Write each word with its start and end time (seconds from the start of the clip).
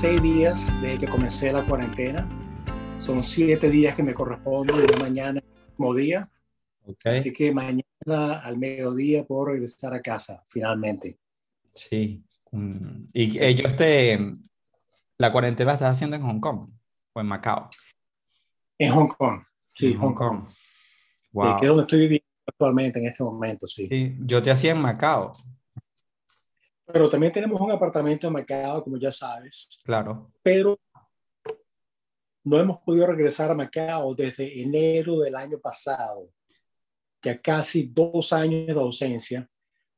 seis 0.00 0.22
días 0.22 0.72
desde 0.80 0.98
que 0.98 1.08
comencé 1.08 1.52
la 1.52 1.66
cuarentena. 1.66 2.24
Son 2.98 3.20
siete 3.20 3.68
días 3.68 3.96
que 3.96 4.04
me 4.04 4.14
corresponden 4.14 4.86
de 4.86 4.96
mañana 4.96 5.42
mismo 5.70 5.92
día. 5.92 6.30
Así 7.04 7.32
que 7.32 7.50
mañana 7.52 8.38
al 8.44 8.58
mediodía 8.58 9.24
puedo 9.24 9.46
regresar 9.46 9.92
a 9.94 10.00
casa, 10.00 10.44
finalmente. 10.46 11.18
Sí. 11.74 12.22
¿Y 13.12 13.42
ellos 13.42 13.74
te... 13.74 14.32
¿La 15.16 15.32
cuarentena 15.32 15.72
la 15.72 15.74
estás 15.74 15.96
haciendo 15.96 16.14
en 16.14 16.22
Hong 16.22 16.38
Kong 16.38 16.70
o 17.14 17.20
en 17.20 17.26
Macao? 17.26 17.68
En 18.78 18.92
Hong 18.92 19.08
Kong, 19.08 19.42
sí, 19.74 19.94
Hong, 19.94 20.14
Kong. 20.14 20.44
Wow. 21.32 21.58
Que 21.58 21.64
es 21.64 21.68
donde 21.70 21.82
estoy 21.82 21.98
viviendo 21.98 22.26
actualmente 22.46 23.00
en 23.00 23.06
este 23.06 23.24
momento, 23.24 23.66
sí. 23.66 23.88
sí. 23.88 24.14
Yo 24.20 24.40
te 24.40 24.52
hacía 24.52 24.70
en 24.70 24.80
Macao. 24.80 25.32
Pero 26.92 27.08
también 27.08 27.32
tenemos 27.32 27.60
un 27.60 27.70
apartamento 27.70 28.26
en 28.26 28.32
Macao, 28.32 28.82
como 28.82 28.96
ya 28.96 29.12
sabes. 29.12 29.80
Claro. 29.84 30.32
Pero 30.42 30.78
no 32.44 32.58
hemos 32.58 32.78
podido 32.78 33.06
regresar 33.06 33.50
a 33.50 33.54
Macao 33.54 34.14
desde 34.14 34.62
enero 34.62 35.20
del 35.20 35.36
año 35.36 35.58
pasado. 35.58 36.30
Ya 37.22 37.40
casi 37.40 37.90
dos 37.92 38.32
años 38.32 38.66
de 38.68 38.80
ausencia, 38.80 39.48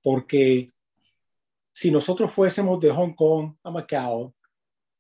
porque 0.02 0.68
si 1.70 1.90
nosotros 1.90 2.32
fuésemos 2.32 2.80
de 2.80 2.90
Hong 2.90 3.14
Kong 3.14 3.54
a 3.62 3.70
Macao, 3.70 4.34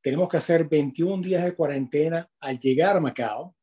tenemos 0.00 0.28
que 0.28 0.36
hacer 0.36 0.68
21 0.68 1.22
días 1.22 1.44
de 1.44 1.54
cuarentena 1.54 2.30
al 2.38 2.58
llegar 2.58 2.96
a 2.96 3.00
Macao. 3.00 3.54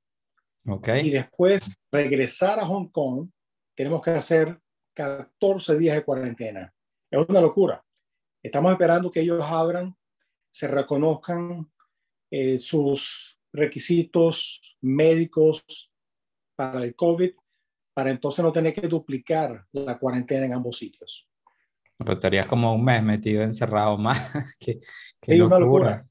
Okay. 0.66 1.08
Y 1.08 1.12
después 1.12 1.78
regresar 1.92 2.60
a 2.60 2.66
Hong 2.66 2.90
Kong, 2.90 3.30
tenemos 3.74 4.02
que 4.02 4.12
hacer 4.12 4.60
14 4.94 5.78
días 5.78 5.96
de 5.96 6.04
cuarentena. 6.04 6.74
Es 7.10 7.26
una 7.28 7.40
locura. 7.40 7.84
Estamos 8.48 8.72
esperando 8.72 9.12
que 9.12 9.20
ellos 9.20 9.44
abran, 9.44 9.94
se 10.50 10.70
reconozcan 10.70 11.70
eh, 12.32 12.58
sus 12.60 13.38
requisitos 13.52 14.78
médicos 14.80 15.66
para 16.56 16.82
el 16.86 16.96
COVID, 16.96 17.32
para 17.94 18.10
entonces 18.10 18.46
no 18.46 18.54
tener 18.54 18.74
que 18.74 18.88
duplicar 18.88 19.66
la 19.74 20.00
cuarentena 20.00 20.46
en 20.46 20.54
ambos 20.54 20.78
sitios. 20.78 21.28
Pero 21.98 22.14
estarías 22.14 22.46
como 22.46 22.74
un 22.74 22.86
mes 22.86 23.04
metido 23.04 23.42
encerrado 23.42 23.98
más. 23.98 24.32
que 24.60 24.80
es 25.24 25.42
una 25.42 25.60
locura. 25.60 26.08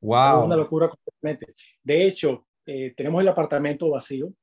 Wow. 0.00 0.40
Es 0.40 0.46
una 0.46 0.56
locura 0.56 0.88
completamente. 0.88 1.54
De 1.84 2.04
hecho, 2.04 2.48
eh, 2.66 2.92
tenemos 2.96 3.22
el 3.22 3.28
apartamento 3.28 3.88
vacío 3.90 4.34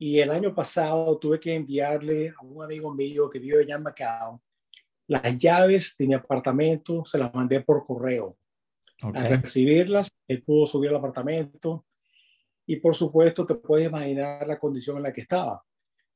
y 0.00 0.18
el 0.18 0.32
año 0.32 0.52
pasado 0.52 1.16
tuve 1.16 1.38
que 1.38 1.54
enviarle 1.54 2.30
a 2.30 2.42
un 2.44 2.60
amigo 2.60 2.92
mío 2.92 3.30
que 3.30 3.38
vive 3.38 3.62
allá 3.62 3.76
en 3.76 3.82
Macao 3.84 4.42
las 5.06 5.36
llaves 5.36 5.94
de 5.98 6.06
mi 6.06 6.14
apartamento 6.14 7.04
se 7.04 7.18
las 7.18 7.34
mandé 7.34 7.60
por 7.60 7.84
correo. 7.84 8.36
Al 9.00 9.40
recibirlas, 9.40 10.08
él 10.28 10.44
pudo 10.44 10.64
subir 10.64 10.90
al 10.90 10.96
apartamento 10.96 11.84
y 12.66 12.76
por 12.76 12.94
supuesto 12.94 13.44
te 13.44 13.56
puedes 13.56 13.88
imaginar 13.88 14.46
la 14.46 14.58
condición 14.58 14.98
en 14.98 15.02
la 15.02 15.12
que 15.12 15.22
estaba, 15.22 15.64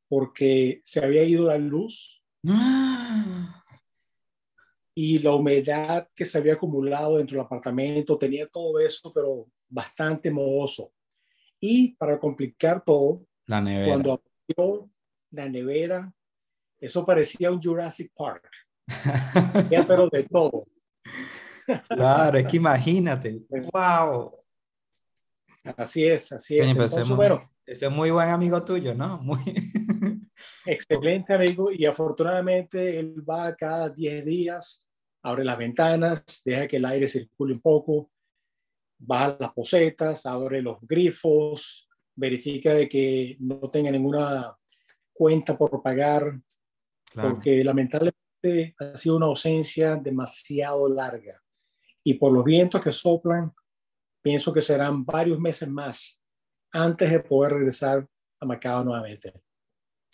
porque 0.08 0.80
se 0.84 1.04
había 1.04 1.24
ido 1.24 1.48
la 1.48 1.58
luz 1.58 2.22
y 4.94 5.18
la 5.18 5.34
humedad 5.34 6.08
que 6.14 6.24
se 6.24 6.38
había 6.38 6.54
acumulado 6.54 7.16
dentro 7.16 7.36
del 7.36 7.46
apartamento, 7.46 8.16
tenía 8.16 8.46
todo 8.46 8.78
eso, 8.78 9.12
pero 9.12 9.48
bastante 9.68 10.30
mohoso. 10.30 10.92
Y 11.58 11.96
para 11.96 12.20
complicar 12.20 12.84
todo, 12.84 13.26
la 13.46 13.60
nevera. 13.60 13.88
cuando 13.88 14.12
abrió 14.12 14.88
la 15.32 15.48
nevera, 15.48 16.14
eso 16.78 17.04
parecía 17.04 17.50
un 17.50 17.60
Jurassic 17.60 18.12
Park 18.14 18.48
pero 19.88 20.08
de 20.08 20.24
todo. 20.24 20.66
Claro, 21.88 22.38
es 22.38 22.46
que 22.46 22.56
imagínate. 22.56 23.42
¡Wow! 23.72 24.34
Así 25.76 26.06
es, 26.06 26.32
así 26.32 26.58
es. 26.58 26.70
Entonces, 26.70 27.02
ese, 27.02 27.14
bueno, 27.14 27.40
ese 27.64 27.86
es 27.86 27.92
muy 27.92 28.10
buen 28.10 28.28
amigo 28.28 28.64
tuyo, 28.64 28.94
¿no? 28.94 29.18
Muy... 29.18 29.40
Excelente 30.64 31.34
amigo 31.34 31.72
y 31.72 31.84
afortunadamente 31.86 32.98
él 32.98 33.28
va 33.28 33.54
cada 33.56 33.90
10 33.90 34.24
días, 34.24 34.86
abre 35.22 35.44
las 35.44 35.58
ventanas, 35.58 36.24
deja 36.44 36.68
que 36.68 36.76
el 36.76 36.84
aire 36.84 37.08
circule 37.08 37.54
un 37.54 37.60
poco, 37.60 38.10
baja 38.98 39.36
las 39.40 39.52
posetas, 39.52 40.24
abre 40.26 40.62
los 40.62 40.78
grifos, 40.82 41.88
verifica 42.14 42.72
de 42.72 42.88
que 42.88 43.36
no 43.40 43.68
tenga 43.70 43.90
ninguna 43.90 44.56
cuenta 45.12 45.56
por 45.56 45.82
pagar, 45.82 46.40
porque 47.14 47.64
lamentablemente 47.64 48.25
ha 48.78 48.96
sido 48.96 49.16
una 49.16 49.26
ausencia 49.26 49.96
demasiado 49.96 50.88
larga 50.88 51.42
y 52.08 52.14
por 52.14 52.32
los 52.32 52.44
vientos 52.44 52.80
que 52.80 52.92
soplan, 52.92 53.52
pienso 54.22 54.52
que 54.52 54.60
serán 54.60 55.04
varios 55.04 55.40
meses 55.40 55.68
más 55.68 56.22
antes 56.70 57.10
de 57.10 57.18
poder 57.18 57.54
regresar 57.54 58.06
a 58.38 58.46
Macao 58.46 58.84
nuevamente. 58.84 59.32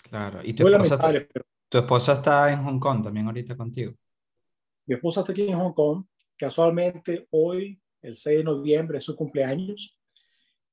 Claro, 0.03 0.41
y 0.43 0.54
tu 0.54 0.66
esposa, 0.66 0.94
está, 0.94 1.12
tu 1.69 1.78
esposa 1.78 2.12
está 2.15 2.50
en 2.50 2.65
Hong 2.65 2.78
Kong 2.78 3.03
también 3.03 3.26
ahorita 3.26 3.54
contigo. 3.56 3.93
Mi 4.87 4.94
esposa 4.94 5.20
está 5.20 5.32
aquí 5.32 5.49
en 5.49 5.59
Hong 5.59 5.75
Kong. 5.75 6.04
Casualmente 6.37 7.28
hoy, 7.31 7.78
el 8.00 8.16
6 8.16 8.38
de 8.38 8.44
noviembre, 8.44 8.97
es 8.97 9.04
su 9.04 9.14
cumpleaños. 9.14 9.99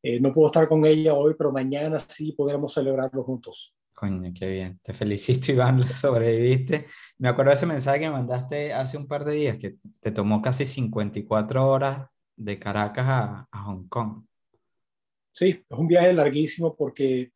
Eh, 0.02 0.22
no 0.22 0.34
puedo 0.34 0.48
estar 0.48 0.70
con 0.70 0.86
ella 0.86 1.14
hoy, 1.14 1.36
pero 1.38 1.52
mañana 1.52 2.00
sí 2.00 2.32
podremos 2.32 2.74
celebrarlo 2.74 3.24
juntos. 3.24 3.76
Coño, 4.00 4.32
qué 4.34 4.48
bien. 4.48 4.80
Te 4.82 4.94
felicito, 4.94 5.52
Iván, 5.52 5.86
sobreviviste. 5.86 6.86
Me 7.18 7.28
acuerdo 7.28 7.52
de 7.52 7.58
ese 7.58 7.66
mensaje 7.66 8.00
que 8.00 8.06
me 8.06 8.14
mandaste 8.14 8.72
hace 8.72 8.98
un 8.98 9.08
par 9.08 9.26
de 9.26 9.34
días, 9.34 9.58
que 9.58 9.76
te 10.00 10.12
tomó 10.12 10.42
casi 10.42 10.66
54 10.66 11.68
horas 11.68 12.08
de 12.38 12.58
Caracas 12.58 13.06
a, 13.06 13.48
Hong 13.66 13.90
Kong. 13.90 14.24
Sí, 15.32 15.66
es 15.70 15.78
un 15.78 15.88
viaje 15.88 16.14
larguísimo 16.14 16.78
porque 16.78 17.34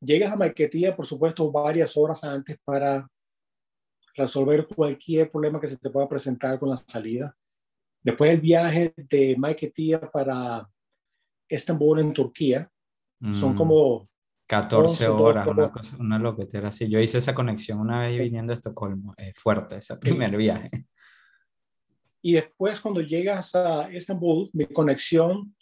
llegas 0.00 0.32
a 0.32 0.36
Maiquetía, 0.36 0.96
por 0.96 1.06
supuesto, 1.06 1.52
varias 1.52 1.96
horas 1.96 2.24
antes 2.24 2.58
para 2.64 3.08
resolver 4.16 4.66
cualquier 4.66 5.30
problema 5.30 5.60
que 5.60 5.68
se 5.68 5.76
te 5.76 5.88
pueda 5.88 6.08
presentar 6.08 6.58
con 6.58 6.68
la 6.68 6.76
salida. 6.76 7.32
Después 8.02 8.32
el 8.32 8.40
viaje 8.40 8.92
de 8.96 9.36
Maiquetía 9.38 10.00
para 10.00 10.68
Estambul 11.48 12.00
en 12.00 12.12
Turquía, 12.12 12.68
son 13.32 13.54
mm. 13.54 13.56
como 13.56 14.09
14 14.50 15.06
horas, 15.06 15.46
una, 15.46 15.70
cosa, 15.70 15.96
una 16.00 16.18
loquetera 16.18 16.70
así. 16.70 16.88
Yo 16.88 16.98
hice 16.98 17.18
esa 17.18 17.32
conexión 17.32 17.78
una 17.78 18.00
vez 18.00 18.18
viniendo 18.18 18.52
a 18.52 18.56
Estocolmo, 18.56 19.14
es 19.16 19.32
fuerte 19.38 19.76
ese 19.76 19.96
primer 19.96 20.36
viaje. 20.36 20.70
Y 22.22 22.34
después 22.34 22.78
cuando 22.82 23.00
llegas 23.00 23.54
a 23.54 23.90
Estambul, 23.90 24.50
mi 24.52 24.66
conexión 24.66 25.56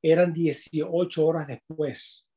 eran 0.00 0.32
18 0.32 1.26
horas 1.26 1.48
después. 1.48 2.28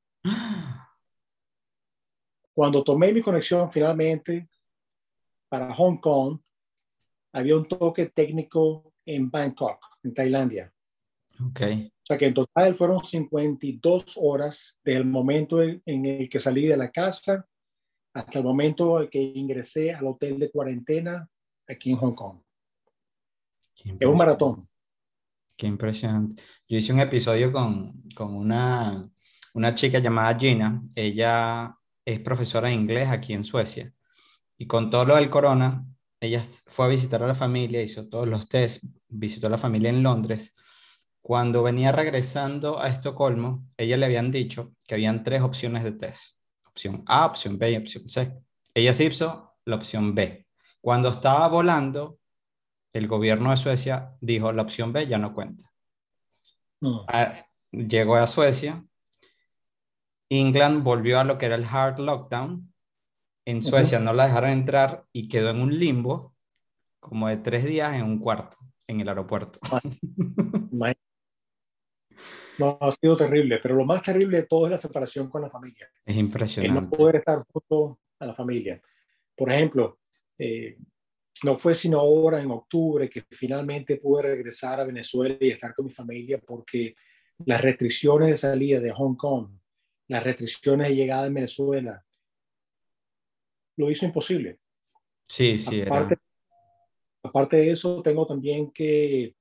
Cuando 2.55 2.83
tomé 2.83 3.13
mi 3.13 3.21
conexión 3.21 3.71
finalmente 3.71 4.49
para 5.47 5.75
Hong 5.75 5.97
Kong, 5.97 6.39
había 7.33 7.55
un 7.55 7.67
toque 7.67 8.07
técnico 8.07 8.95
en 9.05 9.29
Bangkok, 9.29 9.77
en 10.01 10.11
Tailandia. 10.11 10.73
Okay. 11.39 11.91
O 12.03 12.05
sea 12.05 12.17
que 12.17 12.25
en 12.25 12.33
total 12.33 12.75
fueron 12.75 13.03
52 13.03 14.17
horas 14.17 14.79
desde 14.83 14.99
el 14.99 15.05
momento 15.05 15.61
en, 15.61 15.81
el 15.85 16.29
que 16.29 16.39
salí 16.39 16.65
de 16.65 16.77
la 16.77 16.89
casa 16.89 17.45
hasta 18.13 18.39
el 18.39 18.45
momento 18.45 19.01
en 19.01 19.09
que 19.09 19.21
ingresé 19.21 19.93
al 19.93 20.07
hotel 20.07 20.39
de 20.39 20.49
cuarentena 20.49 21.29
aquí 21.67 21.91
en 21.91 21.97
Hong 21.97 22.15
Kong. 22.15 22.39
Es 23.99 24.07
un 24.07 24.17
maratón. 24.17 24.67
Qué 25.55 25.67
impresionante. 25.67 26.41
Yo 26.67 26.77
hice 26.77 26.93
un 26.93 26.99
episodio 26.99 27.51
con, 27.51 28.01
con 28.15 28.33
una, 28.33 29.07
una 29.53 29.75
chica 29.75 29.99
llamada 29.99 30.37
Gina. 30.39 30.81
Ella 30.95 31.75
es 32.03 32.19
profesora 32.21 32.69
de 32.69 32.75
inglés 32.75 33.09
aquí 33.09 33.33
en 33.33 33.43
Suecia. 33.43 33.93
Y 34.57 34.65
con 34.65 34.89
todo 34.89 35.05
lo 35.05 35.15
del 35.15 35.29
corona, 35.29 35.85
ella 36.19 36.41
fue 36.65 36.85
a 36.85 36.89
visitar 36.89 37.21
a 37.21 37.27
la 37.27 37.35
familia, 37.35 37.83
hizo 37.83 38.07
todos 38.07 38.27
los 38.27 38.49
test, 38.49 38.83
visitó 39.07 39.47
a 39.47 39.51
la 39.51 39.57
familia 39.59 39.91
en 39.91 40.01
Londres 40.01 40.55
cuando 41.27 41.61
venía 41.61 41.91
regresando 41.91 42.79
a 42.79 42.87
Estocolmo, 42.87 43.67
ella 43.75 43.97
le 43.97 44.05
habían 44.05 44.31
dicho 44.31 44.71
que 44.87 44.95
habían 44.95 45.23
tres 45.23 45.41
opciones 45.41 45.83
de 45.83 45.91
test. 45.91 46.37
Opción 46.65 47.03
A, 47.05 47.25
opción 47.25 47.57
B 47.57 47.69
y 47.69 47.75
opción 47.75 48.07
C. 48.07 48.33
Ella 48.73 48.93
se 48.93 49.03
hizo 49.03 49.57
la 49.65 49.75
opción 49.75 50.15
B. 50.15 50.47
Cuando 50.79 51.09
estaba 51.09 51.49
volando, 51.49 52.17
el 52.93 53.09
gobierno 53.09 53.49
de 53.49 53.57
Suecia 53.57 54.13
dijo 54.21 54.53
la 54.53 54.61
opción 54.61 54.93
B 54.93 55.05
ya 55.05 55.17
no 55.17 55.33
cuenta. 55.33 55.69
Ah, 57.09 57.45
llegó 57.71 58.15
a 58.15 58.25
Suecia. 58.25 58.85
England 60.29 60.81
volvió 60.81 61.19
a 61.19 61.25
lo 61.25 61.37
que 61.37 61.47
era 61.47 61.55
el 61.55 61.65
hard 61.65 61.99
lockdown. 61.99 62.73
En 63.43 63.61
Suecia 63.61 63.99
no 63.99 64.13
la 64.13 64.27
dejaron 64.27 64.51
entrar 64.51 65.03
y 65.11 65.27
quedó 65.27 65.49
en 65.49 65.59
un 65.59 65.77
limbo 65.77 66.33
como 67.01 67.27
de 67.27 67.35
tres 67.35 67.65
días 67.65 67.95
en 67.95 68.05
un 68.05 68.19
cuarto 68.19 68.55
en 68.87 69.01
el 69.01 69.09
aeropuerto. 69.09 69.59
No, 72.59 72.77
ha 72.81 72.91
sido 72.91 73.15
terrible, 73.15 73.59
pero 73.61 73.75
lo 73.75 73.85
más 73.85 74.01
terrible 74.01 74.37
de 74.37 74.47
todo 74.47 74.65
es 74.65 74.71
la 74.71 74.77
separación 74.77 75.29
con 75.29 75.41
la 75.41 75.49
familia. 75.49 75.89
Es 76.05 76.15
impresionante. 76.15 76.79
El 76.79 76.83
no 76.83 76.89
poder 76.89 77.17
estar 77.17 77.43
junto 77.51 77.99
a 78.19 78.25
la 78.25 78.33
familia. 78.33 78.81
Por 79.35 79.51
ejemplo, 79.51 79.99
eh, 80.37 80.77
no 81.43 81.55
fue 81.55 81.75
sino 81.75 81.99
ahora 81.99 82.41
en 82.41 82.51
octubre 82.51 83.09
que 83.09 83.23
finalmente 83.31 83.97
pude 83.97 84.23
regresar 84.23 84.79
a 84.79 84.85
Venezuela 84.85 85.37
y 85.39 85.51
estar 85.51 85.73
con 85.75 85.85
mi 85.85 85.91
familia 85.91 86.39
porque 86.39 86.95
las 87.45 87.61
restricciones 87.61 88.29
de 88.29 88.37
salida 88.37 88.79
de 88.79 88.91
Hong 88.91 89.15
Kong, 89.15 89.49
las 90.07 90.23
restricciones 90.23 90.89
de 90.89 90.95
llegada 90.95 91.27
en 91.27 91.33
Venezuela, 91.35 92.03
lo 93.75 93.91
hizo 93.91 94.05
imposible. 94.05 94.59
Sí, 95.27 95.59
sí. 95.59 95.81
Aparte, 95.81 96.15
aparte 97.21 97.57
de 97.57 97.71
eso, 97.71 98.01
tengo 98.01 98.25
también 98.25 98.71
que 98.71 99.35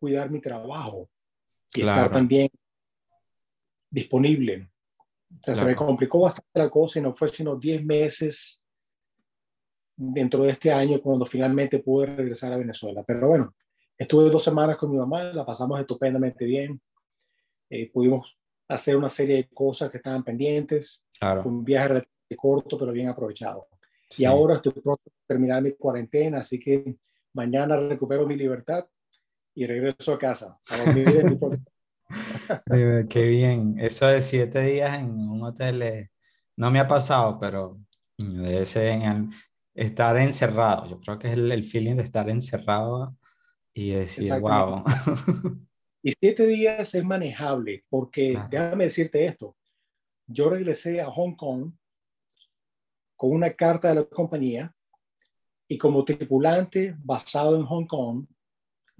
cuidar 0.00 0.30
mi 0.30 0.40
trabajo 0.40 1.08
y 1.74 1.80
estar 1.80 2.10
también 2.10 2.48
disponible. 3.90 4.70
O 5.38 5.42
sea, 5.42 5.54
se 5.54 5.64
me 5.64 5.76
complicó 5.76 6.20
bastante 6.20 6.58
la 6.58 6.68
cosa 6.68 6.98
y 6.98 7.02
no 7.02 7.12
fue 7.12 7.28
sino 7.28 7.56
10 7.56 7.84
meses 7.84 8.60
dentro 9.96 10.44
de 10.44 10.50
este 10.50 10.72
año 10.72 11.00
cuando 11.00 11.26
finalmente 11.26 11.78
pude 11.78 12.06
regresar 12.06 12.52
a 12.52 12.56
Venezuela. 12.56 13.04
Pero 13.06 13.28
bueno, 13.28 13.54
estuve 13.96 14.30
dos 14.30 14.42
semanas 14.42 14.76
con 14.76 14.90
mi 14.90 14.98
mamá, 14.98 15.24
la 15.24 15.44
pasamos 15.44 15.78
estupendamente 15.78 16.44
bien. 16.44 16.80
Eh, 17.68 17.90
pudimos 17.92 18.36
hacer 18.68 18.96
una 18.96 19.08
serie 19.08 19.36
de 19.36 19.48
cosas 19.48 19.90
que 19.90 19.98
estaban 19.98 20.24
pendientes. 20.24 21.06
Fue 21.18 21.46
un 21.46 21.64
viaje 21.64 22.02
corto, 22.36 22.78
pero 22.78 22.92
bien 22.92 23.08
aprovechado. 23.08 23.68
Y 24.16 24.24
ahora 24.24 24.56
estoy 24.56 24.72
pronto 24.72 25.02
a 25.06 25.26
terminar 25.26 25.62
mi 25.62 25.72
cuarentena, 25.72 26.38
así 26.38 26.58
que 26.58 26.96
mañana 27.32 27.76
recupero 27.76 28.26
mi 28.26 28.36
libertad 28.36 28.86
y 29.54 29.66
regreso 29.66 30.14
a 30.14 30.18
casa 30.18 30.58
a 30.68 30.76
dormir 30.76 31.08
en 31.08 31.26
mi 31.26 31.38
Qué 33.08 33.26
bien. 33.26 33.76
Eso 33.78 34.06
de 34.06 34.22
siete 34.22 34.60
días 34.62 34.98
en 34.98 35.10
un 35.10 35.42
hotel 35.44 35.82
eh, 35.82 36.10
no 36.56 36.70
me 36.70 36.80
ha 36.80 36.88
pasado, 36.88 37.38
pero 37.38 37.80
debe 38.16 38.66
ser 38.66 38.86
en 38.86 39.30
estar 39.74 40.16
encerrado. 40.16 40.88
Yo 40.88 41.00
creo 41.00 41.18
que 41.18 41.28
es 41.28 41.34
el, 41.34 41.64
feeling 41.64 41.96
de 41.96 42.02
estar 42.02 42.28
encerrado 42.28 43.16
y 43.72 43.90
decir, 43.90 44.32
wow. 44.40 44.84
Y 46.02 46.12
siete 46.12 46.46
días 46.46 46.94
es 46.94 47.04
manejable, 47.04 47.84
porque 47.90 48.40
déjame 48.48 48.84
decirte 48.84 49.26
esto. 49.26 49.54
Yo 50.26 50.48
regresé 50.48 51.00
a 51.00 51.10
Hong 51.10 51.34
Kong 51.34 51.72
con 53.16 53.32
una 53.32 53.50
carta 53.50 53.90
de 53.90 53.96
la 53.96 54.04
compañía 54.04 54.74
y 55.68 55.76
como 55.76 56.04
tripulante 56.04 56.96
basado 56.98 57.56
en 57.56 57.66
Hong 57.66 57.86
Kong, 57.86 58.26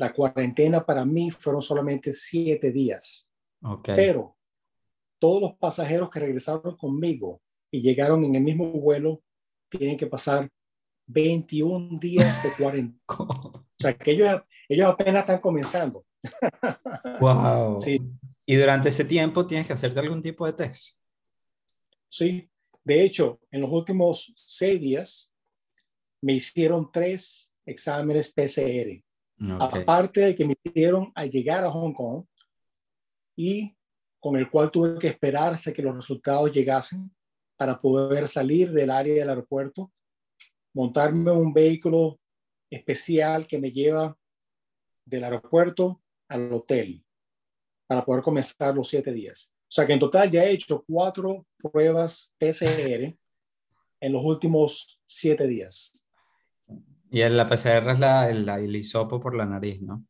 la 0.01 0.15
cuarentena 0.15 0.83
para 0.85 1.05
mí 1.05 1.31
fueron 1.31 1.61
solamente 1.61 2.15
siete 2.15 2.73
días. 2.73 3.31
Pero 3.85 4.35
todos 5.19 5.43
los 5.43 5.57
pasajeros 5.59 6.09
que 6.09 6.21
regresaron 6.21 6.75
conmigo 6.79 7.43
y 7.71 7.83
llegaron 7.83 8.25
en 8.25 8.35
el 8.35 8.43
mismo 8.43 8.73
vuelo 8.73 9.23
tienen 9.69 9.99
que 9.99 10.07
pasar 10.07 10.51
21 11.07 11.99
días 12.01 12.43
de 12.43 12.49
cuarentena. 12.57 12.99
o 13.09 13.65
sea, 13.79 13.93
que 13.93 14.13
ellos, 14.13 14.41
ellos 14.71 14.89
apenas 14.89 15.21
están 15.21 15.41
comenzando. 15.41 16.07
wow. 17.21 17.79
Sí. 17.83 18.01
Y 18.47 18.57
durante 18.57 18.89
ese 18.89 19.05
tiempo 19.05 19.47
tienes 19.47 19.67
que 19.67 19.75
hacerte 19.75 20.01
algún 20.01 20.23
tipo 20.23 20.47
de 20.47 20.55
test. 20.55 20.99
Sí, 22.09 22.51
de 22.83 23.03
hecho, 23.03 23.39
en 23.51 23.61
los 23.61 23.71
últimos 23.71 24.33
seis 24.35 24.81
días 24.81 25.35
me 26.23 26.33
hicieron 26.33 26.91
tres 26.91 27.53
exámenes 27.67 28.33
PCR. 28.33 29.05
Aparte 29.59 30.21
de 30.21 30.37
que 30.37 30.45
me 30.45 30.55
hicieron 30.63 31.11
al 31.15 31.31
llegar 31.31 31.65
a 31.65 31.71
Hong 31.71 31.95
Kong 31.95 32.25
y 33.37 33.75
con 34.19 34.37
el 34.37 34.51
cual 34.51 34.71
tuve 34.71 34.99
que 34.99 35.09
esperar 35.09 35.55
hasta 35.55 35.73
que 35.73 35.83
los 35.83 35.97
resultados 35.97 36.53
llegasen 36.53 37.11
para 37.57 37.81
poder 37.81 38.29
salir 38.29 38.71
del 38.71 38.91
área 38.91 39.15
del 39.15 39.29
aeropuerto, 39.31 39.91
montarme 40.75 41.33
un 41.33 41.53
vehículo 41.53 42.21
especial 42.71 43.47
que 43.47 43.59
me 43.59 43.73
lleva 43.73 44.17
del 45.05 45.25
aeropuerto 45.25 46.03
al 46.29 46.53
hotel 46.53 47.05
para 47.87 48.05
poder 48.05 48.23
comenzar 48.23 48.75
los 48.75 48.89
siete 48.89 49.13
días. 49.13 49.51
O 49.63 49.73
sea 49.73 49.87
que 49.87 49.93
en 49.93 50.01
total 50.01 50.31
ya 50.31 50.45
he 50.45 50.53
hecho 50.53 50.85
cuatro 50.87 51.47
pruebas 51.57 52.33
PCR 52.39 53.17
en 54.01 54.13
los 54.13 54.25
últimos 54.25 55.01
siete 55.07 55.47
días. 55.47 56.00
Y 57.11 57.29
la 57.29 57.49
PCR 57.49 57.91
es 57.91 57.99
la, 57.99 58.31
el, 58.31 58.77
hisopo 58.77 59.19
por 59.21 59.35
la 59.35 59.45
nariz, 59.45 59.83
¿no? 59.83 60.05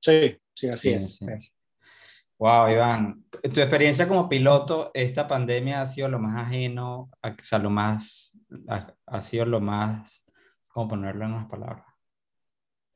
Sí, 0.00 0.36
sí, 0.54 0.68
así 0.68 0.92
es. 0.92 1.20
Wow, 2.38 2.68
Iván, 2.68 3.24
tu 3.30 3.60
experiencia 3.60 4.06
como 4.06 4.28
piloto, 4.28 4.90
esta 4.92 5.26
pandemia 5.26 5.82
ha 5.82 5.86
sido 5.86 6.08
lo 6.08 6.18
más 6.18 6.34
ajeno, 6.36 7.10
o 7.22 7.34
sea, 7.42 7.58
lo 7.58 7.70
más, 7.70 8.38
ha, 9.06 9.22
sido 9.22 9.46
lo 9.46 9.60
más, 9.60 10.24
¿cómo 10.68 10.88
ponerlo 10.88 11.24
en 11.24 11.32
unas 11.32 11.48
palabras? 11.48 11.86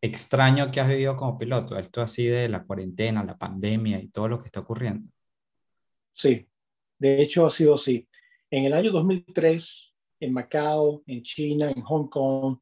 Extraño 0.01 0.71
que 0.71 0.81
has 0.81 0.89
vivido 0.89 1.17
como 1.17 1.39
piloto, 1.39 1.79
esto 1.79 2.03
así 2.03 2.27
de 2.27 2.49
la 2.49 2.65
cuarentena, 2.65 3.25
la 3.25 3.39
pandemia 3.39 4.01
y 4.01 4.09
todo 4.09 4.29
lo 4.29 4.39
que 4.39 4.47
está 4.47 4.61
ocurriendo. 4.61 5.09
Sí, 6.13 6.49
de 6.99 7.23
hecho 7.23 7.47
ha 7.47 7.51
sido 7.51 7.75
así. 7.75 8.09
En 8.51 8.65
el 8.65 8.73
año 8.73 8.91
2003, 8.91 9.95
en 10.21 10.33
Macao, 10.33 11.03
en 11.07 11.23
China, 11.23 11.71
en 11.71 11.83
Hong 11.83 12.09
Kong, 12.09 12.59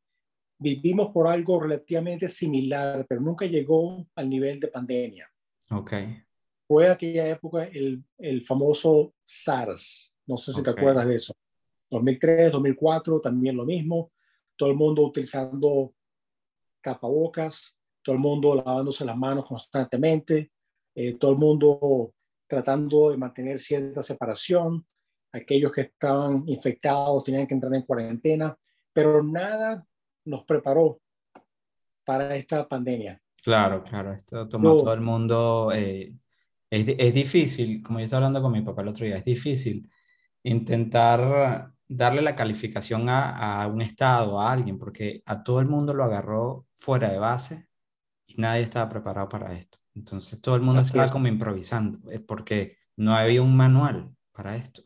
vivimos 0.58 1.10
por 1.12 1.28
algo 1.28 1.60
relativamente 1.60 2.28
similar, 2.28 3.06
pero 3.08 3.20
nunca 3.20 3.46
llegó 3.46 4.06
al 4.14 4.28
nivel 4.28 4.60
de 4.60 4.68
pandemia. 4.68 5.30
Ok. 5.70 5.92
Fue 6.66 6.88
aquella 6.88 7.28
época 7.28 7.64
el, 7.64 8.02
el 8.18 8.42
famoso 8.42 9.14
SARS. 9.24 10.12
No 10.26 10.36
sé 10.36 10.52
si 10.52 10.62
te 10.62 10.70
acuerdas 10.70 11.06
de 11.06 11.14
eso. 11.16 11.32
2003, 11.90 12.52
2004, 12.52 13.20
también 13.20 13.56
lo 13.56 13.64
mismo. 13.64 14.12
Todo 14.56 14.70
el 14.70 14.76
mundo 14.76 15.02
utilizando 15.02 15.94
tapabocas, 16.80 17.76
todo 18.02 18.14
el 18.14 18.20
mundo 18.20 18.54
lavándose 18.54 19.04
las 19.04 19.16
manos 19.16 19.46
constantemente, 19.46 20.50
eh, 20.94 21.14
todo 21.14 21.32
el 21.32 21.38
mundo 21.38 22.14
tratando 22.46 23.10
de 23.10 23.16
mantener 23.16 23.60
cierta 23.60 24.02
separación. 24.02 24.84
Aquellos 25.32 25.70
que 25.70 25.82
estaban 25.82 26.44
infectados 26.46 27.24
tenían 27.24 27.46
que 27.46 27.54
entrar 27.54 27.74
en 27.74 27.82
cuarentena, 27.82 28.56
pero 28.92 29.22
nada 29.22 29.86
nos 30.26 30.44
preparó 30.44 31.00
para 32.04 32.36
esta 32.36 32.68
pandemia. 32.68 33.20
Claro, 33.42 33.82
claro, 33.82 34.12
esto 34.12 34.48
tomó 34.48 34.76
todo 34.76 34.92
el 34.92 35.00
mundo. 35.00 35.70
Eh, 35.74 36.14
es, 36.68 36.86
es, 36.98 37.14
difícil, 37.14 37.82
como 37.82 37.98
yo 37.98 38.04
estaba 38.04 38.26
hablando 38.26 38.42
con 38.42 38.52
mi 38.52 38.62
papá 38.62 38.82
el 38.82 38.88
otro 38.88 39.06
día, 39.06 39.16
es 39.16 39.24
difícil 39.24 39.88
intentar 40.42 41.72
darle 41.88 42.22
la 42.22 42.34
calificación 42.34 43.08
a, 43.08 43.62
a, 43.62 43.66
un 43.68 43.82
estado, 43.82 44.40
a 44.40 44.52
alguien, 44.52 44.78
porque 44.78 45.22
a 45.24 45.42
todo 45.42 45.60
el 45.60 45.66
mundo 45.66 45.94
lo 45.94 46.04
agarró 46.04 46.66
fuera 46.74 47.10
de 47.10 47.18
base 47.18 47.68
y 48.26 48.34
nadie 48.40 48.62
estaba 48.62 48.88
preparado 48.88 49.28
para 49.28 49.54
esto. 49.54 49.78
Entonces 49.94 50.40
todo 50.40 50.56
el 50.56 50.62
mundo 50.62 50.82
estaba 50.82 51.08
como 51.08 51.28
improvisando, 51.28 52.10
es 52.10 52.20
porque 52.20 52.76
no 52.96 53.14
había 53.14 53.42
un 53.42 53.56
manual 53.56 54.14
para 54.32 54.56
esto. 54.56 54.82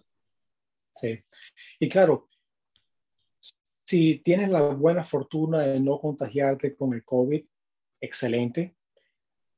Sí, 0.94 1.24
y 1.78 1.88
claro, 1.88 2.28
si 3.90 4.18
tienes 4.18 4.48
la 4.50 4.68
buena 4.68 5.02
fortuna 5.02 5.66
de 5.66 5.80
no 5.80 5.98
contagiarte 5.98 6.76
con 6.76 6.94
el 6.94 7.04
COVID, 7.04 7.44
excelente, 8.00 8.76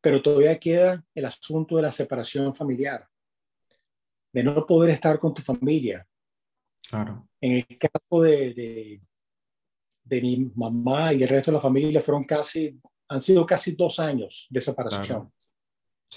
pero 0.00 0.22
todavía 0.22 0.58
queda 0.58 1.04
el 1.14 1.26
asunto 1.26 1.76
de 1.76 1.82
la 1.82 1.90
separación 1.90 2.54
familiar, 2.54 3.06
de 4.32 4.42
no 4.42 4.66
poder 4.66 4.88
estar 4.88 5.18
con 5.18 5.34
tu 5.34 5.42
familia. 5.42 6.08
Claro. 6.88 7.28
En 7.42 7.58
el 7.58 7.78
caso 7.78 8.22
de, 8.22 8.54
de, 8.54 9.02
de 10.02 10.20
mi 10.22 10.50
mamá 10.54 11.12
y 11.12 11.22
el 11.22 11.28
resto 11.28 11.50
de 11.50 11.56
la 11.56 11.60
familia 11.60 12.00
fueron 12.00 12.24
casi, 12.24 12.80
han 13.08 13.20
sido 13.20 13.44
casi 13.44 13.72
dos 13.72 14.00
años 14.00 14.46
de 14.48 14.62
separación. 14.62 15.30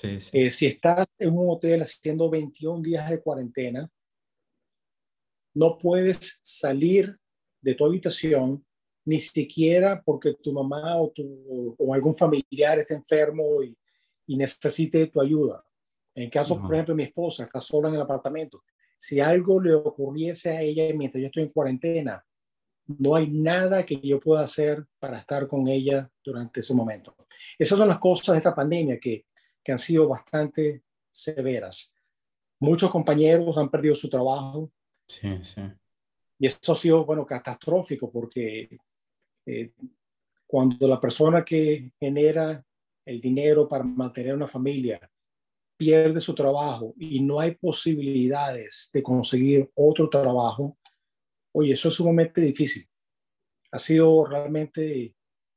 Eh, 0.03 0.51
si 0.51 0.67
estás 0.67 1.05
en 1.19 1.37
un 1.37 1.49
hotel 1.49 1.81
haciendo 1.81 2.29
21 2.29 2.81
días 2.81 3.09
de 3.09 3.21
cuarentena, 3.21 3.91
no 5.53 5.77
puedes 5.77 6.39
salir 6.41 7.19
de 7.65 7.75
tu 7.75 7.85
habitación 7.85 8.65
ni 9.05 9.19
siquiera 9.19 10.01
porque 10.03 10.33
tu 10.35 10.51
mamá 10.51 10.97
o, 10.97 11.11
tu, 11.11 11.75
o 11.77 11.93
algún 11.93 12.15
familiar 12.15 12.79
está 12.79 12.95
enfermo 12.95 13.61
y, 13.61 13.77
y, 14.27 14.35
necesite 14.35 15.07
tu 15.07 15.21
ayuda. 15.21 15.63
En 16.15 16.29
caso, 16.29 16.59
por 16.59 16.73
ejemplo, 16.73 16.95
mi 16.95 17.03
esposa 17.03 17.43
está 17.43 17.59
sola 17.59 17.89
en 17.89 17.95
el 17.95 18.01
apartamento. 18.01 18.63
Si 18.97 19.19
algo 19.19 19.61
le 19.61 19.73
ocurriese 19.73 20.49
a 20.51 20.61
ella 20.61 20.85
mientras 20.95 21.21
yo 21.21 21.27
estoy 21.27 21.43
en 21.43 21.49
cuarentena, 21.49 22.25
no 22.87 23.15
hay 23.15 23.27
nada 23.27 23.85
que 23.85 23.99
yo 23.99 24.19
pueda 24.19 24.43
hacer 24.43 24.85
para 24.99 25.19
estar 25.19 25.47
con 25.47 25.67
ella 25.67 26.09
durante 26.23 26.61
ese 26.61 26.73
momento. 26.73 27.15
Esas 27.59 27.77
son 27.77 27.87
las 27.87 27.99
cosas 27.99 28.33
de 28.33 28.37
esta 28.37 28.55
pandemia 28.55 28.99
que 28.99 29.25
que 29.65 29.71
han 29.71 29.79
sido 29.79 30.07
bastante 30.07 30.83
severas. 31.11 31.91
Muchos 32.59 32.91
compañeros 32.91 33.57
han 33.57 33.67
perdido 33.67 33.95
su 33.95 34.07
trabajo. 34.07 34.71
Sí, 35.07 35.39
sí. 35.41 35.61
Y 36.39 36.47
eso 36.47 36.73
ha 36.73 36.75
sido, 36.75 37.05
bueno, 37.05 37.25
catastrófico 37.25 38.11
porque 38.11 38.77
eh, 39.45 39.71
cuando 40.45 40.87
la 40.87 40.99
persona 40.99 41.43
que 41.43 41.91
genera 41.99 42.63
el 43.05 43.21
dinero 43.21 43.67
para 43.67 43.83
mantener 43.83 44.35
una 44.35 44.47
familia 44.47 44.99
pierde 45.77 46.21
su 46.21 46.33
trabajo 46.33 46.93
y 46.97 47.19
no 47.19 47.39
hay 47.39 47.55
posibilidades 47.55 48.89
de 48.93 49.03
conseguir 49.03 49.69
otro 49.75 50.09
trabajo, 50.09 50.77
oye, 51.53 51.73
eso 51.73 51.89
es 51.89 51.93
sumamente 51.93 52.41
difícil. 52.41 52.87
ha 53.71 53.79
sido 53.79 54.25
realmente 54.25 55.13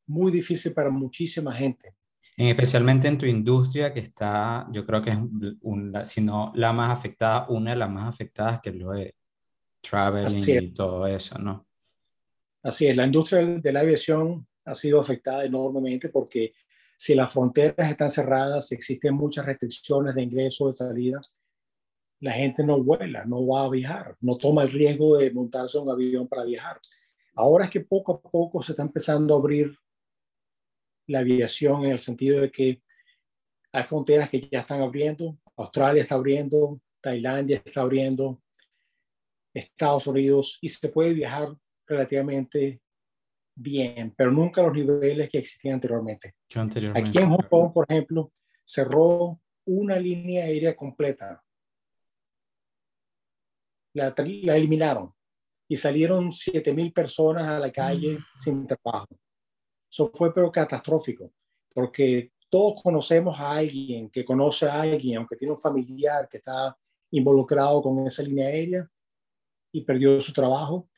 muy 0.06 0.32
difícil 0.32 0.72
para 0.72 0.90
muchísima 0.90 1.54
gente. 1.54 1.94
especialmente 2.36 3.06
en 3.08 3.18
tu 3.18 3.26
industria, 3.26 3.92
que 3.92 4.00
está, 4.00 4.66
yo 4.72 4.84
creo 4.84 5.02
que 5.02 5.10
es, 5.10 5.18
una, 5.60 6.04
si 6.04 6.20
no 6.20 6.52
la 6.54 6.72
más 6.72 6.96
afectada, 6.96 7.46
una 7.48 7.70
de 7.70 7.76
las 7.76 7.90
más 7.90 8.08
afectadas, 8.08 8.60
que 8.60 8.70
es 8.70 8.76
lo 8.76 8.90
de 8.90 9.14
traveling 9.88 10.64
y 10.64 10.68
todo 10.74 11.06
eso, 11.06 11.38
¿no? 11.38 11.66
Así 12.62 12.86
es, 12.86 12.96
la 12.96 13.06
industria 13.06 13.44
de 13.44 13.72
la 13.72 13.80
aviación 13.80 14.46
ha 14.64 14.74
sido 14.74 15.00
afectada 15.00 15.44
enormemente 15.44 16.08
porque 16.08 16.52
si 16.96 17.14
las 17.14 17.32
fronteras 17.32 17.88
están 17.90 18.10
cerradas, 18.10 18.72
existen 18.72 19.14
muchas 19.14 19.46
restricciones 19.46 20.14
de 20.14 20.22
ingreso, 20.22 20.66
de 20.66 20.74
salida, 20.74 21.20
la 22.20 22.32
gente 22.32 22.64
no 22.64 22.82
vuela, 22.82 23.24
no 23.24 23.46
va 23.46 23.64
a 23.64 23.68
viajar, 23.68 24.16
no 24.20 24.36
toma 24.36 24.64
el 24.64 24.70
riesgo 24.70 25.16
de 25.16 25.30
montarse 25.30 25.78
un 25.78 25.90
avión 25.90 26.26
para 26.26 26.44
viajar. 26.44 26.80
Ahora 27.34 27.66
es 27.66 27.70
que 27.70 27.80
poco 27.80 28.14
a 28.14 28.20
poco 28.20 28.60
se 28.62 28.72
está 28.72 28.82
empezando 28.82 29.34
a 29.34 29.38
abrir 29.38 29.72
la 31.06 31.20
aviación 31.20 31.84
en 31.84 31.92
el 31.92 32.00
sentido 32.00 32.40
de 32.40 32.50
que 32.50 32.82
hay 33.70 33.84
fronteras 33.84 34.28
que 34.28 34.48
ya 34.50 34.60
están 34.60 34.80
abriendo, 34.80 35.38
Australia 35.56 36.02
está 36.02 36.16
abriendo, 36.16 36.80
Tailandia 37.00 37.62
está 37.64 37.82
abriendo, 37.82 38.42
Estados 39.52 40.06
Unidos, 40.06 40.58
y 40.60 40.68
se 40.68 40.88
puede 40.88 41.14
viajar 41.14 41.54
relativamente 41.86 42.80
bien, 43.54 44.14
pero 44.16 44.30
nunca 44.30 44.60
a 44.60 44.64
los 44.64 44.74
niveles 44.74 45.28
que 45.30 45.38
existían 45.38 45.74
anteriormente. 45.74 46.34
anteriormente. 46.54 47.08
Aquí 47.08 47.18
en 47.18 47.30
Hong 47.30 47.48
Kong, 47.48 47.72
por 47.72 47.86
ejemplo, 47.88 48.32
cerró 48.64 49.40
una 49.64 49.96
línea 49.96 50.44
aérea 50.44 50.76
completa. 50.76 51.42
La, 53.94 54.14
la 54.16 54.56
eliminaron 54.56 55.12
y 55.66 55.76
salieron 55.76 56.30
7.000 56.30 56.92
personas 56.92 57.44
a 57.44 57.58
la 57.58 57.72
calle 57.72 58.18
mm. 58.18 58.24
sin 58.36 58.66
trabajo. 58.66 59.18
Eso 59.90 60.10
fue 60.14 60.32
pero 60.32 60.52
catastrófico, 60.52 61.32
porque 61.72 62.32
todos 62.48 62.80
conocemos 62.82 63.38
a 63.40 63.52
alguien 63.56 64.08
que 64.10 64.24
conoce 64.24 64.66
a 64.66 64.82
alguien, 64.82 65.18
aunque 65.18 65.36
tiene 65.36 65.52
un 65.52 65.58
familiar 65.58 66.28
que 66.28 66.36
está 66.36 66.76
involucrado 67.10 67.82
con 67.82 68.06
esa 68.06 68.22
línea 68.22 68.46
aérea 68.46 68.88
y 69.78 69.82
perdió 69.82 70.20
su 70.20 70.32
trabajo. 70.32 70.88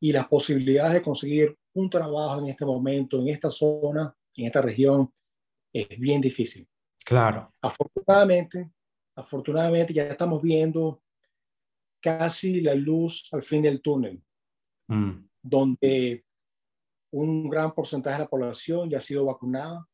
Y 0.00 0.12
las 0.12 0.28
posibilidades 0.28 0.94
de 0.94 1.02
conseguir 1.02 1.56
un 1.74 1.90
trabajo 1.90 2.40
en 2.40 2.48
este 2.48 2.64
momento, 2.64 3.20
en 3.20 3.28
esta 3.28 3.50
zona, 3.50 4.14
en 4.34 4.46
esta 4.46 4.60
región, 4.60 5.12
es 5.72 5.88
bien 5.98 6.20
difícil. 6.20 6.68
Claro. 7.04 7.52
Afortunadamente, 7.60 8.70
afortunadamente 9.14 9.92
ya 9.92 10.04
estamos 10.04 10.42
viendo 10.42 11.02
casi 12.00 12.60
la 12.60 12.74
luz 12.74 13.28
al 13.32 13.42
fin 13.42 13.62
del 13.62 13.80
túnel, 13.80 14.22
mm. 14.88 15.12
donde 15.42 16.24
un 17.10 17.48
gran 17.48 17.74
porcentaje 17.74 18.18
de 18.18 18.24
la 18.24 18.28
población 18.28 18.88
ya 18.88 18.98
ha 18.98 19.00
sido 19.00 19.24
vacunada, 19.24 19.86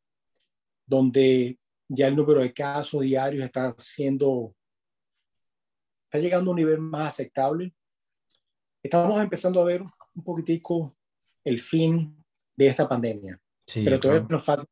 donde 0.86 1.58
ya 1.88 2.08
el 2.08 2.16
número 2.16 2.40
de 2.40 2.52
casos 2.52 3.02
diarios 3.02 3.44
está 3.44 3.74
siendo, 3.78 4.54
está 6.04 6.18
llegando 6.18 6.50
a 6.50 6.52
un 6.52 6.58
nivel 6.58 6.78
más 6.80 7.14
aceptable. 7.14 7.74
Estamos 8.84 9.18
empezando 9.22 9.62
a 9.62 9.64
ver 9.64 9.80
un 9.80 10.22
poquitico 10.22 10.94
el 11.42 11.58
fin 11.58 12.22
de 12.54 12.66
esta 12.66 12.86
pandemia, 12.86 13.40
pero 13.72 13.98
todavía 13.98 14.26
nos 14.28 14.44
falta. 14.44 14.66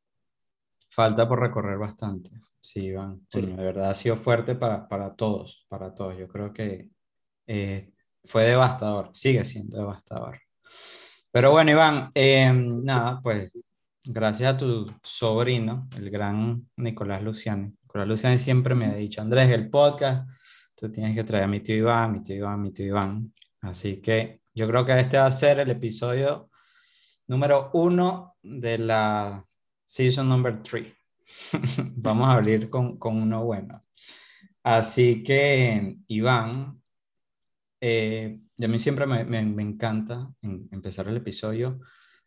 Falta 0.90 1.26
por 1.26 1.40
recorrer 1.40 1.78
bastante. 1.78 2.31
Sí, 2.61 2.81
Iván. 2.88 3.26
de 3.33 3.40
verdad 3.57 3.90
ha 3.90 3.95
sido 3.95 4.19
fuerte 4.19 4.54
para, 4.54 4.87
para 4.87 5.14
todos, 5.14 5.64
para 5.66 5.95
todos. 5.95 6.19
Yo 6.19 6.28
creo 6.28 6.52
que 6.52 6.90
eh, 7.47 7.90
fue 8.23 8.45
devastador, 8.45 9.09
sigue 9.14 9.47
siendo 9.47 9.78
devastador. 9.78 10.38
Pero 11.31 11.50
bueno, 11.50 11.71
Iván, 11.71 12.11
em, 12.14 12.85
nada, 12.85 13.19
pues 13.23 13.59
gracias 14.04 14.54
a 14.54 14.59
tu 14.59 14.92
sobrino, 15.02 15.88
el 15.97 16.11
gran 16.11 16.69
Nicolás 16.76 17.23
Luciani. 17.23 17.73
Nicolás 17.83 18.09
Luciani 18.09 18.37
siempre 18.37 18.75
me 18.75 18.87
ha 18.87 18.95
dicho, 18.95 19.23
Andrés, 19.23 19.50
el 19.50 19.71
podcast, 19.71 20.28
tú 20.76 20.92
tienes 20.92 21.16
que 21.16 21.25
traer 21.25 21.45
a 21.45 21.49
mi 21.49 21.61
tío 21.61 21.76
Iván, 21.76 22.12
mi 22.12 22.23
tío 22.23 22.37
Iván, 22.37 22.61
mi 22.61 22.73
tío 22.73 22.88
Iván. 22.88 23.33
Así 23.62 24.02
que 24.02 24.42
yo 24.54 24.66
creo 24.69 24.85
que 24.85 24.99
este 24.99 25.16
va 25.16 25.26
a 25.26 25.31
ser 25.31 25.61
el 25.61 25.71
episodio 25.71 26.50
número 27.28 27.71
uno 27.75 28.37
de 28.42 28.78
la 28.78 29.47
season 29.87 30.28
number 30.28 30.62
three. 30.62 30.92
Vamos 31.97 32.28
a 32.28 32.33
abrir 32.33 32.69
con, 32.69 32.99
con 32.99 33.23
uno 33.23 33.45
bueno. 33.45 33.85
Así 34.64 35.23
que, 35.23 35.97
Iván, 36.09 36.83
eh, 37.81 38.40
a 38.61 38.69
mí 38.69 38.78
siempre 38.78 39.07
me, 39.07 39.25
me, 39.25 39.62
encanta 39.62 40.28
empezar 40.42 41.09
el 41.09 41.16
episodio 41.16 41.81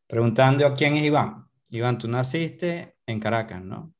preguntando 0.08 0.74
quién 0.76 0.96
es 0.96 1.04
Iván. 1.04 1.48
Iván, 1.70 1.98
tú 1.98 2.08
naciste 2.08 2.98
en 3.06 3.20
Caracas, 3.20 3.64
¿no? 3.64 3.94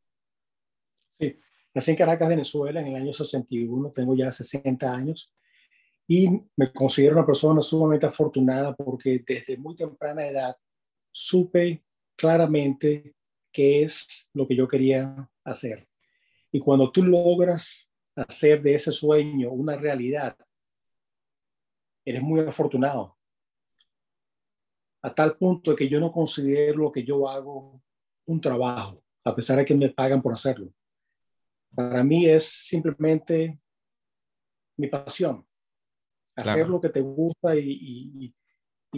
Sí, 1.20 1.38
nací 1.74 1.92
en 1.92 1.98
Caracas, 1.98 2.30
Venezuela, 2.30 2.82
en 2.82 2.88
el 2.88 2.96
año 2.96 3.14
61, 3.14 3.92
tengo 3.92 4.16
ya 4.16 4.32
60 4.32 4.92
años 4.92 5.34
y 6.08 6.30
me 6.56 6.72
considero 6.72 7.16
una 7.16 7.26
persona 7.26 7.62
sumamente 7.62 8.06
afortunada 8.06 8.76
porque 8.76 9.24
desde 9.26 9.58
muy 9.58 9.76
temprana 9.76 10.28
edad 10.28 10.56
supe 11.12 11.84
claramente 12.16 13.16
qué 13.52 13.84
es 13.84 14.28
lo 14.34 14.48
que 14.48 14.56
yo 14.56 14.68
quería 14.68 15.30
hacer. 15.44 15.88
Y 16.52 16.60
cuando 16.60 16.92
tú 16.92 17.04
logras 17.04 17.90
hacer 18.16 18.62
de 18.62 18.76
ese 18.76 18.92
sueño 18.92 19.52
una 19.52 19.76
realidad, 19.76 20.38
eres 22.06 22.22
muy 22.22 22.42
afortunado. 22.42 23.18
A 25.02 25.14
tal 25.14 25.38
punto 25.38 25.76
que 25.76 25.90
yo 25.90 26.00
no 26.00 26.12
considero 26.12 26.80
lo 26.80 26.92
que 26.92 27.04
yo 27.04 27.28
hago 27.28 27.82
un 28.26 28.42
trabajo, 28.42 29.04
a 29.24 29.36
pesar 29.36 29.58
de 29.58 29.66
que 29.66 29.76
me 29.76 29.90
pagan 29.90 30.22
por 30.22 30.34
hacerlo. 30.34 30.72
Para 31.74 32.04
mí 32.04 32.26
es 32.26 32.46
simplemente 32.46 33.60
mi 34.78 34.88
pasión. 34.88 35.46
Hacer 36.36 36.70
lo 36.70 36.82
que 36.82 36.90
te 36.90 37.02
gusta 37.02 37.56
y, 37.56 38.34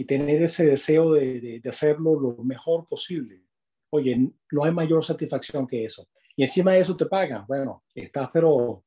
tener 0.06 0.42
ese 0.42 0.64
deseo 0.64 1.12
de, 1.12 1.60
hacerlo 1.68 2.18
lo 2.18 2.36
mejor 2.44 2.86
posible. 2.86 3.42
Oye, 3.90 4.30
no 4.52 4.64
hay 4.64 4.72
mayor 4.72 5.04
satisfacción 5.04 5.66
que 5.66 5.84
eso. 5.84 6.08
Y 6.36 6.44
encima 6.44 6.72
de 6.72 6.80
eso 6.80 6.96
te 6.96 7.06
pagan. 7.06 7.44
Bueno, 7.48 7.84
estás 7.94 8.30
pero 8.32 8.84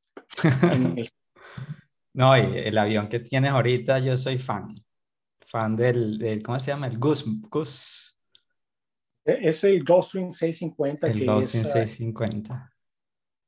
el 0.71 1.09
no, 2.13 2.37
y 2.37 2.41
el 2.55 2.77
avión 2.77 3.09
que 3.09 3.19
tienes 3.19 3.51
ahorita, 3.51 3.99
yo 3.99 4.15
soy 4.15 4.37
fan. 4.37 4.75
Fan 5.45 5.75
del, 5.75 6.41
¿cómo 6.43 6.59
se 6.59 6.71
llama? 6.71 6.87
El 6.87 6.97
Gus. 6.97 7.25
Gus. 7.49 8.17
E, 9.25 9.49
es 9.49 9.63
el 9.65 9.83
Gulfstream 9.83 10.31
650. 10.31 11.07
El 11.07 11.25
Gulfstream 11.25 11.65
650. 11.65 12.53
Ah, 12.53 12.71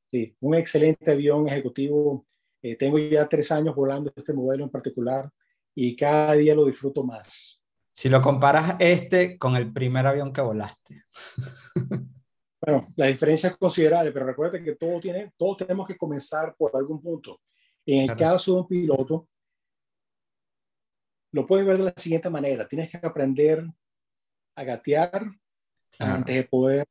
sí, 0.07 0.35
un 0.41 0.55
excelente 0.55 1.11
avión 1.11 1.47
ejecutivo. 1.47 2.25
Eh, 2.63 2.77
tengo 2.77 2.97
ya 2.97 3.27
tres 3.27 3.51
años 3.51 3.75
volando 3.75 4.11
este 4.15 4.31
modelo 4.31 4.63
en 4.63 4.69
particular 4.69 5.29
y 5.75 5.97
cada 5.97 6.31
día 6.33 6.55
lo 6.55 6.65
disfruto 6.65 7.03
más. 7.03 7.61
Si 7.91 8.07
lo 8.07 8.21
comparas 8.21 8.77
este 8.79 9.37
con 9.37 9.57
el 9.57 9.71
primer 9.71 10.07
avión 10.07 10.31
que 10.31 10.39
volaste. 10.39 11.03
bueno, 12.61 12.87
la 12.95 13.07
diferencia 13.07 13.49
es 13.49 13.57
considerable, 13.57 14.13
pero 14.13 14.25
recuerda 14.25 14.63
que 14.63 14.75
todo 14.75 15.01
tiene, 15.01 15.33
todos 15.35 15.57
tenemos 15.57 15.85
que 15.85 15.97
comenzar 15.97 16.55
por 16.57 16.71
algún 16.75 17.01
punto. 17.01 17.41
En 17.85 18.09
el 18.09 18.15
caso 18.15 18.53
de 18.53 18.61
un 18.61 18.67
piloto, 18.67 19.27
lo 21.33 21.45
puedes 21.45 21.65
ver 21.67 21.77
de 21.79 21.83
la 21.83 21.93
siguiente 21.97 22.29
manera. 22.29 22.65
Tienes 22.65 22.89
que 22.89 23.05
aprender 23.05 23.67
a 24.55 24.63
gatear 24.63 25.25
antes 25.99 26.35
de 26.35 26.43
poder 26.45 26.87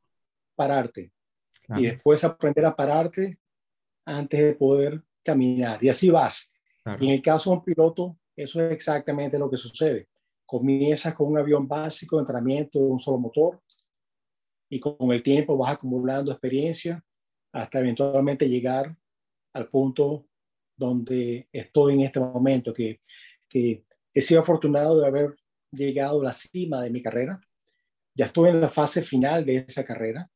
pararte. 0.54 1.12
Y 1.76 1.86
después 1.86 2.22
aprender 2.24 2.66
a 2.66 2.76
pararte 2.76 3.38
antes 4.04 4.38
de 4.38 4.54
poder 4.54 5.02
caminar. 5.22 5.82
Y 5.82 5.88
así 5.88 6.10
vas. 6.10 6.50
Y 7.00 7.06
en 7.06 7.14
el 7.14 7.22
caso 7.22 7.50
de 7.50 7.56
un 7.56 7.64
piloto, 7.64 8.18
eso 8.36 8.64
es 8.64 8.72
exactamente 8.72 9.38
lo 9.38 9.50
que 9.50 9.56
sucede. 9.56 10.08
Comienzas 10.44 11.14
con 11.14 11.28
un 11.28 11.38
avión 11.38 11.66
básico 11.66 12.16
de 12.16 12.22
entrenamiento 12.22 12.78
de 12.78 12.90
un 12.90 12.98
solo 12.98 13.18
motor 13.18 13.62
y 14.68 14.80
con 14.80 15.12
el 15.12 15.22
tiempo 15.22 15.56
vas 15.56 15.72
acumulando 15.72 16.32
experiencia 16.32 17.04
hasta 17.52 17.80
eventualmente 17.80 18.48
llegar 18.48 18.96
al 19.52 19.68
punto 19.68 20.26
donde 20.76 21.48
estoy 21.52 21.94
en 21.94 22.00
este 22.00 22.18
momento, 22.18 22.72
que, 22.72 23.00
que 23.48 23.84
he 24.14 24.20
sido 24.20 24.40
afortunado 24.40 24.98
de 24.98 25.06
haber 25.06 25.36
llegado 25.70 26.20
a 26.20 26.24
la 26.24 26.32
cima 26.32 26.82
de 26.82 26.90
mi 26.90 27.02
carrera. 27.02 27.40
Ya 28.14 28.26
estoy 28.26 28.50
en 28.50 28.60
la 28.60 28.68
fase 28.68 29.02
final 29.02 29.44
de 29.44 29.64
esa 29.68 29.84
carrera. 29.84 30.30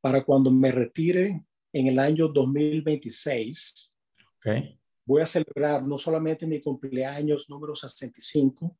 Para 0.00 0.24
cuando 0.24 0.50
me 0.50 0.70
retire 0.70 1.44
en 1.72 1.86
el 1.86 1.98
año 1.98 2.28
2026, 2.28 3.94
okay. 4.36 4.78
voy 5.04 5.22
a 5.22 5.26
celebrar 5.26 5.82
no 5.82 5.98
solamente 5.98 6.46
mi 6.46 6.60
cumpleaños 6.60 7.48
número 7.48 7.74
65, 7.74 8.76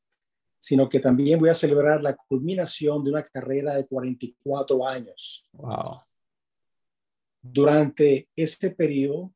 sino 0.59 0.89
que 0.89 1.01
también 1.01 1.41
voy 1.41 1.49
a 1.49 1.55
celebrar 1.55 2.03
la 2.03 2.15
culminación 2.15 3.03
de 3.03 3.11
una 3.11 3.25
carrera 3.25 3.75
de 3.75 3.87
44 3.87 4.87
años. 4.87 5.45
Wow. 5.53 6.01
Durante 7.41 8.29
este 8.37 8.71
periodo 8.71 9.33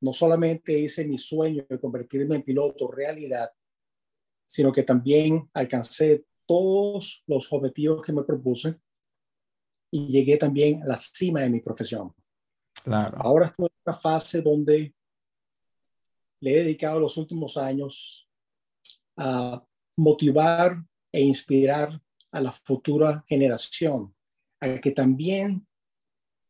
no 0.00 0.12
solamente 0.12 0.78
hice 0.78 1.04
mi 1.04 1.18
sueño 1.18 1.64
de 1.68 1.78
convertirme 1.78 2.36
en 2.36 2.42
piloto 2.42 2.90
realidad, 2.90 3.50
sino 4.46 4.72
que 4.72 4.82
también 4.82 5.48
alcancé 5.52 6.24
todos 6.46 7.22
los 7.26 7.52
objetivos 7.52 8.02
que 8.02 8.12
me 8.12 8.24
propuse 8.24 8.76
y 9.90 10.08
llegué 10.08 10.36
también 10.36 10.82
a 10.82 10.86
la 10.86 10.96
cima 10.96 11.40
de 11.42 11.50
mi 11.50 11.60
profesión. 11.60 12.12
Claro. 12.88 13.18
Ahora 13.20 13.46
estoy 13.46 13.66
en 13.66 13.82
una 13.84 13.96
fase 13.98 14.40
donde 14.40 14.94
le 16.40 16.50
he 16.50 16.64
dedicado 16.64 16.98
los 16.98 17.18
últimos 17.18 17.58
años 17.58 18.26
a 19.14 19.62
motivar 19.98 20.82
e 21.12 21.20
inspirar 21.20 22.00
a 22.30 22.40
la 22.40 22.50
futura 22.50 23.22
generación 23.28 24.14
a 24.60 24.80
que 24.80 24.90
también 24.92 25.66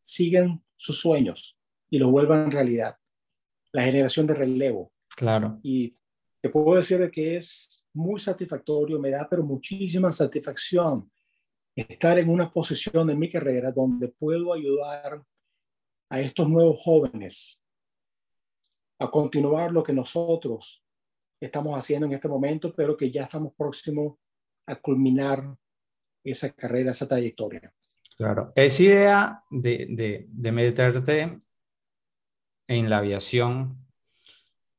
sigan 0.01 0.63
sus 0.77 1.01
sueños 1.01 1.59
y 1.91 1.99
los 1.99 2.09
vuelvan 2.09 2.53
realidad. 2.53 2.97
La 3.73 3.83
generación 3.83 4.29
de 4.29 4.35
relevo. 4.35 4.93
Claro. 5.17 5.59
Y 5.65 5.93
te 6.41 6.51
puedo 6.51 6.77
decir 6.77 7.11
que 7.11 7.37
es 7.37 7.85
muy 7.93 8.21
satisfactorio, 8.21 9.01
me 9.01 9.11
da 9.11 9.27
pero 9.29 9.43
muchísima 9.43 10.13
satisfacción 10.13 11.11
estar 11.75 12.17
en 12.17 12.31
una 12.31 12.53
posición 12.53 13.11
en 13.11 13.19
mi 13.19 13.29
carrera 13.29 13.73
donde 13.73 14.07
puedo 14.07 14.53
ayudar 14.53 15.21
a 16.11 16.21
estos 16.21 16.49
nuevos 16.49 16.81
jóvenes 16.83 17.61
a 18.99 19.11
continuar 19.11 19.71
lo 19.73 19.83
que 19.83 19.93
nosotros 19.93 20.83
estamos 21.41 21.79
haciendo 21.79 22.07
en 22.07 22.15
este 22.15 22.29
momento, 22.29 22.75
pero 22.75 22.97
que 22.97 23.11
ya 23.11 23.25
estamos 23.25 23.53
próximos 23.55 24.17
a 24.67 24.77
culminar 24.77 25.57
esa 26.25 26.51
carrera, 26.51 26.91
esa 26.91 27.07
trayectoria. 27.07 27.73
Claro, 28.17 28.53
esa 28.57 28.83
idea 28.83 29.45
de, 29.51 29.87
de, 29.91 30.27
de 30.29 30.53
meterte 30.53 31.39
en 32.67 32.91
la 32.91 32.99
aviación 32.99 33.89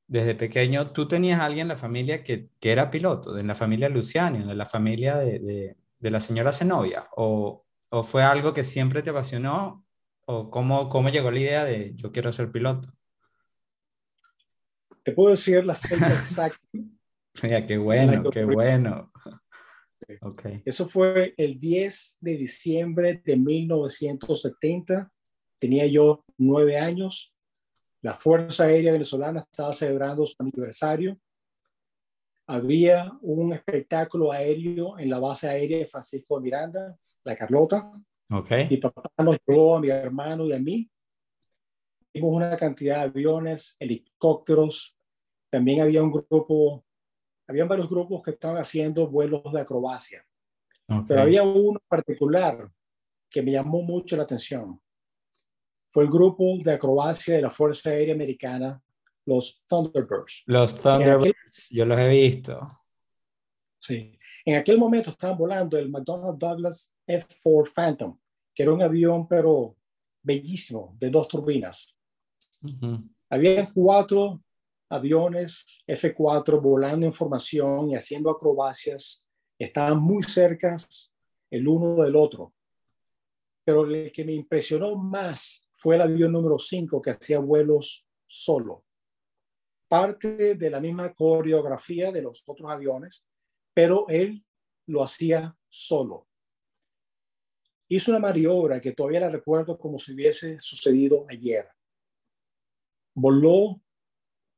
desde 0.09 0.35
pequeño, 0.35 0.91
¿tú 0.91 1.07
tenías 1.07 1.39
alguien 1.39 1.65
en 1.65 1.67
la 1.69 1.77
familia 1.77 2.23
que, 2.23 2.49
que 2.59 2.71
era 2.71 2.89
piloto, 2.89 3.31
de 3.31 3.43
la 3.43 3.55
familia 3.55 3.89
Luciano, 3.89 4.45
de 4.45 4.55
la 4.55 4.65
familia 4.65 5.17
de, 5.17 5.39
de, 5.39 5.77
de 5.99 6.11
la 6.11 6.19
señora 6.19 6.51
Zenobia? 6.51 7.07
¿O, 7.15 7.65
¿O, 7.89 8.03
fue 8.03 8.23
algo 8.23 8.53
que 8.53 8.63
siempre 8.63 9.03
te 9.03 9.11
apasionó? 9.11 9.85
¿O 10.31 10.51
cómo, 10.51 10.89
cómo 10.89 11.09
llegó 11.09 11.31
la 11.31 11.39
idea 11.39 11.65
de 11.65 11.93
yo 11.95 12.11
quiero 12.11 12.31
ser 12.31 12.51
piloto? 12.51 12.87
Te 15.01 15.11
puedo 15.11 15.31
decir 15.31 15.65
la 15.65 15.73
fecha 15.73 16.07
exacta. 16.07 16.59
Mira, 17.41 17.65
qué 17.65 17.79
bueno, 17.79 18.29
qué 18.29 18.45
bueno. 18.45 19.11
Okay. 20.21 20.61
Eso 20.65 20.87
fue 20.87 21.33
el 21.35 21.59
10 21.59 22.17
de 22.19 22.37
diciembre 22.37 23.23
de 23.25 23.37
1970. 23.37 25.11
Tenía 25.57 25.87
yo 25.87 26.23
nueve 26.37 26.77
años. 26.77 27.33
La 28.03 28.13
Fuerza 28.13 28.65
Aérea 28.65 28.91
Venezolana 28.91 29.47
estaba 29.51 29.73
celebrando 29.73 30.27
su 30.27 30.35
aniversario. 30.37 31.19
Había 32.45 33.11
un 33.21 33.53
espectáculo 33.53 34.31
aéreo 34.31 34.99
en 34.99 35.09
la 35.09 35.17
base 35.17 35.49
aérea 35.49 35.79
de 35.79 35.87
Francisco 35.87 36.37
de 36.37 36.43
Miranda, 36.43 36.95
la 37.23 37.35
Carlota. 37.35 37.99
Okay. 38.29 38.67
Mi 38.69 38.77
papá 38.77 39.09
nos 39.23 39.37
llevó 39.45 39.77
a 39.77 39.81
mi 39.81 39.89
hermano 39.89 40.45
y 40.45 40.53
a 40.53 40.59
mí. 40.59 40.89
Vimos 42.13 42.31
una 42.33 42.55
cantidad 42.57 42.97
de 42.97 43.01
aviones, 43.03 43.75
helicópteros. 43.79 44.95
También 45.49 45.81
había 45.81 46.03
un 46.03 46.11
grupo 46.11 46.83
habían 47.49 47.67
varios 47.67 47.89
grupos 47.89 48.21
que 48.21 48.31
estaban 48.31 48.57
haciendo 48.57 49.07
vuelos 49.07 49.41
de 49.51 49.59
acrobacia, 49.59 50.23
okay. 50.87 51.03
pero 51.07 51.21
había 51.21 51.41
uno 51.41 51.81
particular 51.87 52.69
que 53.27 53.41
me 53.41 53.51
llamó 53.51 53.81
mucho 53.81 54.15
la 54.15 54.23
atención. 54.23 54.79
Fue 55.89 56.03
el 56.03 56.11
grupo 56.11 56.59
de 56.63 56.73
acrobacia 56.73 57.35
de 57.35 57.41
la 57.41 57.49
Fuerza 57.49 57.89
Aérea 57.89 58.13
Americana, 58.13 58.79
los 59.25 59.65
Thunderbirds. 59.67 60.43
Los 60.45 60.79
Thunderbirds, 60.79 61.65
aquel, 61.69 61.77
yo 61.77 61.85
los 61.85 61.99
he 61.99 62.09
visto. 62.09 62.67
Sí, 63.79 64.19
en 64.45 64.57
aquel 64.57 64.77
momento 64.77 65.09
estaban 65.09 65.35
volando 65.35 65.75
el 65.75 65.89
McDonnell 65.89 66.37
Douglas 66.37 66.93
F-4 67.09 67.71
Phantom, 67.73 68.17
que 68.53 68.63
era 68.63 68.73
un 68.73 68.81
avión 68.81 69.27
pero 69.27 69.75
bellísimo, 70.21 70.95
de 70.99 71.09
dos 71.09 71.27
turbinas. 71.27 71.97
Uh 72.61 72.67
-huh. 72.67 73.09
Había 73.29 73.71
cuatro 73.71 74.41
aviones 74.89 75.83
F4 75.87 76.59
volando 76.59 77.05
en 77.05 77.13
formación 77.13 77.91
y 77.91 77.95
haciendo 77.95 78.29
acrobacias 78.29 79.23
estaban 79.57 80.01
muy 80.01 80.23
cerca 80.23 80.75
el 81.51 81.67
uno 81.67 82.03
del 82.03 82.15
otro. 82.15 82.53
Pero 83.63 83.85
el 83.85 84.11
que 84.11 84.25
me 84.25 84.33
impresionó 84.33 84.95
más 84.95 85.69
fue 85.73 85.95
el 85.95 86.01
avión 86.01 86.31
número 86.31 86.57
5 86.57 87.01
que 87.01 87.11
hacía 87.11 87.39
vuelos 87.39 88.05
solo. 88.25 88.83
Parte 89.87 90.55
de 90.55 90.69
la 90.69 90.79
misma 90.79 91.13
coreografía 91.13 92.11
de 92.11 92.21
los 92.21 92.43
otros 92.45 92.71
aviones, 92.71 93.27
pero 93.73 94.07
él 94.07 94.43
lo 94.87 95.03
hacía 95.03 95.55
solo. 95.67 96.28
Hizo 97.91 98.11
una 98.11 98.19
maniobra 98.19 98.79
que 98.79 98.93
todavía 98.93 99.21
la 99.21 99.29
recuerdo 99.29 99.77
como 99.77 99.97
si 99.97 100.13
hubiese 100.13 100.59
sucedido 100.59 101.25
ayer. 101.27 101.67
Voló 103.15 103.81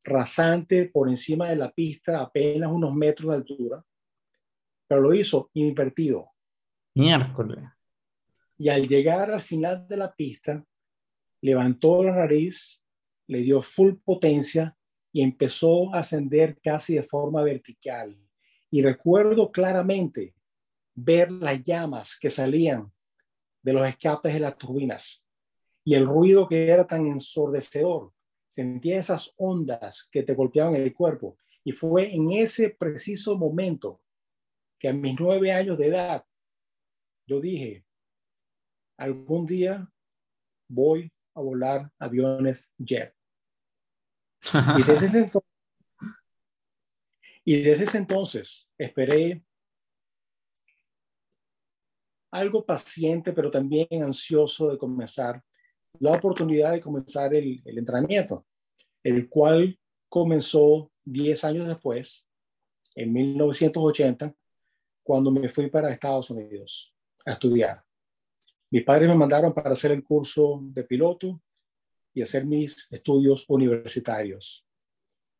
rasante 0.03 0.89
por 0.89 1.07
encima 1.09 1.49
de 1.49 1.55
la 1.55 1.71
pista, 1.71 2.21
apenas 2.21 2.69
unos 2.71 2.93
metros 2.93 3.31
de 3.31 3.37
altura, 3.37 3.85
pero 4.85 5.01
lo 5.01 5.13
hizo 5.13 5.49
invertido. 5.53 6.29
Miércoles. 6.93 7.59
Y 8.57 8.67
al 8.67 8.85
llegar 8.85 9.31
al 9.31 9.41
final 9.41 9.87
de 9.87 9.97
la 9.97 10.13
pista, 10.13 10.65
levantó 11.39 12.03
la 12.03 12.11
nariz, 12.11 12.83
le 13.27 13.39
dio 13.39 13.61
full 13.61 13.93
potencia 14.03 14.77
y 15.13 15.21
empezó 15.21 15.93
a 15.95 15.99
ascender 15.99 16.59
casi 16.61 16.95
de 16.95 17.03
forma 17.03 17.43
vertical. 17.43 18.17
Y 18.69 18.81
recuerdo 18.81 19.51
claramente 19.51 20.35
ver 20.93 21.31
las 21.31 21.63
llamas 21.63 22.17
que 22.19 22.29
salían 22.29 22.91
de 23.61 23.73
los 23.73 23.87
escapes 23.87 24.33
de 24.33 24.39
las 24.39 24.57
turbinas 24.57 25.23
y 25.83 25.95
el 25.95 26.05
ruido 26.05 26.47
que 26.47 26.69
era 26.69 26.85
tan 26.85 27.07
ensordecedor 27.07 28.13
sentía 28.47 28.99
esas 28.99 29.33
ondas 29.37 30.07
que 30.11 30.23
te 30.23 30.35
golpeaban 30.35 30.75
el 30.75 30.93
cuerpo. 30.93 31.37
Y 31.63 31.71
fue 31.71 32.13
en 32.13 32.31
ese 32.31 32.69
preciso 32.69 33.37
momento 33.37 34.01
que 34.77 34.89
a 34.89 34.93
mis 34.93 35.15
nueve 35.19 35.51
años 35.51 35.77
de 35.77 35.87
edad, 35.87 36.25
yo 37.25 37.39
dije, 37.39 37.85
algún 38.97 39.45
día 39.45 39.89
voy 40.67 41.11
a 41.33 41.41
volar 41.41 41.91
aviones 41.99 42.73
jet. 42.77 43.15
Y 44.77 44.83
desde 44.83 45.31
y 47.43 47.61
desde 47.63 47.85
ese 47.85 47.97
entonces 47.97 48.69
esperé 48.77 49.43
algo 52.31 52.65
paciente, 52.65 53.33
pero 53.33 53.51
también 53.51 53.87
ansioso 54.03 54.69
de 54.69 54.77
comenzar 54.77 55.43
la 55.99 56.13
oportunidad 56.13 56.71
de 56.71 56.81
comenzar 56.81 57.33
el, 57.35 57.61
entrenamiento, 57.65 58.45
el 59.03 59.29
cual 59.29 59.77
comenzó 60.09 60.91
10 61.05 61.43
años 61.43 61.67
después, 61.67 62.27
en 62.95 63.13
1980, 63.13 64.33
cuando 65.03 65.31
me 65.31 65.49
fui 65.49 65.69
para 65.69 65.91
Estados 65.91 66.29
Unidos 66.29 66.93
a 67.25 67.33
estudiar. 67.33 67.83
Mis 68.69 68.83
padres 68.83 69.09
me 69.09 69.15
mandaron 69.15 69.53
para 69.53 69.71
hacer 69.71 69.91
el 69.91 70.03
curso 70.03 70.59
de 70.63 70.83
piloto 70.83 71.41
y 72.13 72.21
hacer 72.21 72.45
mis 72.45 72.87
estudios 72.91 73.45
universitarios. 73.49 74.65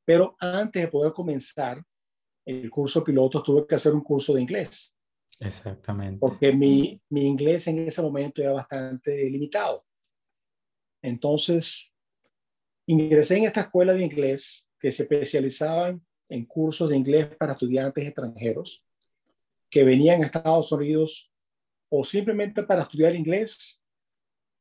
Pero 0.06 0.36
antes 0.39 0.82
de 0.82 0.88
poder 0.88 1.13
comenzar 1.13 1.84
el 2.45 2.69
curso 2.69 3.04
piloto, 3.04 3.41
tuve 3.41 3.65
que 3.67 3.75
hacer 3.75 3.93
un 3.93 4.01
curso 4.01 4.34
de 4.34 4.41
inglés. 4.41 4.93
Exactamente. 5.41 6.19
Porque 6.19 6.54
mi, 6.54 7.01
mi 7.10 7.25
inglés 7.25 7.67
en 7.67 7.80
ese 7.80 8.01
momento 8.01 8.41
era 8.41 8.54
bastante 8.54 9.27
limitado. 9.30 9.84
Entonces, 11.01 11.91
ingresé 12.86 13.38
en 13.38 13.45
esta 13.45 13.62
escuela 13.62 13.93
de 13.93 14.04
inglés 14.04 14.69
que 14.80 14.91
se 14.91 15.04
especializaban 15.04 16.06
en 16.30 16.45
cursos 16.45 16.89
de 16.89 16.95
inglés 16.95 17.36
para 17.38 17.54
estudiantes 17.54 18.06
extranjeros 18.06 18.86
que 19.69 19.84
venían 19.84 20.21
a 20.21 20.25
Estados 20.25 20.71
Unidos 20.71 21.32
o 21.89 22.04
simplemente 22.04 22.62
para 22.63 22.84
estudiar 22.84 23.15
inglés 23.15 23.82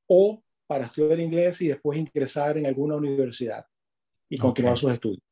o 0.06 0.42
para 0.66 0.86
estudiar 0.86 1.20
inglés 1.20 1.60
y 1.60 1.68
después 1.68 1.98
ingresar 1.98 2.56
en 2.56 2.64
alguna 2.64 2.96
universidad 2.96 3.66
y 4.30 4.38
continuar 4.38 4.72
okay. 4.72 4.80
sus 4.80 4.92
estudios. 4.92 5.22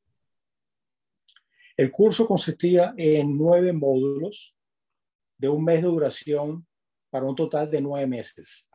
El 1.76 1.90
curso 1.90 2.26
consistía 2.26 2.92
en 2.96 3.36
nueve 3.36 3.72
módulos 3.72 4.57
de 5.38 5.48
un 5.48 5.64
mes 5.64 5.82
de 5.82 5.88
duración 5.88 6.66
para 7.10 7.24
un 7.24 7.34
total 7.34 7.70
de 7.70 7.80
nueve 7.80 8.06
meses. 8.06 8.68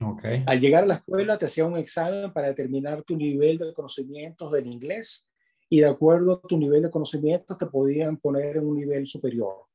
Okay. 0.00 0.42
Al 0.46 0.60
llegar 0.60 0.84
a 0.84 0.86
la 0.86 0.94
escuela 0.94 1.38
te 1.38 1.46
hacían 1.46 1.68
un 1.68 1.78
examen 1.78 2.32
para 2.32 2.48
determinar 2.48 3.02
tu 3.02 3.16
nivel 3.16 3.58
de 3.58 3.72
conocimientos 3.72 4.50
del 4.50 4.66
inglés 4.66 5.28
y 5.68 5.80
de 5.80 5.86
acuerdo 5.86 6.32
a 6.32 6.46
tu 6.46 6.58
nivel 6.58 6.82
de 6.82 6.90
conocimientos 6.90 7.56
te 7.56 7.66
podían 7.66 8.16
poner 8.16 8.56
en 8.56 8.66
un 8.66 8.76
nivel 8.76 9.06
superior. 9.06 9.66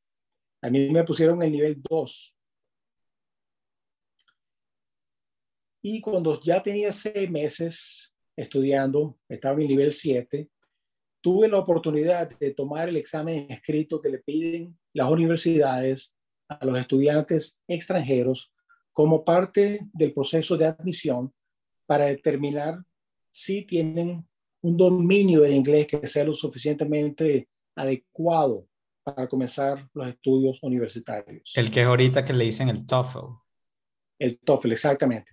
A 0.61 0.69
mí 0.69 0.89
me 0.91 1.03
pusieron 1.03 1.41
el 1.41 1.51
nivel 1.51 1.81
2. 1.81 2.35
Y 5.83 6.01
cuando 6.01 6.39
ya 6.41 6.61
tenía 6.61 6.91
seis 6.91 7.29
meses 7.29 8.13
estudiando, 8.35 9.17
estaba 9.29 9.55
en 9.55 9.61
el 9.61 9.67
nivel 9.69 9.91
7, 9.91 10.49
tuve 11.21 11.47
la 11.47 11.59
oportunidad 11.59 12.29
de 12.37 12.53
tomar 12.53 12.89
el 12.89 12.97
examen 12.97 13.49
escrito 13.49 14.01
que 14.01 14.09
le 14.09 14.19
piden 14.19 14.77
las 14.93 15.09
universidades 15.09 16.16
a 16.47 16.65
los 16.65 16.79
estudiantes 16.79 17.59
extranjeros 17.67 18.51
como 18.93 19.23
parte 19.23 19.87
del 19.93 20.13
proceso 20.13 20.57
de 20.57 20.65
admisión 20.65 21.33
para 21.85 22.05
determinar 22.05 22.83
si 23.31 23.63
tienen 23.63 24.27
un 24.61 24.77
dominio 24.77 25.41
del 25.41 25.53
inglés 25.53 25.87
que 25.87 26.07
sea 26.07 26.23
lo 26.23 26.33
suficientemente 26.33 27.47
adecuado 27.75 28.67
para 29.03 29.27
comenzar 29.27 29.87
los 29.93 30.07
estudios 30.07 30.61
universitarios. 30.63 31.53
El 31.55 31.71
que 31.71 31.81
es 31.81 31.87
ahorita 31.87 32.25
que 32.25 32.33
le 32.33 32.45
dicen 32.45 32.69
el 32.69 32.85
TOEFL. 32.85 33.19
El 34.19 34.39
TOEFL, 34.39 34.71
exactamente. 34.71 35.31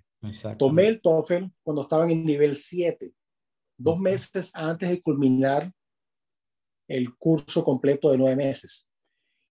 Tomé 0.58 0.86
el 0.86 1.00
TOEFL 1.00 1.46
cuando 1.62 1.82
estaba 1.82 2.04
en 2.04 2.12
el 2.12 2.24
nivel 2.24 2.56
7, 2.56 3.12
dos 3.76 3.98
meses 3.98 4.50
antes 4.54 4.90
de 4.90 5.02
culminar 5.02 5.72
el 6.88 7.16
curso 7.16 7.64
completo 7.64 8.10
de 8.10 8.18
nueve 8.18 8.36
meses. 8.36 8.86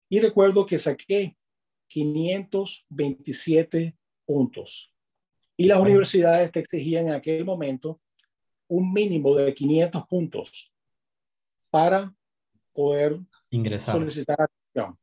Y 0.09 0.19
recuerdo 0.19 0.65
que 0.65 0.77
saqué 0.77 1.37
527 1.91 3.95
puntos. 4.25 4.95
Y 5.57 5.67
las 5.67 5.79
universidades 5.79 6.51
te 6.51 6.61
exigían 6.61 7.09
en 7.09 7.13
aquel 7.13 7.43
momento 7.43 7.99
un 8.67 8.93
mínimo 8.93 9.35
de 9.35 9.53
500 9.53 10.07
puntos 10.07 10.71
para 11.69 12.15
poder 12.71 13.19
ingresar. 13.49 13.95
Solicitar 13.95 14.37
atención. 14.39 14.97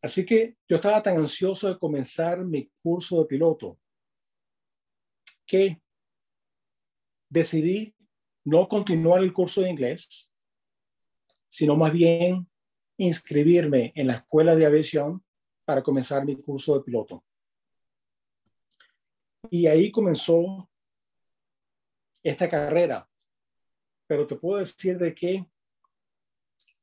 Así 0.00 0.24
que 0.24 0.54
yo 0.68 0.76
estaba 0.76 1.02
tan 1.02 1.18
ansioso 1.18 1.66
de 1.68 1.76
comenzar 1.78 2.44
mi 2.44 2.70
curso 2.80 3.18
de 3.20 3.26
piloto 3.26 3.76
que 5.44 5.82
decidí 7.28 7.96
no 8.44 8.68
continuar 8.68 9.22
el 9.22 9.32
curso 9.32 9.62
de 9.62 9.70
inglés, 9.70 10.32
sino 11.48 11.76
más 11.76 11.92
bien 11.92 12.48
inscribirme 13.04 13.92
en 13.94 14.08
la 14.08 14.14
escuela 14.16 14.54
de 14.54 14.66
aviación 14.66 15.24
para 15.64 15.82
comenzar 15.82 16.22
mi 16.24 16.36
curso 16.36 16.74
de 16.74 16.84
piloto. 16.84 17.24
Y 19.50 19.66
ahí 19.66 19.90
comenzó 19.90 20.68
esta 22.22 22.46
carrera. 22.46 23.08
Pero 24.06 24.26
te 24.26 24.36
puedo 24.36 24.58
decir 24.58 24.98
de 24.98 25.14
que 25.14 25.46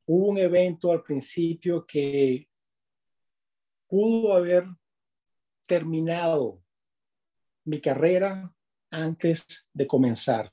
hubo 0.07 0.29
un 0.29 0.39
evento 0.39 0.91
al 0.91 1.03
principio 1.03 1.85
que 1.85 2.49
pudo 3.87 4.33
haber 4.33 4.65
terminado 5.67 6.63
mi 7.63 7.79
carrera 7.79 8.51
antes 8.89 9.69
de 9.71 9.85
comenzar. 9.85 10.51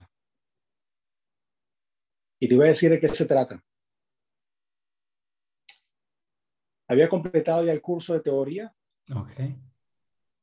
Y 2.39 2.49
te 2.49 2.55
voy 2.55 2.67
a 2.67 2.69
decir 2.69 2.91
de 2.91 3.01
qué 3.01 3.09
se 3.09 3.25
trata. 3.25 3.65
Había 6.89 7.09
completado 7.09 7.65
ya 7.65 7.73
el 7.73 7.81
curso 7.81 8.15
de 8.15 8.21
teoría, 8.21 8.75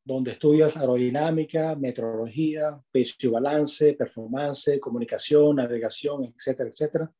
donde 0.03 0.31
estudias 0.31 0.75
aerodinámica, 0.77 1.75
meteorología, 1.75 2.81
peso 2.91 3.31
balance, 3.31 3.93
performance, 3.93 4.79
comunicación, 4.79 5.55
navegación, 5.57 6.25
etcétera, 6.25 6.69
etcétera 6.69 7.13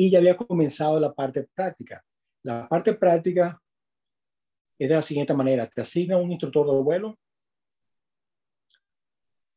y 0.00 0.10
ya 0.10 0.20
había 0.20 0.36
comenzado 0.36 1.00
la 1.00 1.12
parte 1.12 1.42
práctica. 1.52 2.04
La 2.44 2.68
parte 2.68 2.94
práctica 2.94 3.60
es 4.78 4.90
de 4.90 4.94
la 4.94 5.02
siguiente 5.02 5.34
manera. 5.34 5.66
Te 5.66 5.80
asigna 5.80 6.16
un 6.16 6.30
instructor 6.30 6.70
de 6.70 6.80
vuelo. 6.80 7.18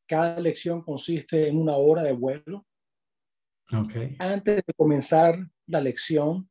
Cada 0.08 0.40
lección 0.40 0.82
consiste 0.82 1.48
en 1.48 1.60
una 1.60 1.76
hora 1.78 2.02
de 2.02 2.14
vuelo. 2.14 2.66
Okay. 3.72 4.16
Antes 4.18 4.64
de 4.66 4.74
comenzar 4.76 5.48
la 5.68 5.80
lección, 5.80 6.50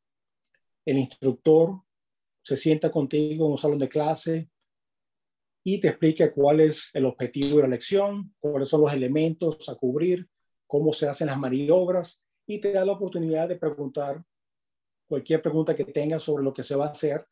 el 0.86 0.98
instructor 0.98 1.82
se 2.50 2.56
sienta 2.56 2.90
contigo 2.90 3.46
en 3.46 3.52
un 3.52 3.58
salón 3.58 3.78
de 3.78 3.88
clase 3.88 4.50
y 5.62 5.78
te 5.78 5.86
explica 5.86 6.32
cuál 6.32 6.58
es 6.58 6.90
el 6.94 7.04
objetivo 7.06 7.58
de 7.58 7.62
la 7.62 7.68
lección, 7.68 8.34
cuáles 8.40 8.68
son 8.68 8.80
los 8.80 8.92
elementos 8.92 9.68
a 9.68 9.76
cubrir, 9.76 10.28
cómo 10.66 10.92
se 10.92 11.08
hacen 11.08 11.28
las 11.28 11.38
maniobras 11.38 12.20
y 12.48 12.60
te 12.60 12.72
da 12.72 12.84
la 12.84 12.90
oportunidad 12.90 13.48
de 13.48 13.54
preguntar 13.54 14.24
cualquier 15.06 15.40
pregunta 15.40 15.76
que 15.76 15.84
tengas 15.84 16.24
sobre 16.24 16.42
lo 16.42 16.52
que 16.52 16.64
se 16.64 16.74
va 16.74 16.86
a 16.86 16.90
hacer. 16.90 17.24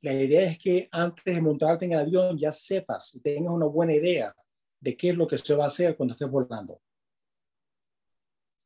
La 0.00 0.14
idea 0.14 0.50
es 0.50 0.58
que 0.58 0.88
antes 0.90 1.22
de 1.22 1.42
montarte 1.42 1.84
en 1.84 1.92
el 1.92 1.98
avión 1.98 2.38
ya 2.38 2.50
sepas 2.50 3.14
y 3.14 3.20
tengas 3.20 3.52
una 3.52 3.66
buena 3.66 3.92
idea 3.92 4.34
de 4.80 4.96
qué 4.96 5.10
es 5.10 5.18
lo 5.18 5.26
que 5.26 5.36
se 5.36 5.54
va 5.54 5.64
a 5.64 5.66
hacer 5.66 5.98
cuando 5.98 6.12
estés 6.12 6.30
volando. 6.30 6.80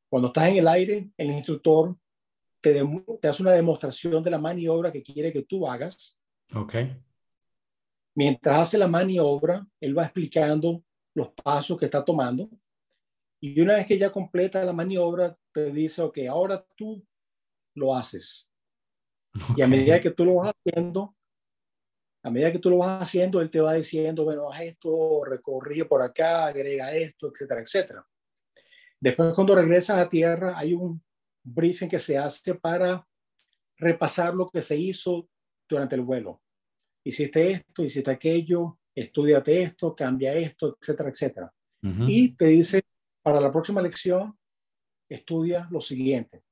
Cuando 0.09 0.29
estás 0.29 0.51
en 0.51 0.59
el 0.59 0.69
aire, 0.69 1.11
el 1.17 1.33
instructor 1.33 1.97
te, 2.73 2.83
te 3.21 3.29
hace 3.29 3.43
una 3.43 3.53
demostración 3.53 4.23
de 4.23 4.31
la 4.31 4.39
maniobra 4.39 4.91
que 4.91 5.03
quiere 5.03 5.33
que 5.33 5.43
tú 5.43 5.67
hagas. 5.69 6.19
Ok. 6.55 6.75
Mientras 8.15 8.59
hace 8.59 8.79
la 8.79 8.89
maniobra, 8.89 9.67
él 9.81 9.97
va 9.97 10.05
explicando 10.05 10.83
los 11.15 11.29
pasos 11.31 11.79
que 11.79 11.85
está 11.85 12.05
tomando 12.05 12.49
y 13.41 13.61
una 13.61 13.75
vez 13.75 13.87
que 13.87 13.99
ya 13.99 14.11
completa 14.11 14.65
la 14.65 14.73
maniobra, 14.73 15.37
te 15.53 15.71
dice, 15.71 16.03
ok, 16.03 16.19
ahora 16.29 16.65
tú 16.75 17.07
lo 17.75 17.95
haces. 17.95 18.51
Y 19.57 19.63
a 19.63 19.69
medida 19.69 20.01
que 20.01 20.11
tú 20.11 20.25
lo 20.25 20.37
vas 20.37 20.53
haciendo, 20.55 21.15
a 22.23 22.31
medida 22.31 22.51
que 22.51 22.59
tú 22.59 22.71
lo 22.71 22.79
vas 22.79 23.03
haciendo, 23.03 23.41
él 23.41 23.51
te 23.51 23.61
va 23.61 23.75
diciendo, 23.75 24.25
bueno, 24.25 24.51
haz 24.51 24.63
esto, 24.63 25.23
recorrí 25.25 25.85
por 25.85 26.03
acá, 26.03 26.47
agrega 26.47 26.95
esto, 26.95 27.31
etcétera, 27.31 27.61
etcétera. 27.61 28.07
Después, 28.99 29.35
cuando 29.35 29.55
regresas 29.55 29.99
a 29.99 30.09
tierra, 30.09 30.55
hay 30.57 30.73
un 30.73 31.03
briefing 31.47 31.89
que 31.89 32.01
se 32.01 32.19
hace 32.19 32.55
para 32.55 33.07
repasar 33.77 34.35
lo 34.35 34.49
que 34.49 34.61
se 34.61 34.77
hizo 34.77 35.29
durante 35.69 35.95
el 35.95 36.03
vuelo. 36.03 36.43
Hiciste 37.05 37.53
esto, 37.53 37.85
hiciste 37.85 38.11
aquello, 38.11 38.79
estudiate 38.95 39.63
esto, 39.63 39.95
cambia 39.95 40.35
esto, 40.35 40.77
etcétera, 40.81 41.11
etcétera. 41.11 41.53
Y 42.09 42.35
te 42.35 42.47
dice 42.47 42.83
para 43.23 43.41
la 43.41 43.53
próxima 43.53 43.81
lección, 43.81 44.37
estudia 45.09 45.69
lo 45.71 45.81
siguiente. 45.81 46.43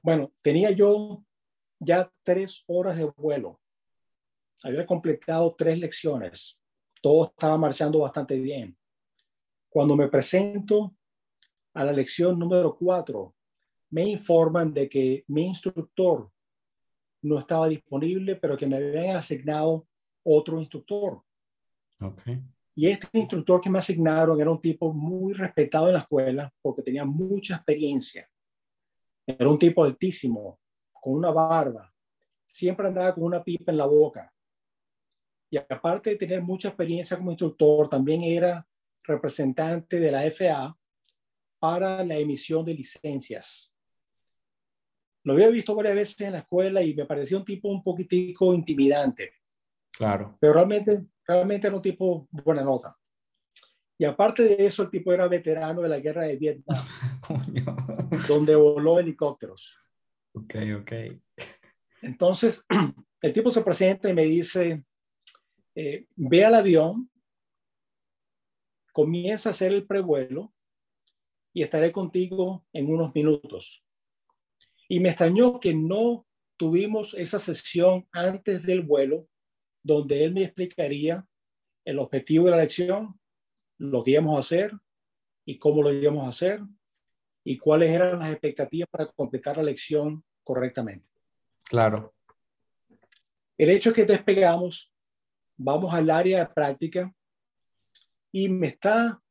Bueno, 0.00 0.32
tenía 0.40 0.70
yo 0.70 1.24
ya 1.80 2.08
tres 2.22 2.62
horas 2.68 2.96
de 2.96 3.10
vuelo. 3.16 3.60
Había 4.62 4.86
completado 4.86 5.52
tres 5.58 5.78
lecciones. 5.80 6.60
Todo 7.02 7.26
estaba 7.26 7.58
marchando 7.58 7.98
bastante 7.98 8.38
bien. 8.38 8.78
Cuando 9.68 9.96
me 9.96 10.08
presento 10.08 10.94
a 11.74 11.84
la 11.84 11.92
lección 11.92 12.38
número 12.38 12.76
cuatro, 12.76 13.34
me 13.90 14.04
informan 14.04 14.72
de 14.72 14.88
que 14.88 15.24
mi 15.28 15.46
instructor 15.46 16.30
no 17.22 17.38
estaba 17.38 17.68
disponible, 17.68 18.36
pero 18.36 18.56
que 18.56 18.66
me 18.66 18.76
habían 18.76 19.16
asignado 19.16 19.86
otro 20.22 20.60
instructor. 20.60 21.22
Okay. 22.00 22.42
Y 22.76 22.88
este 22.88 23.06
instructor 23.18 23.60
que 23.60 23.70
me 23.70 23.78
asignaron 23.78 24.40
era 24.40 24.50
un 24.50 24.60
tipo 24.60 24.92
muy 24.92 25.32
respetado 25.32 25.88
en 25.88 25.94
la 25.94 26.00
escuela 26.00 26.52
porque 26.60 26.82
tenía 26.82 27.04
mucha 27.04 27.56
experiencia. 27.56 28.28
Era 29.26 29.48
un 29.48 29.58
tipo 29.58 29.84
altísimo, 29.84 30.58
con 30.92 31.14
una 31.14 31.30
barba. 31.30 31.92
Siempre 32.44 32.88
andaba 32.88 33.14
con 33.14 33.24
una 33.24 33.42
pipa 33.42 33.72
en 33.72 33.78
la 33.78 33.86
boca. 33.86 34.32
Y 35.50 35.56
aparte 35.56 36.10
de 36.10 36.16
tener 36.16 36.42
mucha 36.42 36.68
experiencia 36.68 37.16
como 37.16 37.30
instructor, 37.30 37.88
también 37.88 38.22
era 38.22 38.66
representante 39.04 40.00
de 40.00 40.10
la 40.10 40.22
FAA 40.30 40.76
para 41.64 42.04
la 42.04 42.18
emisión 42.18 42.62
de 42.62 42.74
licencias. 42.74 43.72
Lo 45.22 45.32
había 45.32 45.48
visto 45.48 45.74
varias 45.74 45.94
veces 45.94 46.20
en 46.20 46.32
la 46.32 46.40
escuela 46.40 46.82
y 46.82 46.92
me 46.94 47.06
parecía 47.06 47.38
un 47.38 47.44
tipo 47.44 47.68
un 47.68 47.82
poquitico 47.82 48.52
intimidante. 48.52 49.32
Claro. 49.90 50.36
Pero 50.38 50.52
realmente 50.52 51.06
Realmente 51.26 51.66
era 51.66 51.76
un 51.76 51.82
tipo 51.82 52.28
buena 52.30 52.62
nota. 52.62 52.96
Y 53.96 54.04
aparte 54.04 54.42
de 54.42 54.66
eso, 54.66 54.82
el 54.82 54.90
tipo 54.90 55.12
era 55.12 55.28
veterano 55.28 55.80
de 55.82 55.88
la 55.88 56.00
guerra 56.00 56.24
de 56.24 56.36
Vietnam, 56.36 56.84
donde 58.28 58.54
voló 58.56 58.98
helicópteros. 58.98 59.78
Ok, 60.32 60.56
ok. 60.80 60.92
Entonces, 62.02 62.66
el 63.22 63.32
tipo 63.32 63.50
se 63.50 63.62
presenta 63.62 64.10
y 64.10 64.14
me 64.14 64.24
dice, 64.24 64.84
eh, 65.74 66.06
ve 66.16 66.44
al 66.44 66.54
avión, 66.54 67.08
comienza 68.92 69.48
a 69.48 69.52
hacer 69.52 69.72
el 69.72 69.86
prevuelo 69.86 70.53
y 71.54 71.62
estaré 71.62 71.92
contigo 71.92 72.66
en 72.72 72.92
unos 72.92 73.14
minutos. 73.14 73.82
Y 74.88 75.00
me 75.00 75.10
extrañó 75.10 75.60
que 75.60 75.72
no 75.72 76.26
tuvimos 76.56 77.14
esa 77.14 77.38
sesión 77.38 78.06
antes 78.12 78.64
del 78.64 78.82
vuelo 78.82 79.28
donde 79.82 80.24
él 80.24 80.34
me 80.34 80.42
explicaría 80.42 81.26
el 81.84 81.98
objetivo 81.98 82.46
de 82.46 82.50
la 82.50 82.56
lección, 82.58 83.18
lo 83.78 84.02
que 84.02 84.12
íbamos 84.12 84.36
a 84.36 84.40
hacer 84.40 84.72
y 85.44 85.58
cómo 85.58 85.82
lo 85.82 85.92
íbamos 85.92 86.24
a 86.24 86.30
hacer 86.30 86.60
y 87.44 87.56
cuáles 87.56 87.90
eran 87.90 88.18
las 88.18 88.30
expectativas 88.30 88.88
para 88.90 89.06
completar 89.06 89.56
la 89.56 89.62
lección 89.62 90.24
correctamente. 90.42 91.06
Claro. 91.64 92.14
El 93.56 93.70
hecho 93.70 93.90
es 93.90 93.96
que 93.96 94.04
despegamos, 94.04 94.92
vamos 95.56 95.94
al 95.94 96.10
área 96.10 96.40
de 96.40 96.52
práctica 96.52 97.14
y 98.32 98.48
me 98.48 98.68
está 98.68 99.22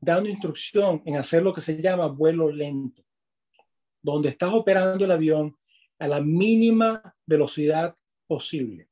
dando 0.00 0.28
instrucción 0.28 1.02
en 1.04 1.16
hacer 1.16 1.42
lo 1.42 1.52
que 1.52 1.60
se 1.60 1.80
llama 1.80 2.06
vuelo 2.06 2.50
lento, 2.50 3.02
donde 4.00 4.30
estás 4.30 4.52
operando 4.52 5.04
el 5.04 5.10
avión 5.10 5.56
a 5.98 6.06
la 6.06 6.20
mínima 6.20 7.14
velocidad 7.26 7.96
posible. 8.26 8.88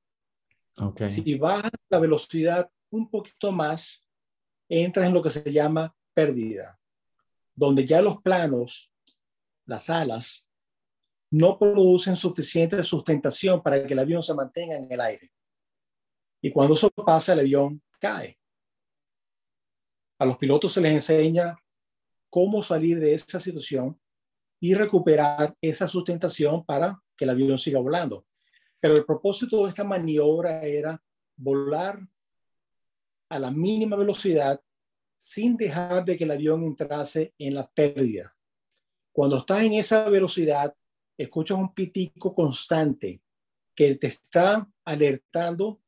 Okay. 0.77 1.09
Si 1.09 1.35
bajas 1.37 1.71
la 1.88 1.99
velocidad 1.99 2.71
un 2.90 3.09
poquito 3.09 3.53
más, 3.53 4.03
entras 4.69 5.07
en 5.07 5.14
lo 5.14 5.23
que 5.23 5.31
se 5.31 5.51
llama 5.53 5.95
pérdida, 6.12 6.79
donde 7.55 7.87
ya 7.87 8.03
los 8.03 8.21
planos, 8.21 8.92
las 9.64 9.88
alas, 9.88 10.47
no 11.31 11.59
producen 11.59 12.16
suficiente 12.16 12.83
sustentación 12.85 13.62
para 13.62 13.85
que 13.87 13.92
el 13.92 13.99
avión 13.99 14.23
se 14.23 14.35
mantenga 14.35 14.77
en 14.77 14.90
el 14.90 15.01
aire. 15.01 15.33
Y 16.40 16.53
cuando 16.53 16.75
eso 16.75 16.90
pasa, 16.90 17.33
el 17.33 17.40
avión 17.40 17.83
cae. 17.99 18.36
A 20.18 20.24
los 20.24 20.38
pilotos 20.38 20.72
se 20.72 20.81
les 20.81 20.92
enseña 20.92 21.57
cómo 22.31 22.62
salir 22.62 22.98
de 23.00 23.14
esa 23.14 23.40
situación 23.40 23.98
y 24.61 24.74
recuperar 24.74 25.55
esa 25.61 25.88
sustentación 25.88 26.64
para 26.64 27.00
que 27.16 27.24
el 27.24 27.31
avión 27.31 27.59
siga 27.59 27.81
volando. 27.81 28.26
Pero 28.81 28.94
el 28.94 29.05
propósito 29.05 29.62
de 29.62 29.70
esta 29.70 29.85
maniobra 29.85 30.62
era 30.62 31.02
volar 31.37 32.00
a 33.29 33.38
la 33.38 33.50
mínima 33.50 33.96
velocidad 33.96 34.61
sin 35.18 35.57
dejar 35.57 36.05
de 36.05 36.16
que 36.16 36.24
el 36.24 36.31
avión 36.31 36.62
entrase 36.64 37.35
en 37.38 37.55
la 37.55 37.68
pérdida. 37.68 38.35
Cuando 39.12 39.38
estás 39.38 39.62
en 39.62 39.74
esa 39.74 40.09
velocidad, 40.09 40.74
escuchas 41.16 41.59
un 41.59 41.74
pitico 41.74 42.35
constante 42.35 43.22
que 43.74 43.94
te 43.96 44.09
está 44.09 44.68
alertando 44.85 45.81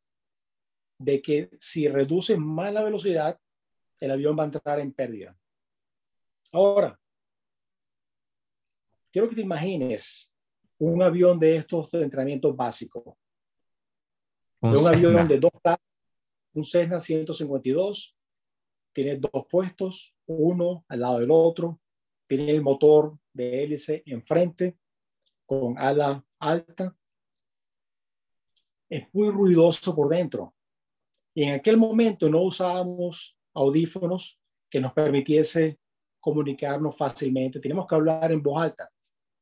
de 0.99 1.23
que 1.23 1.51
si 1.59 1.89
reduces 1.89 2.39
más 2.39 2.73
la 2.73 2.83
velocidad, 2.83 3.39
el 4.01 4.11
avión 4.11 4.37
va 4.39 4.43
a 4.43 4.47
entrar 4.47 4.81
en 4.81 4.93
pérdida. 4.93 5.37
Ahora, 6.53 6.99
quiero 9.11 9.29
que 9.29 9.35
te 9.35 9.43
imagines 9.43 10.33
un 10.79 11.03
avión 11.03 11.39
de 11.39 11.57
estos 11.57 11.91
de 11.91 12.03
entrenamiento 12.03 12.55
básico. 12.55 13.19
Un, 14.61 14.77
un 14.77 14.87
avión 14.87 15.29
de 15.29 15.39
dos 15.39 15.53
un 16.55 16.65
Cessna 16.65 17.01
152, 17.01 18.17
tiene 18.93 19.17
dos 19.17 19.47
puestos, 19.49 20.15
uno 20.27 20.85
al 20.89 21.01
lado 21.01 21.21
del 21.21 21.31
otro, 21.31 21.81
tiene 22.27 22.51
el 22.51 22.63
motor 22.63 23.17
de 23.33 23.63
hélice 23.63 24.03
enfrente 24.07 24.77
con 25.47 25.79
ala 25.79 26.25
alta. 26.39 26.97
Es 28.89 29.07
muy 29.13 29.31
ruidoso 29.31 29.95
por 29.95 30.09
dentro. 30.09 30.55
Y 31.33 31.45
en 31.45 31.55
aquel 31.55 31.77
momento 31.77 32.29
no 32.29 32.43
usábamos 32.43 33.38
audífonos 33.55 34.39
que 34.71 34.81
nos 34.81 34.93
permitiese 34.93 35.79
comunicarnos 36.21 36.97
fácilmente. 36.97 37.61
Teníamos 37.61 37.87
que 37.87 37.95
hablar 37.95 38.31
en 38.33 38.43
voz 38.43 38.63
alta 38.63 38.91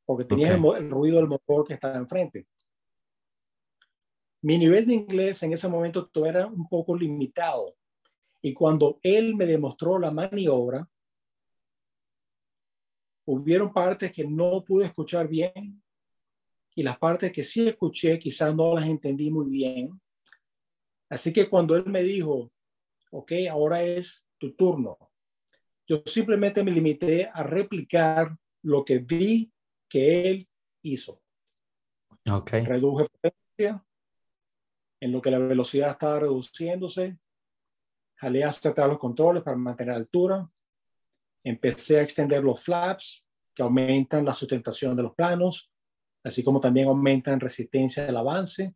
porque 0.04 0.24
tenía 0.24 0.52
el, 0.52 0.64
el, 0.76 0.90
ruido 0.90 1.16
del 1.16 1.26
motor 1.26 1.66
que 1.66 1.74
estaba 1.74 1.96
enfrente. 1.96 2.46
Mi 4.42 4.56
nivel 4.56 4.86
de 4.86 4.94
inglés 4.94 5.42
en 5.42 5.52
ese 5.52 5.68
momento 5.68 6.06
todo 6.06 6.26
era 6.26 6.46
un 6.46 6.68
poco 6.68 6.96
limitado. 6.96 7.74
Y 8.40 8.54
cuando 8.54 9.00
él 9.02 9.34
me 9.34 9.46
demostró 9.46 9.98
la 9.98 10.12
maniobra, 10.12 10.88
hubieron 13.24 13.72
partes 13.72 14.12
que 14.12 14.24
no 14.24 14.62
pude 14.64 14.86
escuchar 14.86 15.26
bien 15.26 15.82
y 16.76 16.82
las 16.82 16.98
partes 16.98 17.32
que 17.32 17.42
sí 17.42 17.66
escuché 17.66 18.18
quizás 18.18 18.54
no 18.54 18.74
las 18.74 18.86
entendí 18.86 19.30
muy 19.30 19.50
bien. 19.50 20.00
Así 21.08 21.32
que 21.32 21.48
cuando 21.48 21.74
él 21.74 21.86
me 21.86 22.02
dijo, 22.02 22.52
ok, 23.10 23.32
ahora 23.50 23.82
es 23.82 24.28
tu 24.38 24.54
turno, 24.54 24.98
yo 25.86 26.02
simplemente 26.04 26.64
me 26.64 26.72
limité 26.72 27.30
a 27.32 27.42
replicar 27.42 28.36
lo 28.62 28.84
que 28.84 28.98
vi 28.98 29.52
que 29.88 30.30
él 30.30 30.48
hizo. 30.82 31.22
Okay. 32.28 32.64
Reduje 32.64 33.06
potencia, 33.08 33.84
en 35.00 35.12
lo 35.12 35.22
que 35.22 35.30
la 35.30 35.38
velocidad 35.38 35.90
estaba 35.90 36.20
reduciéndose, 36.20 37.18
jalé 38.16 38.44
hacia 38.44 38.72
atrás 38.72 38.88
los 38.88 38.98
controles 38.98 39.42
para 39.42 39.56
mantener 39.56 39.94
altura, 39.94 40.50
empecé 41.44 41.98
a 42.00 42.02
extender 42.02 42.42
los 42.42 42.60
flaps 42.60 43.24
que 43.54 43.62
aumentan 43.62 44.24
la 44.24 44.34
sustentación 44.34 44.96
de 44.96 45.04
los 45.04 45.14
planos, 45.14 45.70
así 46.24 46.42
como 46.42 46.60
también 46.60 46.88
aumentan 46.88 47.38
resistencia 47.38 48.04
del 48.04 48.16
avance. 48.16 48.74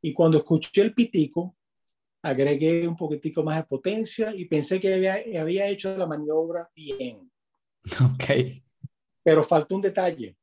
Y 0.00 0.12
cuando 0.12 0.38
escuché 0.38 0.82
el 0.82 0.92
pitico, 0.92 1.56
agregué 2.22 2.86
un 2.86 2.96
poquitico 2.96 3.42
más 3.42 3.56
de 3.56 3.64
potencia 3.64 4.32
y 4.34 4.44
pensé 4.44 4.80
que 4.80 4.94
había, 4.94 5.22
había 5.40 5.68
hecho 5.68 5.96
la 5.96 6.06
maniobra 6.06 6.70
bien. 6.74 7.30
Ok. 8.14 8.62
Pero 9.24 9.42
faltó 9.42 9.74
un 9.74 9.80
detalle, 9.80 10.36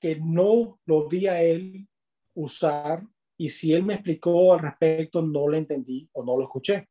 que 0.00 0.16
no 0.16 0.78
lo 0.86 1.08
vi 1.08 1.26
a 1.26 1.42
él 1.42 1.88
usar 2.34 3.02
y 3.36 3.48
si 3.48 3.72
él 3.72 3.82
me 3.82 3.94
explicó 3.94 4.52
al 4.54 4.60
respecto 4.60 5.22
no 5.22 5.48
lo 5.48 5.56
entendí 5.56 6.08
o 6.12 6.24
no 6.24 6.36
lo 6.36 6.44
escuché. 6.44 6.88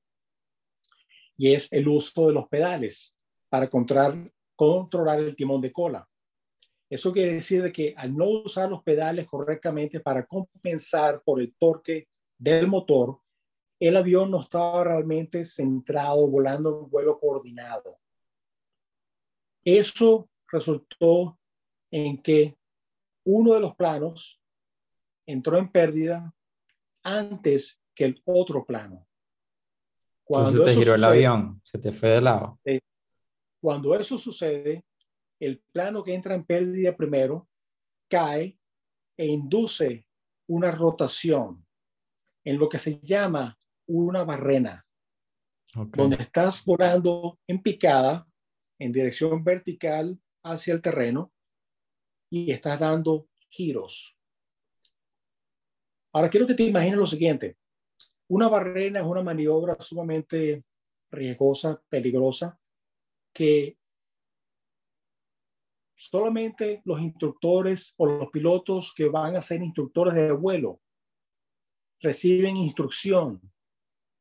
Y 1.38 1.54
es 1.54 1.72
el 1.72 1.88
uso 1.88 2.28
de 2.28 2.34
los 2.34 2.48
pedales 2.48 3.16
para 3.50 3.70
controlar, 3.70 4.32
controlar 4.56 5.20
el 5.20 5.36
timón 5.36 5.62
de 5.62 5.72
cola. 5.72 6.08
Eso 6.90 7.12
quiere 7.12 7.34
decir 7.34 7.62
de 7.62 7.72
que 7.72 7.94
al 7.98 8.16
no 8.16 8.26
usar 8.26 8.70
los 8.70 8.82
pedales 8.82 9.28
correctamente 9.28 10.00
para 10.00 10.26
compensar 10.26 11.22
por 11.24 11.42
el 11.42 11.54
torque 11.56 12.08
del 12.38 12.68
motor, 12.68 13.20
el 13.80 13.96
avión 13.96 14.32
no 14.32 14.42
estaba 14.42 14.84
realmente 14.84 15.46
centrado, 15.46 16.28
volando 16.28 16.70
en 16.70 16.76
un 16.84 16.90
vuelo 16.90 17.20
coordinado. 17.20 18.00
Eso 19.64 20.30
resultó 20.48 21.38
en 21.92 22.22
que 22.22 22.58
uno 23.26 23.54
de 23.54 23.60
los 23.60 23.76
planos 23.76 24.42
entró 25.26 25.58
en 25.58 25.70
pérdida 25.70 26.34
antes 27.04 27.80
que 27.94 28.06
el 28.06 28.22
otro 28.26 28.66
plano. 28.66 29.06
Cuando 30.24 30.50
Entonces 30.52 30.76
te 30.76 30.80
giró 30.82 30.96
sucede, 30.96 31.08
el 31.08 31.14
avión, 31.14 31.62
se 31.64 31.78
te 31.78 31.92
fue 31.92 32.10
de 32.10 32.22
lado. 32.22 32.60
Cuando 33.60 33.96
eso 33.96 34.18
sucede, 34.18 34.86
el 35.40 35.60
plano 35.72 36.04
que 36.04 36.14
entra 36.14 36.36
en 36.36 36.46
pérdida 36.46 36.96
primero 36.96 37.48
cae 38.08 38.58
e 39.18 39.26
induce 39.26 40.06
una 40.48 40.72
rotación 40.72 41.67
en 42.48 42.58
lo 42.58 42.70
que 42.70 42.78
se 42.78 43.02
llama 43.04 43.60
una 43.88 44.24
barrena, 44.24 44.88
okay. 45.76 45.92
donde 46.02 46.16
estás 46.16 46.64
volando 46.64 47.38
en 47.46 47.62
picada 47.62 48.26
en 48.80 48.94
dirección 48.94 49.44
vertical 49.44 50.18
hacia 50.46 50.74
el 50.74 50.82
terreno 50.82 51.34
y 52.32 52.50
estás 52.52 52.80
dando 52.80 53.28
giros. 53.50 54.18
Ahora 56.14 56.30
quiero 56.30 56.48
que 56.48 56.54
te 56.54 56.64
imagines 56.64 56.98
lo 56.98 57.06
siguiente. 57.06 57.58
Una 58.30 58.48
barrena 58.48 59.02
es 59.02 59.06
una 59.06 59.22
maniobra 59.22 59.76
sumamente 59.82 60.64
riesgosa, 61.12 61.82
peligrosa, 61.90 62.58
que 63.34 63.78
solamente 65.98 66.82
los 66.86 67.02
instructores 67.02 67.94
o 67.98 68.06
los 68.06 68.32
pilotos 68.32 68.94
que 68.96 69.10
van 69.10 69.36
a 69.36 69.42
ser 69.42 69.62
instructores 69.62 70.14
de 70.14 70.32
vuelo 70.32 70.80
reciben 72.00 72.58
instrucción 72.58 73.42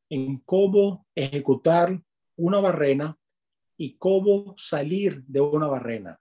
en 0.09 0.39
cómo 0.39 1.07
ejecutar 1.15 2.01
una 2.37 2.61
barrena 2.61 3.19
y 3.77 3.97
cómo 3.97 4.55
salir 4.57 5.23
de 5.25 5.41
una 5.41 5.67
barrena. 5.67 6.21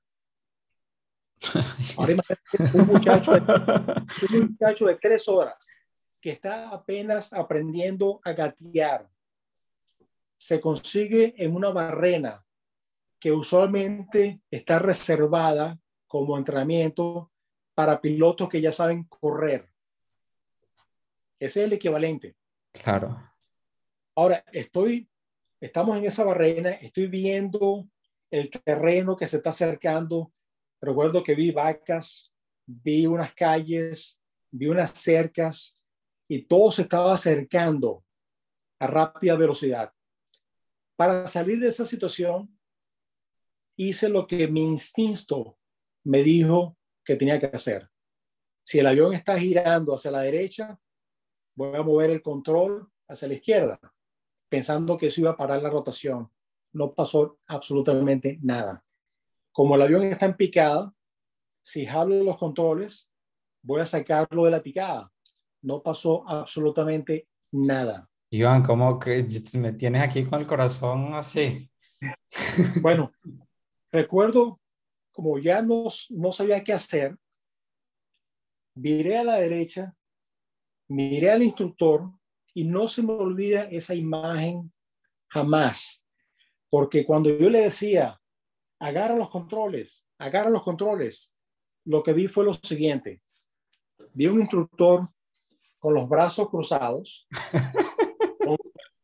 Ahora 1.98 2.13
imagínate 2.13 2.78
un 2.78 2.88
muchacho, 2.88 3.34
de, 3.34 4.38
un 4.38 4.52
muchacho 4.52 4.86
de 4.86 4.96
tres 4.96 5.28
horas 5.28 5.68
que 6.20 6.32
está 6.32 6.70
apenas 6.70 7.32
aprendiendo 7.34 8.20
a 8.24 8.34
gatear. 8.34 9.08
Se 10.38 10.60
consigue 10.60 11.36
en 11.38 11.56
una 11.56 11.70
barrena 11.70 12.44
que 13.20 13.32
usualmente 13.32 14.41
está 14.50 14.80
reservada 14.80 15.80
como 16.08 16.38
entrenamiento 16.38 17.32
para 17.74 18.02
pilotos 18.02 18.50
que 18.50 18.62
ya 18.62 18.72
saben 18.72 19.04
correr. 19.06 19.70
Ese 21.39 21.62
es 21.62 21.67
el 21.67 21.74
equivalente. 21.74 22.36
Claro. 22.71 23.21
Ahora, 24.15 24.43
estoy, 24.52 25.10
estamos 25.60 25.98
en 25.98 26.06
esa 26.06 26.24
barrena, 26.24 26.71
estoy 26.71 27.08
viendo 27.08 27.88
el 28.32 28.50
terreno 28.50 29.15
que 29.15 29.28
se 29.28 29.38
está 29.38 29.52
acercando 29.52 30.32
Recuerdo 30.86 31.24
que 31.24 31.34
vi 31.34 31.50
vacas, 31.50 32.32
vi 32.65 33.08
unas 33.08 33.34
calles, 33.34 34.21
vi 34.52 34.67
unas 34.67 34.91
cercas 34.91 35.76
y 36.28 36.43
todo 36.43 36.71
se 36.71 36.84
estaba 36.84 37.12
acercando 37.12 38.06
a 38.78 38.86
rápida 38.86 39.36
velocidad. 39.36 39.91
Para 40.95 41.28
salir 41.28 41.60
de 41.60 41.69
esa 41.69 41.88
situación, 41.88 42.56
hice 43.76 44.10
lo 44.10 44.28
que 44.28 44.48
mi 44.48 44.62
instinto 44.62 45.58
me 46.04 46.21
dijo 46.21 46.78
que 47.04 47.15
tenía 47.15 47.39
que 47.39 47.48
hacer. 47.48 47.89
Si 48.63 48.78
el 48.78 48.86
avión 48.86 49.13
está 49.13 49.39
girando 49.39 49.95
hacia 49.95 50.12
la 50.12 50.21
derecha, 50.21 50.80
voy 51.56 51.76
a 51.76 51.84
mover 51.84 52.10
el 52.12 52.22
control 52.22 52.89
hacia 53.08 53.28
la 53.28 53.36
izquierda, 53.36 53.80
pensando 54.50 54.98
que 54.98 55.08
eso 55.08 55.22
iba 55.22 55.32
a 55.32 55.38
parar 55.38 55.62
la 55.62 55.70
rotación. 55.70 56.30
No 56.74 56.94
pasó 56.94 57.39
absolutamente 57.48 58.39
nada. 58.41 58.84
Como 59.52 59.76
el 59.76 59.82
avión 59.82 60.04
está 60.04 60.26
en 60.26 60.36
picada, 60.36 60.94
si 61.62 61.86
jalo 61.86 62.24
los 62.24 62.38
controles, 62.38 63.10
voy 63.63 63.82
a 63.82 63.86
sacarlo 63.86 64.46
de 64.46 64.52
la 64.52 64.62
picada. 64.62 65.12
No 65.62 65.82
pasó 65.82 66.28
absolutamente 66.28 67.28
nada. 67.52 68.10
Iván, 68.30 68.63
¿cómo 68.63 69.00
que 69.00 69.26
me 69.54 69.74
tienes 69.74 70.02
aquí 70.02 70.26
con 70.26 70.41
el 70.41 70.48
corazón 70.48 71.13
así? 71.13 71.70
Bueno, 72.82 73.12
recuerdo, 73.91 74.60
como 75.12 75.39
ya 75.39 75.62
no, 75.62 75.86
no 76.10 76.32
sabía 76.32 76.63
qué 76.63 76.74
hacer, 76.74 77.18
viré 78.76 79.18
a 79.18 79.24
la 79.24 79.39
derecha, 79.39 79.96
miré 80.88 81.32
al 81.32 81.43
instructor 81.43 82.12
y 82.54 82.63
no 82.63 82.88
se 82.88 83.04
me 83.04 83.13
olvida 83.13 83.63
esa 83.63 83.95
imagen 83.95 84.71
jamás. 85.28 86.06
Porque 86.69 87.06
cuando 87.06 87.30
yo 87.30 87.50
le 87.50 87.62
decía, 87.62 88.19
agarra 88.80 89.15
los 89.15 89.30
controles, 89.30 90.06
agarra 90.17 90.50
los 90.50 90.63
controles, 90.63 91.34
lo 91.86 92.02
que 92.04 92.13
vi 92.13 92.28
fue 92.28 92.45
lo 92.45 92.54
siguiente. 92.54 93.21
Vi 94.13 94.28
un 94.28 94.41
instructor 94.41 95.10
con 95.80 95.93
los 95.93 96.08
brazos 96.08 96.50
cruzados, 96.50 97.28
con, 98.39 98.58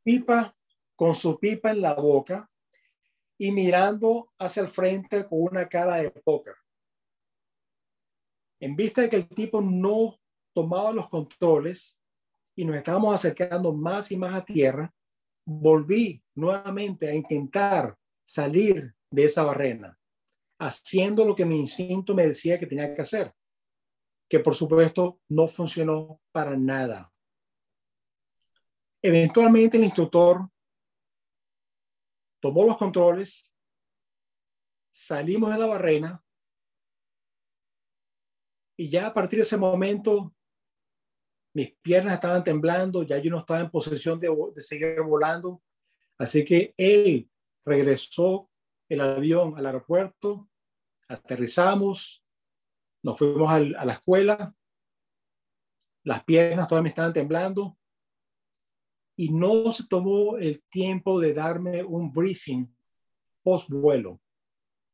pipa, 0.04 0.56
con 0.96 1.14
su 1.16 1.38
pipa 1.38 1.72
en 1.72 1.82
la 1.82 1.94
boca 1.94 2.50
y 3.38 3.52
mirando 3.52 4.32
hacia 4.38 4.62
el 4.62 4.70
frente 4.70 5.28
con 5.28 5.42
una 5.42 5.68
cara 5.68 5.98
de 5.98 6.12
póker. 6.12 6.56
En 8.60 8.76
vista 8.76 9.02
de 9.02 9.10
que 9.10 9.16
el 9.16 9.28
tipo 9.28 9.62
no 9.62 10.21
tomaba 10.54 10.92
los 10.92 11.10
controles 11.10 12.00
y 12.56 12.66
nos 12.66 12.76
estábamos 12.76 13.16
acercando 13.16 13.74
más 13.74 14.12
y 14.12 14.18
más 14.18 14.36
a 14.36 14.46
tierra, 14.46 14.94
volví 15.46 16.24
nuevamente 16.36 17.10
a 17.10 17.14
intentar 17.14 17.98
salir 18.24 18.94
de 19.10 19.26
esa 19.26 19.44
barrena, 19.44 19.98
haciendo 20.60 21.26
lo 21.26 21.36
que 21.36 21.46
mi 21.46 21.60
instinto 21.60 22.14
me 22.14 22.28
decía 22.28 22.60
que 22.60 22.68
tenía 22.68 22.94
que 22.94 23.02
hacer, 23.02 23.34
que 24.30 24.40
por 24.40 24.56
supuesto 24.56 25.20
no 25.30 25.48
funcionó 25.48 26.22
para 26.32 26.56
nada. 26.56 27.12
Eventualmente 29.02 29.78
el 29.78 29.84
instructor 29.84 30.48
tomó 32.40 32.66
los 32.66 32.78
controles, 32.78 33.52
salimos 34.94 35.52
de 35.52 35.60
la 35.60 35.66
barrena 35.66 36.24
y 38.78 38.90
ya 38.90 39.08
a 39.08 39.14
partir 39.14 39.38
de 39.38 39.44
ese 39.44 39.58
momento 39.58 40.34
mis 41.54 41.74
piernas 41.82 42.16
estaban 42.16 42.44
temblando, 42.44 43.04
ya 43.04 43.18
yo 43.18 43.30
no 43.30 43.40
estaba 43.40 43.60
en 43.60 43.70
posesión 43.70 44.18
de, 44.20 44.30
seguir 44.58 45.02
volando. 45.02 45.62
Así 46.18 46.46
que 46.46 46.74
él 46.78 47.30
regresó 47.66 48.50
el 48.90 49.02
avión 49.02 49.58
al 49.58 49.66
aeropuerto, 49.66 50.50
aterrizamos, 51.08 52.24
nos 53.04 53.18
fuimos 53.18 53.52
a 53.52 53.60
la 53.60 53.94
escuela, 53.94 54.56
las 56.04 56.24
piernas 56.24 56.68
todavía 56.68 56.84
me 56.84 56.90
estaban 56.90 57.14
temblando 57.14 57.78
y 59.16 59.30
no 59.30 59.72
se 59.72 59.88
tomó 59.88 60.38
el 60.38 60.64
tiempo 60.64 61.20
de 61.20 61.34
darme 61.34 61.84
un 61.84 62.12
briefing 62.12 62.68
post 63.44 63.70
vuelo 63.70 64.20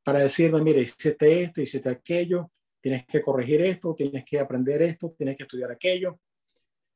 para 0.03 0.19
decirme, 0.19 0.61
mire, 0.61 0.81
hiciste 0.81 1.43
esto, 1.43 1.61
hiciste 1.61 1.89
aquello, 1.89 2.51
tienes 2.81 3.05
que 3.05 3.21
corregir 3.21 3.61
esto, 3.61 3.93
tienes 3.93 4.23
que 4.25 4.39
aprender 4.39 4.81
esto, 4.81 5.13
tienes 5.17 5.35
que 5.35 5.43
estudiar 5.43 5.71
aquello. 5.71 6.19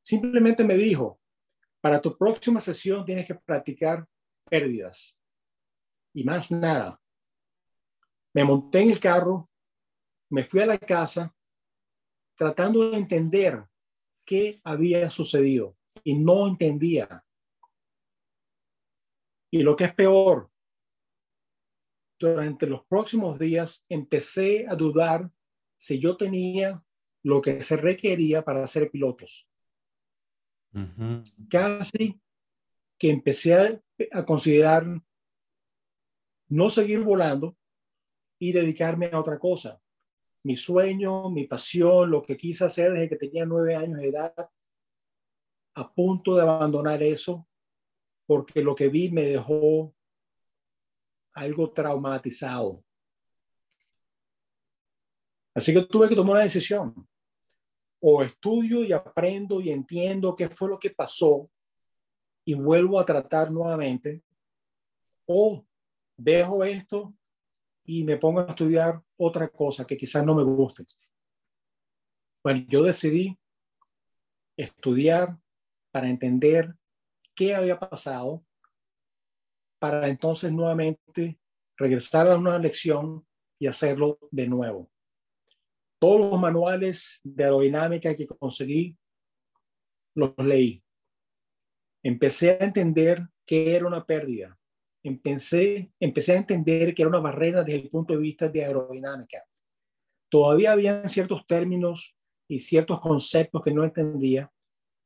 Simplemente 0.02 0.64
me 0.64 0.76
dijo, 0.76 1.20
para 1.80 2.00
tu 2.00 2.16
próxima 2.16 2.60
sesión 2.60 3.04
tienes 3.04 3.26
que 3.26 3.34
practicar 3.34 4.06
pérdidas 4.48 5.18
y 6.12 6.24
más 6.24 6.50
nada. 6.50 7.00
Me 8.34 8.44
monté 8.44 8.80
en 8.80 8.90
el 8.90 9.00
carro, 9.00 9.50
me 10.30 10.44
fui 10.44 10.60
a 10.60 10.66
la 10.66 10.78
casa 10.78 11.34
tratando 12.34 12.90
de 12.90 12.96
entender 12.96 13.64
qué 14.24 14.60
había 14.64 15.10
sucedido 15.10 15.76
y 16.02 16.18
no 16.18 16.48
entendía. 16.48 17.24
Y 19.50 19.62
lo 19.62 19.76
que 19.76 19.84
es 19.84 19.94
peor, 19.94 20.50
durante 22.18 22.66
los 22.66 22.84
próximos 22.86 23.38
días 23.38 23.84
empecé 23.88 24.66
a 24.68 24.74
dudar 24.74 25.30
si 25.76 25.98
yo 25.98 26.16
tenía 26.16 26.82
lo 27.22 27.42
que 27.42 27.60
se 27.62 27.76
requería 27.76 28.44
para 28.44 28.66
ser 28.66 28.90
pilotos. 28.90 29.48
Casi 31.48 32.20
que 32.98 33.10
empecé 33.10 33.82
a, 34.12 34.24
considerar 34.24 34.86
no 36.48 36.70
seguir 36.70 37.00
volando 37.00 37.56
y 38.38 38.52
dedicarme 38.52 39.06
a 39.06 39.20
otra 39.20 39.38
cosa. 39.38 39.80
Mi 40.44 40.56
sueño, 40.56 41.30
mi 41.30 41.46
pasión, 41.46 42.10
lo 42.10 42.22
que 42.22 42.36
quise 42.36 42.64
hacer 42.64 42.92
desde 42.92 43.08
que 43.08 43.16
tenía 43.16 43.44
nueve 43.44 43.76
años 43.76 43.98
de 43.98 44.08
edad, 44.08 44.34
a 45.74 45.94
punto 45.94 46.34
de 46.34 46.42
abandonar 46.42 47.02
eso 47.02 47.46
porque 48.26 48.62
lo 48.62 48.74
que 48.74 48.88
vi 48.88 49.10
me 49.10 49.22
dejó 49.22 49.94
algo 51.34 51.70
traumatizado. 51.70 52.82
Así 55.54 55.72
que 55.72 55.82
tuve 55.82 56.08
que 56.08 56.16
tomar 56.16 56.36
una 56.36 56.44
decisión 56.44 57.06
o 58.04 58.22
estudio 58.24 58.82
y 58.82 58.92
aprendo 58.92 59.60
y 59.60 59.70
entiendo 59.70 60.34
qué 60.34 60.48
fue 60.48 60.68
lo 60.68 60.78
que 60.78 60.90
pasó 60.90 61.48
y 62.44 62.54
vuelvo 62.54 62.98
a 62.98 63.06
tratar 63.06 63.52
nuevamente, 63.52 64.24
o 65.24 65.64
dejo 66.16 66.64
esto 66.64 67.14
y 67.84 68.02
me 68.02 68.16
pongo 68.16 68.40
a 68.40 68.46
estudiar 68.46 69.00
otra 69.16 69.48
cosa 69.48 69.84
que 69.86 69.96
quizás 69.96 70.26
no 70.26 70.34
me 70.34 70.42
guste. 70.42 70.84
Bueno, 72.42 72.64
yo 72.68 72.82
decidí 72.82 73.38
estudiar 74.56 75.38
para 75.92 76.10
entender 76.10 76.74
qué 77.36 77.54
había 77.54 77.78
pasado, 77.78 78.44
para 79.78 80.08
entonces 80.08 80.50
nuevamente 80.50 81.38
regresar 81.76 82.26
a 82.26 82.36
una 82.36 82.58
lección 82.58 83.24
y 83.60 83.68
hacerlo 83.68 84.18
de 84.32 84.48
nuevo 84.48 84.91
todos 86.02 86.32
los 86.32 86.40
manuales 86.40 87.20
de 87.22 87.44
aerodinámica 87.44 88.16
que 88.16 88.26
conseguí, 88.26 88.98
los 90.16 90.32
leí. 90.36 90.82
Empecé 92.02 92.50
a 92.50 92.64
entender 92.64 93.28
que 93.46 93.76
era 93.76 93.86
una 93.86 94.04
pérdida. 94.04 94.58
Empecé, 95.04 95.92
empecé 96.00 96.32
a 96.32 96.38
entender 96.38 96.92
que 96.92 97.02
era 97.02 97.08
una 97.08 97.20
barrera 97.20 97.62
desde 97.62 97.82
el 97.82 97.88
punto 97.88 98.14
de 98.14 98.18
vista 98.18 98.48
de 98.48 98.64
aerodinámica. 98.64 99.44
Todavía 100.28 100.72
había 100.72 101.06
ciertos 101.08 101.46
términos 101.46 102.16
y 102.48 102.58
ciertos 102.58 103.00
conceptos 103.00 103.62
que 103.62 103.72
no 103.72 103.84
entendía. 103.84 104.50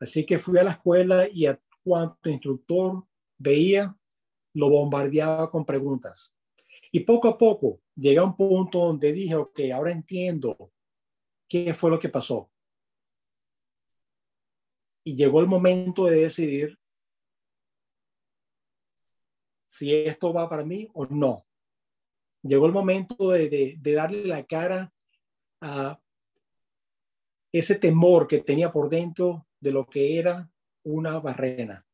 Así 0.01 0.25
que 0.25 0.39
fui 0.39 0.59
a 0.59 0.65
la 0.65 0.71
escuela 0.71 1.29
y 1.31 1.45
a 1.45 1.61
cuanto 1.85 2.31
instructor 2.31 3.05
veía, 3.37 3.95
lo 4.55 4.71
bombardeaba 4.71 5.51
con 5.51 5.67
preguntas. 5.67 6.35
Y 6.91 7.01
poco 7.01 7.29
a 7.29 7.37
poco 7.37 7.83
llegué 7.95 8.17
a 8.17 8.25
un 8.25 8.35
punto 8.35 8.79
donde 8.79 9.13
dije, 9.13 9.35
ok, 9.35 9.61
ahora 9.75 9.93
entiendo 9.93 10.73
qué 11.49 11.75
fue 11.75 11.91
lo 11.91 11.99
que 11.99 12.09
pasó. 12.09 12.51
Y 15.05 15.17
llegó 15.17 15.41
el 15.41 15.47
momento 15.47 16.07
de 16.07 16.23
decidir 16.23 16.79
si 19.67 19.95
esto 19.95 20.33
va 20.33 20.49
para 20.49 20.65
mí 20.65 20.89
o 20.95 21.07
no. 21.07 21.47
Llegó 22.43 22.67
el 22.67 22.73
momento 22.73 23.31
de, 23.31 23.79
darle 23.81 24.25
la 24.25 24.45
cara 24.45 24.93
a 25.61 26.01
ese 27.53 27.77
temor 27.77 28.27
que 28.27 28.41
tenía 28.41 28.73
por 28.73 28.89
dentro 28.89 29.47
de 29.61 29.73
lo 29.73 29.87
que 29.87 30.19
era 30.19 30.49
una 30.85 31.19
barrena. 31.19 31.85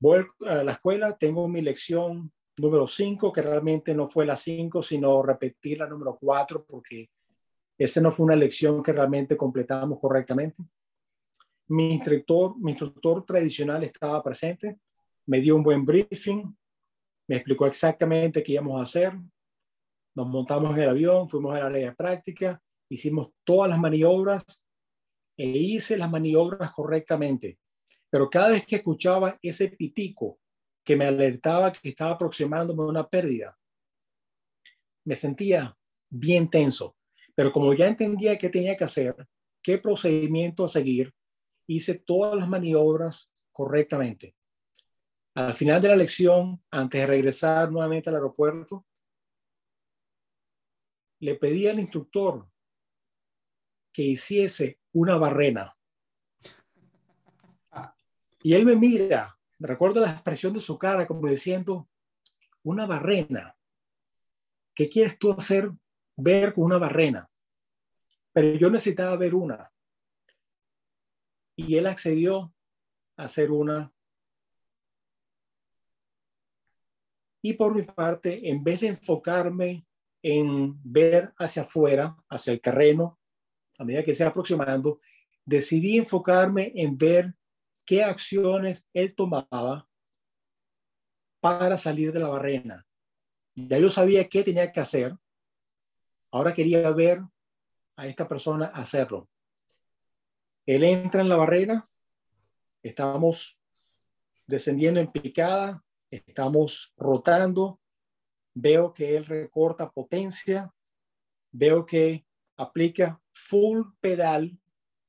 Voy 0.00 0.24
a 0.46 0.64
la 0.64 0.72
escuela, 0.72 1.16
tengo 1.16 1.48
mi 1.48 1.60
lección 1.60 2.32
número 2.56 2.86
5, 2.86 3.32
que 3.32 3.42
realmente 3.42 3.94
no 3.94 4.08
fue 4.08 4.26
la 4.26 4.36
5, 4.36 4.82
sino 4.82 5.22
repetir 5.22 5.78
la 5.78 5.86
número 5.86 6.18
4, 6.20 6.64
porque 6.64 7.10
esa 7.78 8.00
no 8.00 8.12
fue 8.12 8.26
una 8.26 8.36
lección 8.36 8.82
que 8.82 8.92
realmente 8.92 9.36
completamos 9.36 9.98
correctamente. 9.98 10.62
Mi 11.68 11.94
instructor, 11.94 12.54
mi 12.58 12.72
instructor 12.72 13.24
tradicional 13.24 13.82
estaba 13.84 14.22
presente, 14.22 14.78
me 15.26 15.40
dio 15.40 15.56
un 15.56 15.62
buen 15.62 15.84
briefing, 15.84 16.54
me 17.28 17.36
explicó 17.36 17.66
exactamente 17.66 18.42
qué 18.42 18.52
íbamos 18.52 18.78
a 18.78 18.82
hacer. 18.82 19.14
Nos 20.14 20.28
montamos 20.28 20.72
en 20.72 20.82
el 20.82 20.88
avión, 20.90 21.28
fuimos 21.28 21.54
al 21.54 21.62
área 21.62 21.90
de 21.90 21.96
práctica, 21.96 22.62
hicimos 22.88 23.30
todas 23.44 23.70
las 23.70 23.78
maniobras 23.78 24.44
e 25.36 25.48
hice 25.48 25.96
las 25.96 26.10
maniobras 26.10 26.72
correctamente. 26.72 27.58
Pero 28.10 28.28
cada 28.28 28.50
vez 28.50 28.66
que 28.66 28.76
escuchaba 28.76 29.38
ese 29.40 29.68
pitico 29.68 30.38
que 30.84 30.96
me 30.96 31.06
alertaba 31.06 31.72
que 31.72 31.88
estaba 31.88 32.12
aproximándome 32.12 32.82
a 32.82 32.86
una 32.86 33.08
pérdida. 33.08 33.58
Me 35.04 35.16
sentía 35.16 35.76
bien 36.10 36.50
tenso, 36.50 36.96
pero 37.34 37.52
como 37.52 37.72
ya 37.74 37.86
entendía 37.86 38.38
qué 38.38 38.50
tenía 38.50 38.76
que 38.76 38.84
hacer, 38.84 39.14
qué 39.62 39.78
procedimiento 39.78 40.64
a 40.64 40.68
seguir, 40.68 41.14
hice 41.66 41.94
todas 41.94 42.34
las 42.36 42.48
maniobras 42.48 43.30
correctamente. 43.52 44.34
Al 45.34 45.54
final 45.54 45.80
de 45.80 45.88
la 45.88 45.96
lección, 45.96 46.62
antes 46.70 47.00
de 47.00 47.06
regresar 47.06 47.70
nuevamente 47.70 48.10
al 48.10 48.16
aeropuerto, 48.16 48.84
le 51.20 51.36
pedí 51.36 51.68
al 51.68 51.78
instructor 51.78 52.48
que 53.92 54.02
hiciese 54.02 54.80
una 54.92 55.16
barrena. 55.16 55.76
Y 58.42 58.54
él 58.54 58.66
me 58.66 58.74
mira, 58.74 59.38
recuerdo 59.62 60.00
la 60.00 60.10
expresión 60.10 60.52
de 60.52 60.60
su 60.60 60.78
cara 60.78 61.06
como 61.06 61.28
diciendo, 61.28 61.88
una 62.62 62.86
barrena. 62.86 63.56
¿Qué 64.74 64.88
quieres 64.88 65.18
tú 65.18 65.32
hacer 65.32 65.70
ver 66.16 66.54
con 66.54 66.64
una 66.64 66.78
barrena? 66.78 67.30
Pero 68.32 68.56
yo 68.56 68.70
necesitaba 68.70 69.16
ver 69.16 69.34
una. 69.34 69.70
Y 71.56 71.76
él 71.76 71.86
accedió 71.86 72.52
a 73.16 73.24
hacer 73.24 73.50
una. 73.50 73.92
Y 77.42 77.54
por 77.54 77.74
mi 77.74 77.82
parte, 77.82 78.48
en 78.48 78.62
vez 78.64 78.80
de 78.80 78.88
enfocarme 78.88 79.84
en 80.22 80.78
ver 80.84 81.32
hacia 81.36 81.62
afuera, 81.62 82.16
hacia 82.28 82.52
el 82.52 82.60
terreno, 82.60 83.18
a 83.78 83.84
medida 83.84 84.04
que 84.04 84.14
se 84.14 84.24
aproximando, 84.24 85.00
decidí 85.44 85.98
enfocarme 85.98 86.72
en 86.74 86.96
ver 86.96 87.34
qué 87.84 88.04
acciones 88.04 88.88
él 88.92 89.14
tomaba 89.14 89.88
para 91.40 91.76
salir 91.76 92.12
de 92.12 92.20
la 92.20 92.28
barrena. 92.28 92.86
Ya 93.54 93.78
yo 93.78 93.90
sabía 93.90 94.28
qué 94.28 94.44
tenía 94.44 94.70
que 94.72 94.80
hacer. 94.80 95.16
Ahora 96.30 96.54
quería 96.54 96.90
ver 96.90 97.20
a 97.96 98.06
esta 98.06 98.26
persona 98.26 98.66
hacerlo. 98.66 99.28
Él 100.64 100.84
entra 100.84 101.20
en 101.20 101.28
la 101.28 101.36
barrera, 101.36 101.90
estamos 102.82 103.58
descendiendo 104.46 105.00
en 105.00 105.10
picada, 105.10 105.84
estamos 106.10 106.92
rotando, 106.96 107.80
veo 108.54 108.92
que 108.92 109.16
él 109.16 109.26
recorta 109.26 109.90
potencia, 109.90 110.72
veo 111.50 111.84
que 111.84 112.24
aplica 112.56 113.20
full 113.32 113.82
pedal 114.00 114.56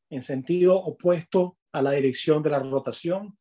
en 0.09 0.23
sentido 0.23 0.75
opuesto 0.75 1.57
a 1.73 1.81
la 1.81 1.91
dirección 1.91 2.41
de 2.41 2.51
la 2.51 2.59
rotación 2.59 3.37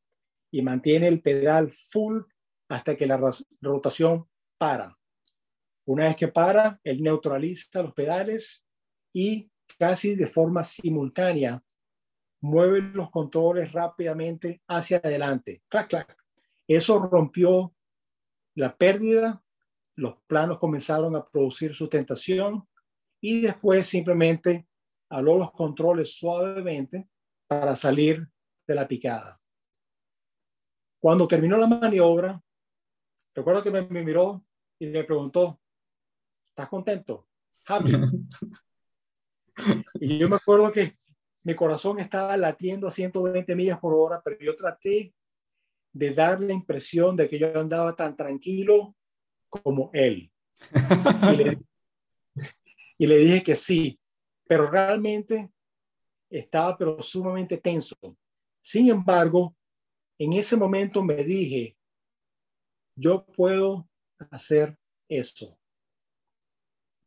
y 0.51 0.63
mantiene 0.63 1.07
el 1.07 1.23
pedal 1.23 1.71
full 1.71 2.23
hasta 2.69 2.97
que 2.97 3.07
la 3.07 3.21
rotación 3.61 4.27
para. 4.59 4.99
Una 5.85 6.07
vez 6.07 6.17
que 6.17 6.29
para, 6.29 6.81
él 6.83 7.03
neutraliza 7.03 7.83
los 7.83 7.93
pedales 7.93 8.65
y 9.13 9.51
casi 9.79 10.15
de 10.15 10.27
forma 10.27 10.65
simultánea 10.65 11.63
mueve 12.41 12.81
los 12.81 13.11
controles 13.11 13.73
rápidamente 13.73 14.63
hacia 14.67 14.99
adelante. 14.99 15.63
Clac, 15.69 15.89
clac. 15.89 16.17
Eso 16.67 16.99
rompió 16.99 17.75
la 18.55 18.77
pérdida, 18.77 19.43
los 19.97 20.17
planos 20.27 20.59
comenzaron 20.59 21.15
a 21.17 21.25
producir 21.25 21.75
sustentación 21.75 22.67
y 23.21 23.43
después 23.43 23.87
simplemente 23.87 24.67
aló 25.11 25.37
los 25.37 25.53
controles 25.53 26.15
suavemente 26.15 27.09
para 27.61 27.77
salir 27.77 28.27
de 28.67 28.75
la 28.75 28.89
picada. 28.89 29.39
Cuando 30.99 31.29
terminó 31.29 31.59
la 31.59 31.67
maniobra, 31.67 32.43
recuerdo 33.35 33.63
que 33.63 33.71
me, 33.71 33.83
miró 34.03 34.43
y 34.79 34.87
me 34.87 35.05
preguntó, 35.05 35.61
¿estás 36.49 36.69
contento? 36.69 37.29
Happy. 37.67 37.93
y 40.01 40.19
yo 40.19 40.29
me 40.31 40.37
acuerdo 40.37 40.73
que 40.73 40.97
mi 41.43 41.55
corazón 41.55 41.99
estaba 41.99 42.37
latiendo 42.39 42.87
a 42.87 42.91
120 42.91 43.55
millas 43.55 43.79
por 43.81 43.93
hora, 43.95 44.23
pero 44.25 44.39
yo 44.41 44.57
traté 44.57 45.15
de 45.93 46.15
dar 46.15 46.41
la 46.41 46.55
impresión 46.55 47.17
de 47.17 47.29
que 47.29 47.39
yo 47.39 47.59
andaba 47.61 47.95
tan 47.95 48.17
tranquilo 48.17 48.97
como 49.49 49.91
él. 49.93 50.33
Y 51.33 51.37
le, 51.37 51.59
y 52.99 53.07
le 53.07 53.19
dije 53.19 53.43
que 53.43 53.57
sí, 53.57 54.01
pero 54.47 54.71
realmente 54.71 55.53
estaba 56.33 56.77
pero 56.77 57.03
sumamente 57.03 57.59
tenso. 57.59 57.97
Sin 58.63 58.89
embargo, 58.89 59.55
en 60.19 60.33
ese 60.33 60.57
momento 60.57 61.03
me 61.03 61.23
dije, 61.23 61.77
yo 62.97 63.25
puedo 63.25 63.89
hacer 64.31 64.79
eso. 65.09 65.59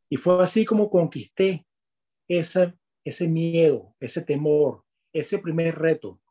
Y 0.10 0.18
fue 0.18 0.42
así 0.44 0.64
como 0.66 0.90
conquisté 0.90 1.66
ese, 2.28 2.78
ese 3.04 3.28
miedo, 3.28 3.96
ese 4.00 4.22
temor, 4.22 4.84
ese 5.12 5.40
primer 5.40 5.76
reto. 5.78 6.22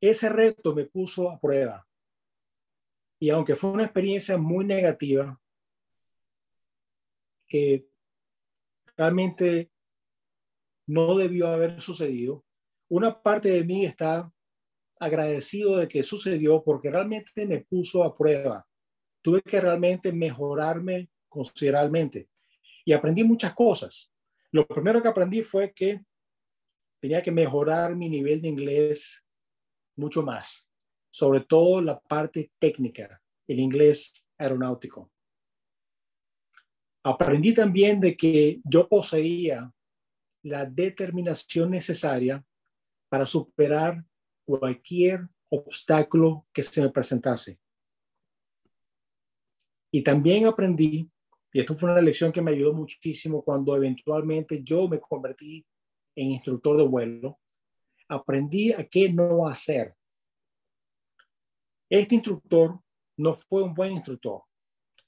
Ese 0.00 0.28
reto 0.28 0.74
me 0.74 0.86
puso 0.86 1.30
a 1.30 1.38
prueba. 1.38 1.86
Y 3.18 3.30
aunque 3.30 3.54
fue 3.54 3.70
una 3.70 3.84
experiencia 3.84 4.36
muy 4.36 4.64
negativa, 4.64 5.40
que 7.46 7.86
realmente 8.96 9.70
no 10.86 11.16
debió 11.16 11.48
haber 11.48 11.80
sucedido, 11.80 12.44
una 12.88 13.20
parte 13.20 13.50
de 13.50 13.64
mí 13.64 13.84
está 13.84 14.30
agradecido 14.98 15.76
de 15.76 15.88
que 15.88 16.02
sucedió 16.02 16.62
porque 16.62 16.90
realmente 16.90 17.46
me 17.46 17.60
puso 17.60 18.04
a 18.04 18.16
prueba. 18.16 18.66
Tuve 19.22 19.42
que 19.42 19.60
realmente 19.60 20.12
mejorarme 20.12 21.10
considerablemente 21.28 22.28
y 22.84 22.92
aprendí 22.92 23.24
muchas 23.24 23.54
cosas. 23.54 24.12
Lo 24.52 24.66
primero 24.66 25.02
que 25.02 25.08
aprendí 25.08 25.42
fue 25.42 25.72
que 25.72 26.00
tenía 27.00 27.20
que 27.20 27.32
mejorar 27.32 27.94
mi 27.94 28.08
nivel 28.08 28.40
de 28.40 28.48
inglés 28.48 29.22
mucho 29.96 30.22
más, 30.22 30.70
sobre 31.10 31.40
todo 31.40 31.82
la 31.82 31.98
parte 31.98 32.52
técnica, 32.58 33.20
el 33.46 33.60
inglés 33.60 34.24
aeronáutico. 34.38 35.10
Aprendí 37.02 37.54
también 37.54 38.00
de 38.00 38.16
que 38.16 38.60
yo 38.64 38.88
poseía 38.88 39.72
la 40.46 40.64
determinación 40.64 41.70
necesaria 41.72 42.44
para 43.08 43.26
superar 43.26 44.04
cualquier 44.44 45.28
obstáculo 45.48 46.46
que 46.52 46.62
se 46.62 46.80
me 46.80 46.90
presentase. 46.90 47.58
Y 49.90 50.02
también 50.02 50.46
aprendí, 50.46 51.10
y 51.52 51.60
esto 51.60 51.74
fue 51.74 51.90
una 51.90 52.00
lección 52.00 52.32
que 52.32 52.42
me 52.42 52.52
ayudó 52.52 52.72
muchísimo 52.72 53.42
cuando 53.42 53.74
eventualmente 53.74 54.62
yo 54.62 54.88
me 54.88 55.00
convertí 55.00 55.66
en 56.14 56.30
instructor 56.30 56.76
de 56.76 56.84
vuelo, 56.84 57.40
aprendí 58.08 58.72
a 58.72 58.86
qué 58.86 59.12
no 59.12 59.48
hacer. 59.48 59.96
Este 61.90 62.14
instructor 62.14 62.78
no 63.16 63.34
fue 63.34 63.62
un 63.64 63.74
buen 63.74 63.92
instructor. 63.92 64.42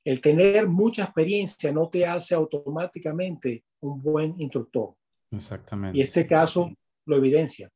El 0.04 0.20
tener 0.20 0.66
mucha 0.66 1.04
experiencia 1.04 1.70
no 1.70 1.88
te 1.88 2.04
hace 2.04 2.34
automáticamente 2.34 3.64
un 3.80 4.02
buen 4.02 4.40
instructor. 4.40 4.97
Exactamente. 5.30 5.98
Y 5.98 6.02
este 6.02 6.26
caso 6.26 6.72
lo 7.04 7.16
evidencia. 7.16 7.70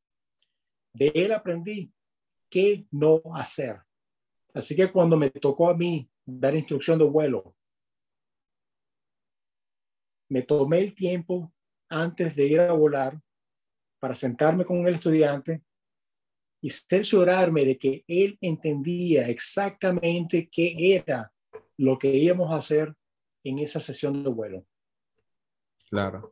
De 0.93 1.11
él 1.13 1.31
aprendí 1.31 1.91
qué 2.49 2.85
no 2.91 3.21
hacer. 3.33 3.81
Así 4.53 4.75
que 4.75 4.91
cuando 4.91 5.17
me 5.17 5.29
tocó 5.31 5.69
a 5.69 5.75
mí 5.75 6.09
dar 6.25 6.55
instrucción 6.55 6.99
de 6.99 7.05
vuelo, 7.05 7.55
me 10.29 10.43
tomé 10.43 10.79
el 10.79 10.93
tiempo 10.93 11.51
antes 11.89 12.35
de 12.35 12.45
ir 12.47 12.59
a 12.59 12.71
volar 12.73 13.19
para 13.99 14.15
sentarme 14.15 14.65
con 14.65 14.87
el 14.87 14.95
estudiante 14.95 15.63
y 16.61 16.69
cerciorarme 16.69 17.65
de 17.65 17.77
que 17.77 18.03
él 18.07 18.37
entendía 18.41 19.27
exactamente 19.27 20.49
qué 20.51 20.95
era 20.95 21.31
lo 21.77 21.97
que 21.97 22.09
íbamos 22.09 22.51
a 22.51 22.57
hacer 22.57 22.95
en 23.43 23.59
esa 23.59 23.79
sesión 23.79 24.23
de 24.23 24.29
vuelo. 24.29 24.65
Claro. 25.89 26.31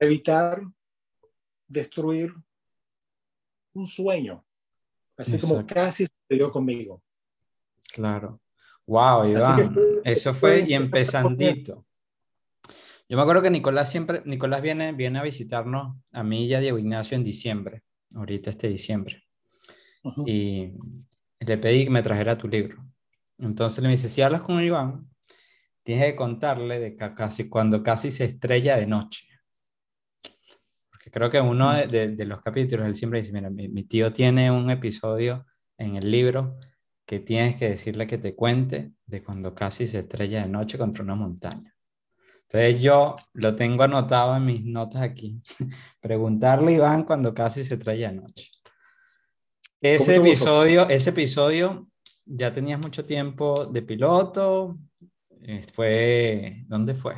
Evitar 0.00 0.62
destruir 1.66 2.34
un 3.74 3.86
sueño, 3.86 4.44
así 5.16 5.38
como 5.38 5.64
casi 5.66 6.06
sucedió 6.06 6.50
conmigo. 6.50 7.02
Claro. 7.92 8.40
Wow, 8.86 9.26
Iván, 9.26 10.00
eso 10.04 10.32
fue 10.32 10.64
y 10.66 10.74
empezandito. 10.74 11.84
Yo 13.08 13.16
me 13.16 13.22
acuerdo 13.22 13.42
que 13.42 13.50
Nicolás 13.50 13.90
siempre, 13.90 14.22
Nicolás 14.24 14.62
viene, 14.62 14.92
viene 14.92 15.18
a 15.18 15.22
visitarnos 15.22 15.96
a 16.12 16.22
mí 16.22 16.46
y 16.46 16.54
a 16.54 16.60
Diego 16.60 16.78
Ignacio 16.78 17.16
en 17.16 17.24
diciembre, 17.24 17.82
ahorita 18.14 18.50
este 18.50 18.68
diciembre. 18.68 19.24
Y 20.26 20.72
le 21.40 21.58
pedí 21.58 21.84
que 21.84 21.90
me 21.90 22.02
trajera 22.02 22.36
tu 22.36 22.48
libro. 22.48 22.84
Entonces 23.38 23.82
le 23.82 23.90
dice, 23.90 24.08
si 24.08 24.22
hablas 24.22 24.42
con 24.42 24.62
Iván, 24.62 25.08
tienes 25.82 26.06
que 26.06 26.16
contarle 26.16 26.80
de 26.80 26.96
casi, 26.96 27.48
cuando 27.48 27.82
casi 27.82 28.10
se 28.10 28.24
estrella 28.24 28.76
de 28.76 28.86
noche 28.86 29.26
creo 31.10 31.30
que 31.30 31.40
uno 31.40 31.74
de, 31.74 32.24
los 32.24 32.40
capítulos, 32.40 32.86
él 32.86 32.96
siempre 32.96 33.20
dice, 33.20 33.32
mira, 33.32 33.50
mi, 33.50 33.82
tío 33.84 34.12
tiene 34.12 34.50
un 34.50 34.70
episodio 34.70 35.46
en 35.76 35.96
el 35.96 36.10
libro 36.10 36.58
que 37.06 37.20
tienes 37.20 37.56
que 37.56 37.70
decirle 37.70 38.06
que 38.06 38.18
te 38.18 38.34
cuente 38.34 38.92
de 39.06 39.22
cuando 39.22 39.54
casi 39.54 39.86
se 39.86 40.00
estrella 40.00 40.42
de 40.42 40.48
noche 40.48 40.76
contra 40.76 41.04
una 41.04 41.14
montaña. 41.14 41.74
Entonces 42.42 42.82
yo 42.82 43.14
lo 43.34 43.54
tengo 43.56 43.82
anotado 43.82 44.36
en 44.36 44.46
mis 44.46 44.64
notas 44.64 45.02
aquí. 45.02 45.40
Preguntarle 46.00 46.72
a 46.72 46.74
Iván 46.76 47.04
cuando 47.04 47.34
casi 47.34 47.64
se 47.64 47.74
estrella 47.74 48.10
de 48.10 48.16
noche. 48.16 48.50
Ese 49.80 50.16
episodio, 50.16 50.88
ese 50.88 51.10
episodio, 51.10 51.88
ya 52.24 52.52
tenías 52.52 52.80
mucho 52.80 53.04
tiempo 53.04 53.66
de 53.66 53.82
piloto. 53.82 54.78
Eh, 55.42 55.64
fue, 55.72 56.64
¿dónde 56.66 56.94
fue? 56.94 57.14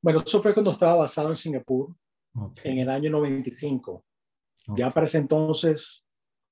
Bueno, 0.00 0.20
eso 0.24 0.42
fue 0.42 0.54
cuando 0.54 0.70
estaba 0.70 0.96
basado 0.96 1.30
en 1.30 1.36
Singapur, 1.36 1.94
en 2.62 2.78
el 2.78 2.88
año 2.88 3.10
95. 3.10 4.04
Ya 4.74 4.90
para 4.90 5.06
ese 5.06 5.18
entonces 5.18 6.04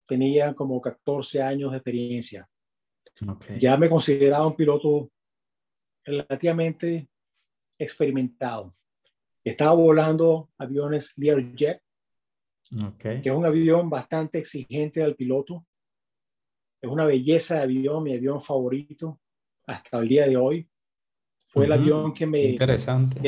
tenía 0.07 0.55
como 0.55 0.81
14 0.81 1.43
años 1.43 1.71
de 1.71 1.79
experiencia. 1.79 2.49
Ya 3.59 3.77
me 3.77 3.89
consideraba 3.89 4.47
un 4.47 4.57
piloto 4.57 5.11
relativamente 6.05 7.09
experimentado. 7.79 8.75
Estaba 9.45 9.75
volando 9.75 10.51
aviones 10.59 11.13
Learjet, 11.17 11.83
que 13.01 13.21
es 13.25 13.35
un 13.35 13.47
avión 13.47 13.89
bastante 13.89 14.39
exigente 14.39 15.03
al 15.03 15.15
piloto. 15.15 15.65
Es 16.81 16.91
una 16.91 17.05
belleza 17.05 17.57
de 17.57 17.63
avión, 17.63 18.03
mi 18.03 18.15
avión 18.15 18.43
favorito 18.43 19.21
hasta 19.67 19.99
el 19.99 20.09
día 20.09 20.27
de 20.27 20.37
hoy. 20.37 20.69
Fue 21.57 21.65
el 21.65 21.73
avión 21.73 22.13
que 22.13 22.27
me... 22.27 22.43
Interesante. 22.43 23.19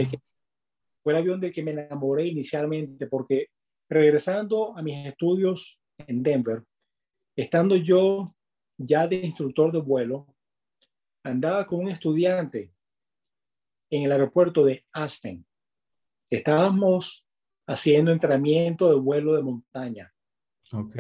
fue 1.02 1.14
el 1.14 1.18
avión 1.18 1.40
del 1.40 1.50
que 1.50 1.62
me 1.62 1.70
enamoré 1.70 2.26
inicialmente 2.26 3.06
porque 3.06 3.46
regresando 3.88 4.76
a 4.76 4.82
mis 4.82 5.06
estudios 5.06 5.80
en 5.96 6.22
Denver, 6.22 6.62
estando 7.34 7.74
yo 7.74 8.26
ya 8.76 9.08
de 9.08 9.16
instructor 9.16 9.72
de 9.72 9.80
vuelo, 9.80 10.26
andaba 11.24 11.66
con 11.66 11.80
un 11.80 11.88
estudiante 11.88 12.70
en 13.88 14.02
el 14.02 14.12
aeropuerto 14.12 14.62
de 14.62 14.84
Aspen. 14.92 15.46
Estábamos 16.28 17.26
haciendo 17.66 18.12
entrenamiento 18.12 18.90
de 18.90 19.00
vuelo 19.00 19.32
de 19.36 19.42
montaña. 19.42 20.12
Ok. 20.74 20.96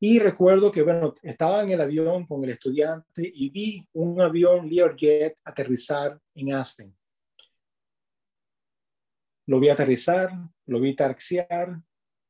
Y 0.00 0.20
recuerdo 0.20 0.70
que, 0.70 0.82
bueno, 0.82 1.14
estaba 1.22 1.62
en 1.62 1.70
el 1.70 1.80
avión 1.80 2.24
con 2.24 2.44
el 2.44 2.50
estudiante 2.50 3.30
y 3.34 3.50
vi 3.50 3.88
un 3.94 4.20
avión 4.20 4.68
Learjet 4.68 5.36
aterrizar 5.44 6.20
en 6.34 6.54
Aspen. 6.54 6.96
Lo 9.46 9.58
vi 9.58 9.70
aterrizar, 9.70 10.30
lo 10.66 10.80
vi 10.80 10.94
taxiar 10.94 11.80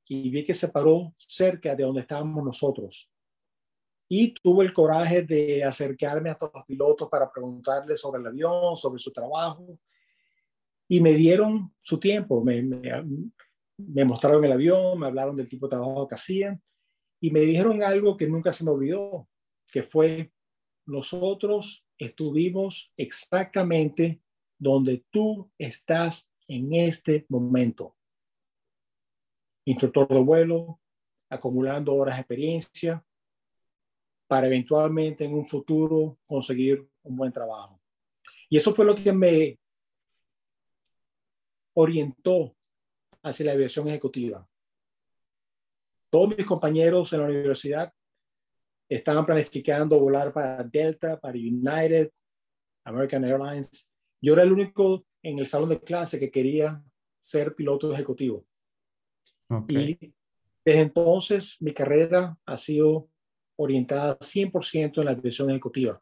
y 0.06 0.30
vi 0.30 0.46
que 0.46 0.54
se 0.54 0.68
paró 0.68 1.14
cerca 1.18 1.76
de 1.76 1.82
donde 1.82 2.00
estábamos 2.00 2.42
nosotros. 2.42 3.10
Y 4.08 4.32
tuve 4.32 4.64
el 4.64 4.72
coraje 4.72 5.22
de 5.22 5.62
acercarme 5.62 6.30
a 6.30 6.38
todos 6.38 6.52
los 6.54 6.64
pilotos 6.64 7.10
para 7.10 7.30
preguntarles 7.30 8.00
sobre 8.00 8.22
el 8.22 8.28
avión, 8.28 8.76
sobre 8.76 8.98
su 8.98 9.12
trabajo. 9.12 9.78
Y 10.88 11.02
me 11.02 11.12
dieron 11.12 11.74
su 11.82 12.00
tiempo, 12.00 12.42
me, 12.42 12.62
me 13.76 14.04
mostraron 14.06 14.42
el 14.42 14.52
avión, 14.52 14.98
me 14.98 15.08
hablaron 15.08 15.36
del 15.36 15.50
tipo 15.50 15.66
de 15.66 15.70
trabajo 15.70 16.08
que 16.08 16.14
hacían 16.14 16.62
y 17.20 17.30
me 17.30 17.40
dijeron 17.40 17.82
algo 17.82 18.16
que 18.16 18.28
nunca 18.28 18.52
se 18.52 18.64
me 18.64 18.70
olvidó, 18.70 19.28
que 19.66 19.82
fue, 19.82 20.32
nosotros 20.86 21.84
estuvimos 21.98 22.92
exactamente 22.96 24.20
donde 24.58 25.04
tú 25.10 25.50
estás 25.58 26.28
en 26.46 26.72
este 26.74 27.26
momento. 27.28 27.96
Instructor 29.64 30.08
de 30.08 30.20
vuelo, 30.20 30.80
acumulando 31.28 31.94
horas 31.94 32.16
de 32.16 32.20
experiencia 32.20 33.04
para 34.26 34.46
eventualmente 34.46 35.24
en 35.24 35.34
un 35.34 35.44
futuro 35.44 36.18
conseguir 36.26 36.88
un 37.02 37.16
buen 37.16 37.32
trabajo. 37.32 37.80
Y 38.48 38.56
eso 38.56 38.74
fue 38.74 38.84
lo 38.84 38.94
que 38.94 39.12
me 39.12 39.58
orientó 41.74 42.54
hacia 43.22 43.46
la 43.46 43.52
aviación 43.52 43.88
ejecutiva 43.88 44.48
todos 46.10 46.36
mis 46.36 46.46
compañeros 46.46 47.12
en 47.12 47.20
la 47.20 47.26
universidad 47.26 47.92
estaban 48.88 49.26
planificando 49.26 50.00
volar 50.00 50.32
para 50.32 50.64
Delta, 50.64 51.18
para 51.18 51.36
United, 51.36 52.10
American 52.84 53.24
Airlines. 53.24 53.90
Yo 54.20 54.32
era 54.32 54.42
el 54.42 54.52
único 54.52 55.04
en 55.22 55.38
el 55.38 55.46
salón 55.46 55.68
de 55.70 55.80
clase 55.80 56.18
que 56.18 56.30
quería 56.30 56.82
ser 57.20 57.54
piloto 57.54 57.92
ejecutivo. 57.92 58.46
Y 59.68 60.12
desde 60.64 60.80
entonces 60.80 61.56
mi 61.60 61.72
carrera 61.72 62.36
ha 62.44 62.56
sido 62.56 63.08
orientada 63.56 64.18
100% 64.18 64.98
en 64.98 65.04
la 65.04 65.10
aviación 65.12 65.50
ejecutiva. 65.50 66.00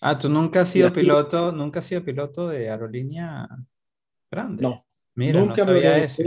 Ah, 0.00 0.18
tú 0.18 0.28
nunca 0.28 0.62
has 0.62 0.68
sido 0.68 0.92
piloto, 0.92 1.52
nunca 1.52 1.78
has 1.80 1.86
sido 1.86 2.04
piloto 2.04 2.48
de 2.48 2.68
aerolínea 2.70 3.48
grande. 4.30 4.62
No. 4.62 4.86
Mira, 5.14 5.40
nunca 5.40 5.64
no 5.64 5.72
sabía 5.72 5.98
eso. 5.98 6.22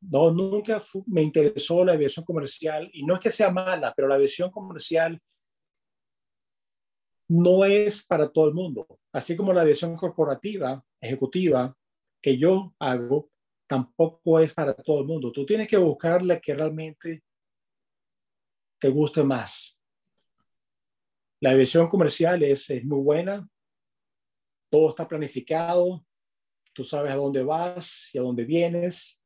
No, 0.00 0.30
nunca 0.30 0.82
me 1.06 1.22
interesó 1.22 1.84
la 1.84 1.92
aviación 1.92 2.24
comercial 2.24 2.90
y 2.92 3.04
no 3.04 3.14
es 3.14 3.20
que 3.20 3.30
sea 3.30 3.50
mala, 3.50 3.92
pero 3.94 4.08
la 4.08 4.14
aviación 4.14 4.50
comercial 4.50 5.20
no 7.28 7.64
es 7.64 8.04
para 8.04 8.28
todo 8.28 8.48
el 8.48 8.54
mundo. 8.54 8.86
Así 9.12 9.36
como 9.36 9.52
la 9.52 9.62
aviación 9.62 9.94
corporativa, 9.96 10.82
ejecutiva, 11.00 11.76
que 12.20 12.36
yo 12.36 12.74
hago, 12.78 13.30
tampoco 13.68 14.40
es 14.40 14.52
para 14.52 14.74
todo 14.74 15.00
el 15.00 15.06
mundo. 15.06 15.30
Tú 15.30 15.46
tienes 15.46 15.68
que 15.68 15.76
buscar 15.76 16.22
la 16.22 16.40
que 16.40 16.54
realmente 16.54 17.22
te 18.80 18.88
guste 18.88 19.22
más. 19.22 19.78
La 21.40 21.50
aviación 21.50 21.88
comercial 21.88 22.42
es, 22.42 22.68
es 22.70 22.84
muy 22.84 23.00
buena, 23.00 23.48
todo 24.70 24.90
está 24.90 25.06
planificado, 25.06 26.04
tú 26.72 26.82
sabes 26.82 27.12
a 27.12 27.16
dónde 27.16 27.42
vas 27.42 28.10
y 28.12 28.18
a 28.18 28.22
dónde 28.22 28.44
vienes, 28.44 29.19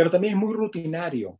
pero 0.00 0.08
también 0.08 0.32
es 0.32 0.40
muy 0.40 0.54
rutinario. 0.54 1.38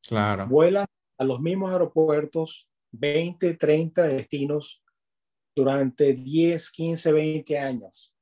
Claro. 0.00 0.46
Vuelas 0.48 0.86
a 1.18 1.24
los 1.24 1.42
mismos 1.42 1.70
aeropuertos, 1.70 2.66
20, 2.92 3.52
30 3.52 4.02
destinos 4.04 4.82
durante 5.54 6.14
10, 6.14 6.70
15, 6.70 7.12
20 7.12 7.58
años. 7.58 8.14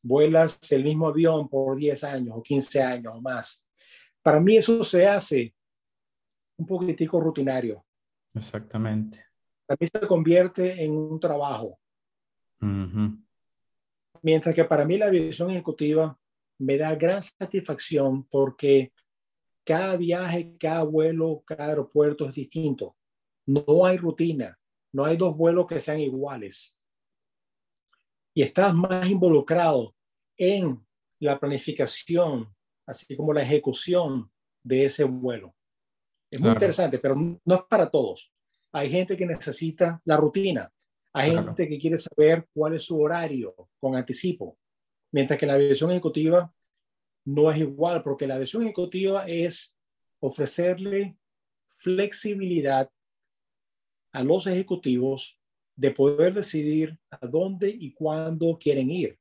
Vuelas 0.00 0.60
el 0.70 0.84
mismo 0.84 1.08
avión 1.08 1.48
por 1.48 1.76
10 1.76 2.04
años 2.04 2.36
o 2.36 2.40
15 2.40 2.80
años 2.80 3.14
o 3.16 3.20
más. 3.20 3.66
Para 4.22 4.38
mí 4.38 4.58
eso 4.58 4.84
se 4.84 5.04
hace 5.04 5.52
un 6.56 6.64
poquitico 6.64 7.20
rutinario. 7.20 7.84
Exactamente. 8.32 9.24
Para 9.66 9.76
mí 9.80 9.88
se 9.88 10.06
convierte 10.06 10.84
en 10.84 10.92
un 10.92 11.18
trabajo. 11.18 11.80
Mientras 14.22 14.54
que 14.54 14.64
para 14.64 14.84
mí 14.84 14.96
la 14.96 15.06
aviación 15.06 15.50
ejecutiva 15.50 16.16
me 16.58 16.78
da 16.78 16.94
gran 16.94 17.20
satisfacción 17.24 18.22
porque 18.28 18.92
cada 19.66 19.96
viaje, 19.96 20.56
cada 20.58 20.84
vuelo, 20.84 21.42
cada 21.44 21.66
aeropuerto 21.70 22.24
es 22.26 22.34
distinto. 22.34 22.96
No 23.46 23.84
hay 23.84 23.96
rutina, 23.96 24.58
no 24.92 25.04
hay 25.04 25.16
dos 25.16 25.36
vuelos 25.36 25.66
que 25.66 25.80
sean 25.80 25.98
iguales. 25.98 26.78
Y 28.32 28.42
estás 28.42 28.72
más 28.72 29.08
involucrado 29.10 29.94
en 30.36 30.86
la 31.18 31.38
planificación, 31.40 32.54
así 32.86 33.16
como 33.16 33.32
la 33.32 33.42
ejecución 33.42 34.30
de 34.62 34.84
ese 34.84 35.02
vuelo. 35.02 35.54
Es 36.30 36.40
muy 36.40 36.50
interesante, 36.50 37.00
pero 37.00 37.16
no 37.16 37.54
es 37.54 37.62
para 37.68 37.90
todos. 37.90 38.32
Hay 38.72 38.88
gente 38.88 39.16
que 39.16 39.26
necesita 39.26 40.00
la 40.04 40.16
rutina. 40.16 40.72
Hay 41.12 41.32
gente 41.32 41.68
que 41.68 41.78
quiere 41.78 41.96
saber 41.98 42.46
cuál 42.52 42.74
es 42.74 42.84
su 42.84 43.00
horario 43.00 43.54
con 43.80 43.96
anticipo. 43.96 44.58
Mientras 45.12 45.40
que 45.40 45.46
la 45.46 45.54
aviación 45.54 45.90
ejecutiva 45.90 46.52
no 47.26 47.50
es 47.50 47.58
igual, 47.58 48.02
porque 48.02 48.26
la 48.26 48.38
versión 48.38 48.62
ejecutiva 48.62 49.24
es 49.26 49.74
ofrecerle 50.20 51.16
flexibilidad 51.68 52.90
a 54.12 54.24
los 54.24 54.46
ejecutivos 54.46 55.38
de 55.74 55.90
poder 55.90 56.32
decidir 56.32 56.98
a 57.10 57.26
dónde 57.26 57.68
y 57.68 57.92
cuándo 57.92 58.56
quieren 58.58 58.90
ir 58.90 59.18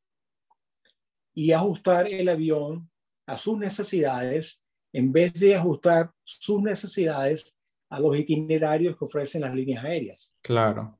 y 1.33 1.51
ajustar 1.51 2.07
el 2.07 2.29
avión 2.29 2.89
a 3.25 3.37
sus 3.37 3.57
necesidades 3.57 4.63
en 4.93 5.11
vez 5.11 5.33
de 5.33 5.55
ajustar 5.55 6.13
sus 6.23 6.61
necesidades 6.61 7.57
a 7.89 7.99
los 7.99 8.17
itinerarios 8.17 8.95
que 8.97 9.03
ofrecen 9.03 9.41
las 9.41 9.53
líneas 9.53 9.83
aéreas. 9.83 10.37
Claro. 10.41 10.97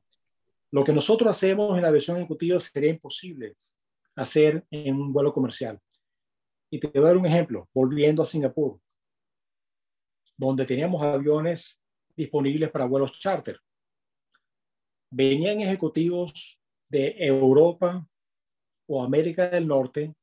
Lo 0.72 0.84
que 0.84 0.92
nosotros 0.92 1.30
hacemos 1.30 1.78
en 1.78 1.84
la 1.84 1.92
versión 1.92 2.18
ejecutiva 2.18 2.60
sería 2.60 2.90
imposible 2.90 3.56
hacer 4.16 4.66
en 4.70 4.96
un 4.96 5.14
vuelo 5.14 5.32
comercial. 5.34 5.80
Y 6.70 6.80
te 6.80 6.88
voy 6.88 7.00
a 7.00 7.08
dar 7.08 7.18
un 7.18 7.26
ejemplo, 7.26 7.70
volviendo 7.74 8.24
a 8.24 8.26
Singapur, 8.26 8.80
donde 10.38 10.66
teníamos 10.66 11.02
aviones 11.02 11.80
disponibles 12.16 12.72
para 12.72 12.86
vuelos 12.86 13.18
charter. 13.20 13.60
Venían 15.12 15.62
ejecutivos 15.62 16.60
de 16.90 17.16
Europa 17.18 18.08
o 18.88 19.04
América 19.04 19.50
del 19.50 19.68
Norte, 19.68 20.14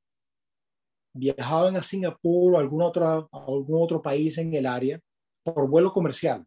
viajaban 1.14 1.76
a 1.76 1.82
Singapur 1.82 2.54
o 2.54 2.58
algún 2.58 2.82
otro, 2.82 3.28
algún 3.32 3.82
otro 3.82 4.00
país 4.00 4.38
en 4.38 4.52
el 4.54 4.66
área 4.66 5.00
por 5.42 5.68
vuelo 5.68 5.92
comercial. 5.92 6.44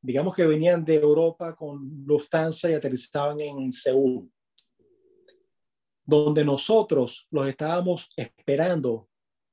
Digamos 0.00 0.34
que 0.34 0.46
venían 0.46 0.84
de 0.84 0.96
Europa 0.96 1.54
con 1.54 2.04
Lufthansa 2.04 2.70
y 2.70 2.74
aterrizaban 2.74 3.40
en 3.40 3.72
Seúl 3.72 4.30
donde 6.04 6.44
nosotros 6.44 7.26
los 7.30 7.48
estábamos 7.48 8.10
esperando 8.16 9.08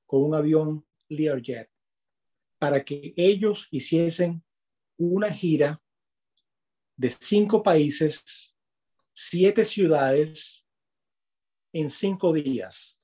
con 0.06 0.24
un 0.24 0.36
avión 0.36 0.86
Learjet 1.08 1.70
para 2.58 2.84
que 2.84 3.14
ellos 3.16 3.68
hiciesen 3.72 4.44
una 4.98 5.32
gira 5.32 5.82
de 6.98 7.10
cinco 7.10 7.64
países, 7.64 8.56
siete 9.14 9.64
ciudades 9.64 10.66
en 11.72 11.90
cinco 11.90 12.34
días. 12.34 12.98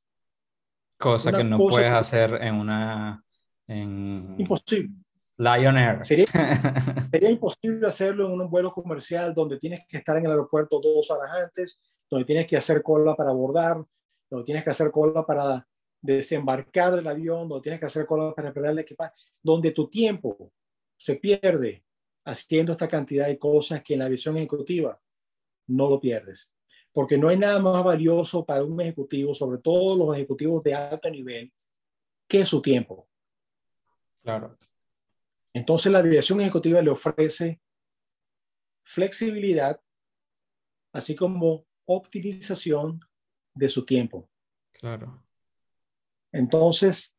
Cosa 0.98 1.32
que 1.32 1.44
no 1.44 1.58
puedes 1.58 1.92
hacer 1.92 2.34
en 2.42 2.56
una... 2.56 3.24
En... 3.68 4.36
Imposible. 4.38 4.94
Lion 5.38 5.78
Air. 5.78 6.06
Sería, 6.06 6.26
sería, 7.12 7.30
imposible 7.30 7.88
hacerlo 7.88 8.28
en 8.28 8.40
un 8.40 8.50
vuelo 8.50 8.72
comercial 8.72 9.34
donde 9.34 9.58
tienes 9.58 9.86
que 9.88 9.98
estar 9.98 10.18
en 10.18 10.26
el 10.26 10.32
aeropuerto 10.32 10.80
dos 10.80 11.12
horas 11.12 11.32
antes, 11.44 11.82
donde 12.10 12.26
tienes 12.26 12.48
que 12.48 12.58
hacer 12.58 12.82
cola 12.82 13.16
para 13.16 13.32
abordar, 13.32 13.84
donde 14.30 14.46
tienes 14.46 14.64
que 14.64 14.70
hacer 14.70 14.92
cola 14.92 15.26
para 15.26 15.68
desembarcar 16.02 16.96
del 16.96 17.08
avión, 17.08 17.50
donde 17.50 17.64
tienes 17.64 17.80
que 17.80 17.88
hacer 17.88 18.06
cola 18.06 18.34
para 18.34 18.50
esperar 18.50 18.72
el 18.72 18.80
equipaje, 18.80 19.14
donde 19.42 19.72
tu 19.72 19.90
tiempo 19.90 20.52
se 20.98 21.16
pierde 21.16 21.84
haciendo 22.24 22.72
esta 22.72 22.88
cantidad 22.88 23.28
de 23.28 23.38
cosas 23.38 23.84
que 23.84 23.94
en 23.94 24.00
la 24.00 24.06
aviación 24.06 24.38
ejecutiva 24.38 25.00
no 25.68 25.90
lo 25.90 26.00
pierdes. 26.00 26.56
Porque 26.92 27.18
no 27.18 27.28
hay 27.28 27.38
nada 27.38 27.60
más 27.60 27.84
valioso 27.84 28.46
para 28.46 28.64
un 28.64 28.80
ejecutivo, 28.80 29.34
sobre 29.34 29.60
todo 29.60 30.06
los 30.06 30.16
ejecutivos 30.16 30.64
de 30.64 30.74
alto 30.74 31.10
nivel, 31.10 31.52
que 32.28 32.46
su 32.46 32.62
tiempo. 32.62 33.08
Claro. 34.22 34.56
Entonces 35.54 35.92
la 35.92 36.00
aviación 36.00 36.42
ejecutiva 36.42 36.82
le 36.82 36.90
ofrece 36.90 37.60
flexibilidad, 38.84 39.80
así 40.94 41.16
como 41.16 41.65
optimización 41.86 43.00
de 43.54 43.70
su 43.70 43.86
tiempo. 43.86 44.30
Claro. 44.74 45.24
Entonces, 46.32 47.16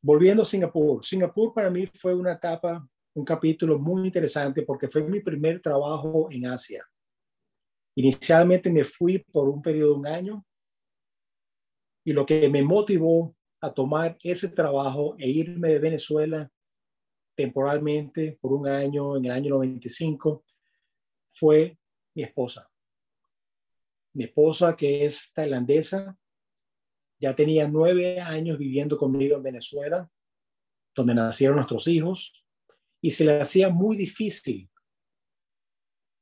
volviendo 0.00 0.42
a 0.42 0.46
Singapur, 0.46 1.04
Singapur 1.04 1.52
para 1.52 1.70
mí 1.70 1.86
fue 1.94 2.14
una 2.14 2.32
etapa, 2.32 2.86
un 3.14 3.24
capítulo 3.24 3.78
muy 3.78 4.06
interesante 4.06 4.62
porque 4.62 4.88
fue 4.88 5.02
mi 5.02 5.20
primer 5.20 5.60
trabajo 5.60 6.28
en 6.30 6.46
Asia. 6.46 6.86
Inicialmente 7.96 8.70
me 8.70 8.84
fui 8.84 9.18
por 9.18 9.48
un 9.48 9.62
periodo 9.62 9.94
de 9.94 9.98
un 9.98 10.06
año 10.06 10.46
y 12.04 12.12
lo 12.12 12.26
que 12.26 12.48
me 12.48 12.62
motivó 12.62 13.34
a 13.60 13.72
tomar 13.72 14.16
ese 14.22 14.48
trabajo 14.48 15.16
e 15.18 15.28
irme 15.28 15.70
de 15.70 15.78
Venezuela 15.78 16.50
temporalmente 17.34 18.38
por 18.40 18.52
un 18.52 18.68
año, 18.68 19.16
en 19.16 19.24
el 19.24 19.30
año 19.30 19.50
95, 19.50 20.44
fue 21.32 21.78
mi 22.14 22.22
esposa. 22.22 22.70
Mi 24.14 24.24
esposa, 24.24 24.76
que 24.76 25.04
es 25.04 25.32
tailandesa, 25.32 26.16
ya 27.20 27.34
tenía 27.34 27.68
nueve 27.68 28.20
años 28.20 28.58
viviendo 28.58 28.96
conmigo 28.96 29.36
en 29.36 29.42
Venezuela, 29.42 30.10
donde 30.94 31.14
nacieron 31.14 31.56
nuestros 31.56 31.88
hijos, 31.88 32.44
y 33.00 33.10
se 33.10 33.24
le 33.24 33.40
hacía 33.40 33.68
muy 33.68 33.96
difícil 33.96 34.70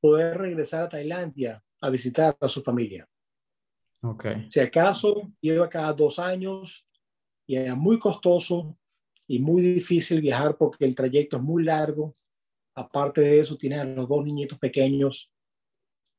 poder 0.00 0.38
regresar 0.38 0.84
a 0.84 0.88
Tailandia 0.88 1.62
a 1.80 1.90
visitar 1.90 2.36
a 2.40 2.48
su 2.48 2.62
familia. 2.62 3.08
Okay. 4.02 4.50
Si 4.50 4.58
acaso 4.58 5.32
iba 5.40 5.68
cada 5.68 5.92
dos 5.92 6.18
años 6.18 6.86
y 7.46 7.56
era 7.56 7.74
muy 7.74 7.98
costoso 7.98 8.76
y 9.28 9.38
muy 9.38 9.62
difícil 9.62 10.20
viajar 10.20 10.56
porque 10.56 10.84
el 10.84 10.94
trayecto 10.94 11.36
es 11.36 11.42
muy 11.42 11.62
largo. 11.62 12.12
Aparte 12.74 13.20
de 13.20 13.40
eso, 13.40 13.56
tiene 13.56 13.78
a 13.78 13.84
los 13.84 14.08
dos 14.08 14.24
niñitos 14.24 14.58
pequeños, 14.58 15.31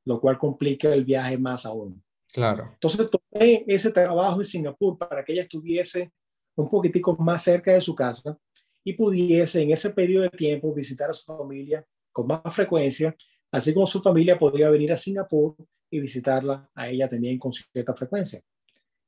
lo 0.05 0.19
cual 0.19 0.37
complica 0.37 0.93
el 0.93 1.05
viaje 1.05 1.37
más 1.37 1.65
aún. 1.65 2.03
Claro. 2.31 2.71
Entonces 2.73 3.09
tomé 3.09 3.63
ese 3.67 3.91
trabajo 3.91 4.39
en 4.39 4.45
Singapur 4.45 4.97
para 4.97 5.23
que 5.23 5.33
ella 5.33 5.43
estuviese 5.43 6.11
un 6.55 6.69
poquitico 6.69 7.15
más 7.17 7.43
cerca 7.43 7.73
de 7.73 7.81
su 7.81 7.95
casa 7.95 8.37
y 8.83 8.93
pudiese 8.93 9.61
en 9.61 9.71
ese 9.71 9.91
periodo 9.91 10.23
de 10.23 10.29
tiempo 10.29 10.73
visitar 10.73 11.09
a 11.09 11.13
su 11.13 11.25
familia 11.25 11.85
con 12.11 12.27
más 12.27 12.41
frecuencia, 12.49 13.15
así 13.51 13.73
como 13.73 13.85
su 13.85 14.01
familia 14.01 14.37
podía 14.37 14.69
venir 14.69 14.91
a 14.91 14.97
Singapur 14.97 15.55
y 15.89 15.99
visitarla 15.99 16.69
a 16.73 16.89
ella 16.89 17.09
también 17.09 17.37
con 17.37 17.53
cierta 17.53 17.93
frecuencia. 17.93 18.41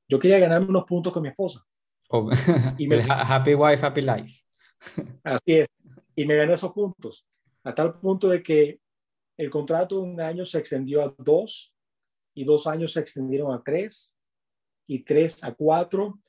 Yo 0.07 0.19
quería 0.19 0.39
ganarme 0.39 0.67
unos 0.67 0.85
puntos 0.85 1.11
con 1.11 1.23
mi 1.23 1.29
esposa. 1.29 1.65
y 2.77 2.87
me, 2.87 3.01
happy 3.07 3.55
wife, 3.55 3.85
happy 3.85 4.01
life. 4.01 4.41
Así 5.23 5.55
es. 5.55 5.67
Y 6.15 6.25
me 6.25 6.35
gané 6.35 6.53
esos 6.53 6.71
puntos, 6.71 7.27
a 7.63 7.73
tal 7.73 7.99
punto 7.99 8.29
de 8.29 8.41
que 8.41 8.79
el 9.37 9.49
contrato 9.49 9.95
de 9.95 10.01
un 10.01 10.21
año 10.21 10.45
se 10.45 10.59
extendió 10.59 11.03
a 11.03 11.15
dos 11.17 11.73
y 12.33 12.43
dos 12.43 12.67
años 12.67 12.93
se 12.93 12.99
extendieron 12.99 13.53
a 13.53 13.61
tres 13.63 14.15
y 14.87 15.03
tres 15.03 15.43
a 15.43 15.53
cuatro. 15.53 16.19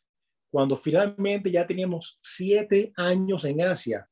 Cuando 0.51 0.77
finalmente 0.77 1.51
ya 1.51 1.67
teníamos 1.67 2.19
siete 2.23 2.93
años 2.97 3.45
en 3.45 3.61
Asia, 3.63 4.09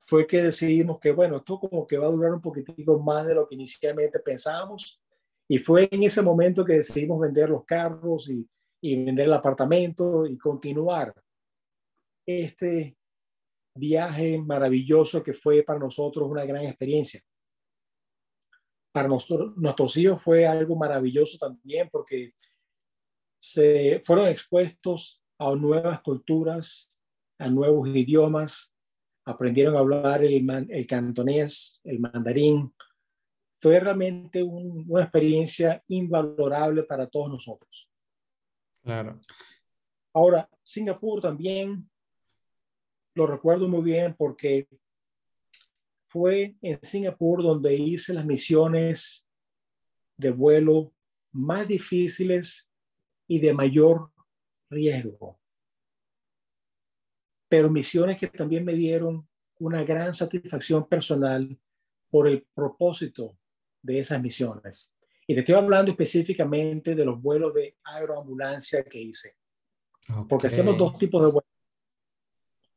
fue 0.00 0.26
que 0.26 0.42
decidimos 0.42 0.98
que, 1.00 1.12
bueno, 1.12 1.38
esto 1.38 1.58
como 1.58 1.86
que 1.86 1.98
va 1.98 2.06
a 2.06 2.10
durar 2.10 2.32
un 2.32 2.40
poquitico 2.40 2.98
más 2.98 3.26
de 3.26 3.34
lo 3.34 3.48
que 3.48 3.54
inicialmente 3.54 4.18
pensábamos. 4.20 5.00
Y 5.48 5.58
fue 5.58 5.88
en 5.90 6.02
ese 6.02 6.22
momento 6.22 6.64
que 6.64 6.74
decidimos 6.74 7.20
vender 7.20 7.50
los 7.50 7.64
carros 7.64 8.28
y 8.28 8.48
y 8.80 9.04
vender 9.04 9.26
el 9.26 9.32
apartamento 9.32 10.26
y 10.26 10.36
continuar 10.36 11.14
este 12.26 12.96
viaje 13.74 14.38
maravilloso 14.38 15.22
que 15.22 15.32
fue 15.32 15.62
para 15.62 15.78
nosotros 15.78 16.28
una 16.28 16.44
gran 16.44 16.64
experiencia. 16.64 17.20
Para 18.96 19.08
nosotros, 19.08 19.54
nuestros 19.58 19.94
hijos 19.98 20.22
fue 20.22 20.46
algo 20.46 20.74
maravilloso 20.74 21.36
también 21.36 21.90
porque 21.92 22.32
se 23.38 24.00
fueron 24.02 24.26
expuestos 24.28 25.22
a 25.36 25.54
nuevas 25.54 26.00
culturas, 26.00 26.90
a 27.38 27.46
nuevos 27.50 27.86
idiomas, 27.90 28.74
aprendieron 29.26 29.76
a 29.76 29.80
hablar 29.80 30.24
el, 30.24 30.48
el 30.70 30.86
cantonés, 30.86 31.78
el 31.84 32.00
mandarín. 32.00 32.74
Fue 33.60 33.78
realmente 33.78 34.42
una 34.42 35.02
experiencia 35.02 35.84
invalorable 35.88 36.82
para 36.84 37.06
todos 37.06 37.28
nosotros. 37.28 37.90
Claro. 38.82 39.20
Ahora, 40.14 40.48
Singapur 40.62 41.20
también 41.20 41.86
lo 43.14 43.26
recuerdo 43.26 43.68
muy 43.68 43.82
bien 43.82 44.14
porque 44.16 44.66
fue 46.16 46.56
en 46.62 46.78
Singapur 46.82 47.42
donde 47.42 47.74
hice 47.74 48.14
las 48.14 48.24
misiones 48.24 49.26
de 50.16 50.30
vuelo 50.30 50.94
más 51.30 51.68
difíciles 51.68 52.70
y 53.28 53.38
de 53.38 53.52
mayor 53.52 54.10
riesgo. 54.70 55.38
Pero 57.50 57.68
misiones 57.68 58.18
que 58.18 58.28
también 58.28 58.64
me 58.64 58.72
dieron 58.72 59.28
una 59.58 59.84
gran 59.84 60.14
satisfacción 60.14 60.88
personal 60.88 61.54
por 62.08 62.28
el 62.28 62.46
propósito 62.54 63.36
de 63.82 63.98
esas 63.98 64.18
misiones. 64.22 64.96
Y 65.26 65.34
te 65.34 65.40
estoy 65.40 65.56
hablando 65.56 65.90
específicamente 65.90 66.94
de 66.94 67.04
los 67.04 67.20
vuelos 67.20 67.52
de 67.52 67.76
aeroambulancia 67.84 68.82
que 68.84 69.02
hice. 69.02 69.36
Porque 70.26 70.46
hacíamos 70.46 70.78
dos 70.78 70.96
tipos 70.96 71.20
de 71.20 71.26
vuelos. 71.26 71.50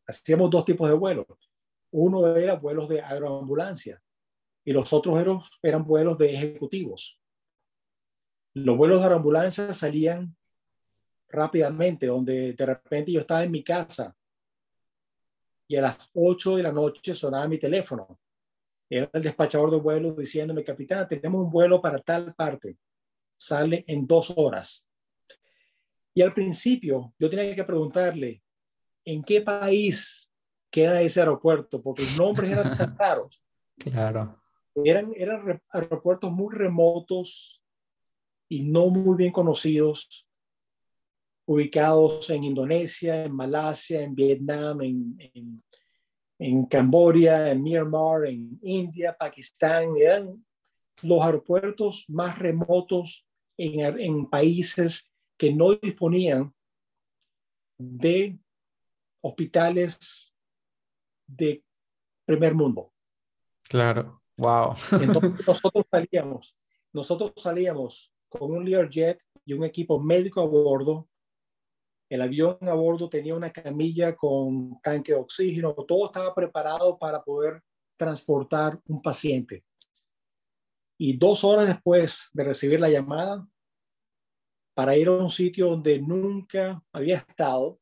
Hacíamos 0.06 0.50
dos 0.50 0.66
tipos 0.66 0.90
de 0.90 0.96
vuelos. 0.96 1.49
Uno 1.92 2.36
era 2.36 2.56
vuelos 2.56 2.90
de 2.90 3.02
aeroambulancia 3.02 4.02
y 4.64 4.72
los 4.72 4.92
otros 4.94 5.44
eran, 5.62 5.84
vuelos 5.84 6.18
de 6.18 6.34
ejecutivos. 6.34 7.20
Los 8.54 8.78
vuelos 8.78 9.00
de 9.00 9.04
aeroambulancia 9.04 9.74
salían 9.74 10.36
rápidamente, 11.30 12.08
donde 12.08 12.54
de 12.54 12.66
repente 12.66 13.12
yo 13.12 13.22
estaba 13.22 13.44
en 13.44 13.52
mi 13.52 13.64
casa 13.64 14.16
y 15.68 15.76
a 15.76 15.82
las 15.82 16.10
8 16.14 16.58
de 16.58 16.64
la 16.64 16.72
noche 16.72 17.14
sonaba 17.14 17.48
mi 17.48 17.60
teléfono 17.60 18.20
era 18.90 19.10
el 19.14 19.22
despachador 19.22 19.70
de 19.70 19.78
vuelo 19.78 20.14
diciéndome, 20.14 20.64
capitán, 20.64 21.08
tenemos 21.08 21.46
un 21.46 21.52
vuelo 21.52 21.80
para 21.80 22.00
tal 22.00 22.34
parte, 22.34 22.78
sale 23.38 23.84
en 23.88 24.08
dos 24.08 24.34
horas. 24.36 24.88
Y 26.14 26.22
al 26.22 26.34
principio 26.34 27.14
yo 27.20 27.30
tenía 27.30 27.56
que 27.56 27.64
preguntarle, 27.64 28.42
¿en 29.06 29.24
qué 29.24 29.42
país 29.42 30.29
queda 30.70 31.02
ese 31.02 31.20
aeropuerto? 31.20 31.82
Porque 31.82 32.04
los 32.04 32.18
nombres 32.18 32.52
eran 32.52 32.78
tan 32.78 32.98
raros. 32.98 33.44
Claro. 33.78 34.40
Eran, 34.84 35.12
eran 35.16 35.62
aeropuertos 35.70 36.32
muy 36.32 36.56
remotos 36.56 37.64
y 38.48 38.64
no 38.64 38.88
muy 38.90 39.18
bien 39.18 39.32
conocidos, 39.32 40.28
ubicados 41.46 42.30
en 42.30 42.44
Indonesia, 42.44 43.26
en 43.26 43.34
Malasia, 43.34 44.02
en 44.02 44.16
Vietnam, 44.16 44.82
en 44.82 45.64
en 46.40 46.66
Camboya, 46.66 47.52
en 47.52 47.62
Myanmar, 47.62 48.26
en 48.26 48.58
India, 48.64 49.16
Pakistán, 49.18 49.98
eran 49.98 50.46
los 51.04 51.22
aeropuertos 51.22 52.06
más 52.08 52.40
remotos 52.40 53.28
en, 53.58 54.00
en 54.00 54.26
países 54.30 55.12
que 55.38 55.54
no 55.54 55.76
disponían 55.76 56.54
de 57.78 58.40
hospitales 59.22 60.29
de 61.30 61.64
primer 62.26 62.54
mundo. 62.54 62.92
Claro, 63.70 64.22
wow. 64.38 64.76
Entonces 65.02 65.32
nosotros 65.48 65.86
salíamos, 65.90 66.56
nosotros 66.92 67.34
salíamos 67.36 68.12
con 68.28 68.52
un 68.52 68.70
Learjet 68.70 69.22
y 69.46 69.54
un 69.54 69.64
equipo 69.64 70.00
médico 70.00 70.42
a 70.42 70.46
bordo 70.46 71.10
el 72.10 72.24
avión 72.24 72.58
a 72.62 72.74
bordo 72.74 73.08
tenía 73.08 73.36
una 73.36 73.54
camilla 73.54 74.16
con 74.16 74.82
tanque 74.82 75.14
de 75.14 75.20
oxígeno, 75.20 75.74
todo 75.74 76.08
estaba 76.08 76.34
preparado 76.34 76.98
para 76.98 77.24
poder 77.24 77.62
transportar 77.96 78.80
un 78.88 79.02
paciente. 79.02 79.64
Y 80.98 81.16
dos 81.16 81.44
horas 81.44 81.68
después 81.68 82.30
de 82.34 82.44
recibir 82.44 82.80
la 82.80 82.90
llamada, 82.90 83.48
para 84.74 84.98
ir 84.98 85.08
a 85.08 85.12
un 85.12 85.30
sitio 85.30 85.68
donde 85.68 86.02
nunca 86.02 86.82
había 86.92 87.18
estado 87.18 87.80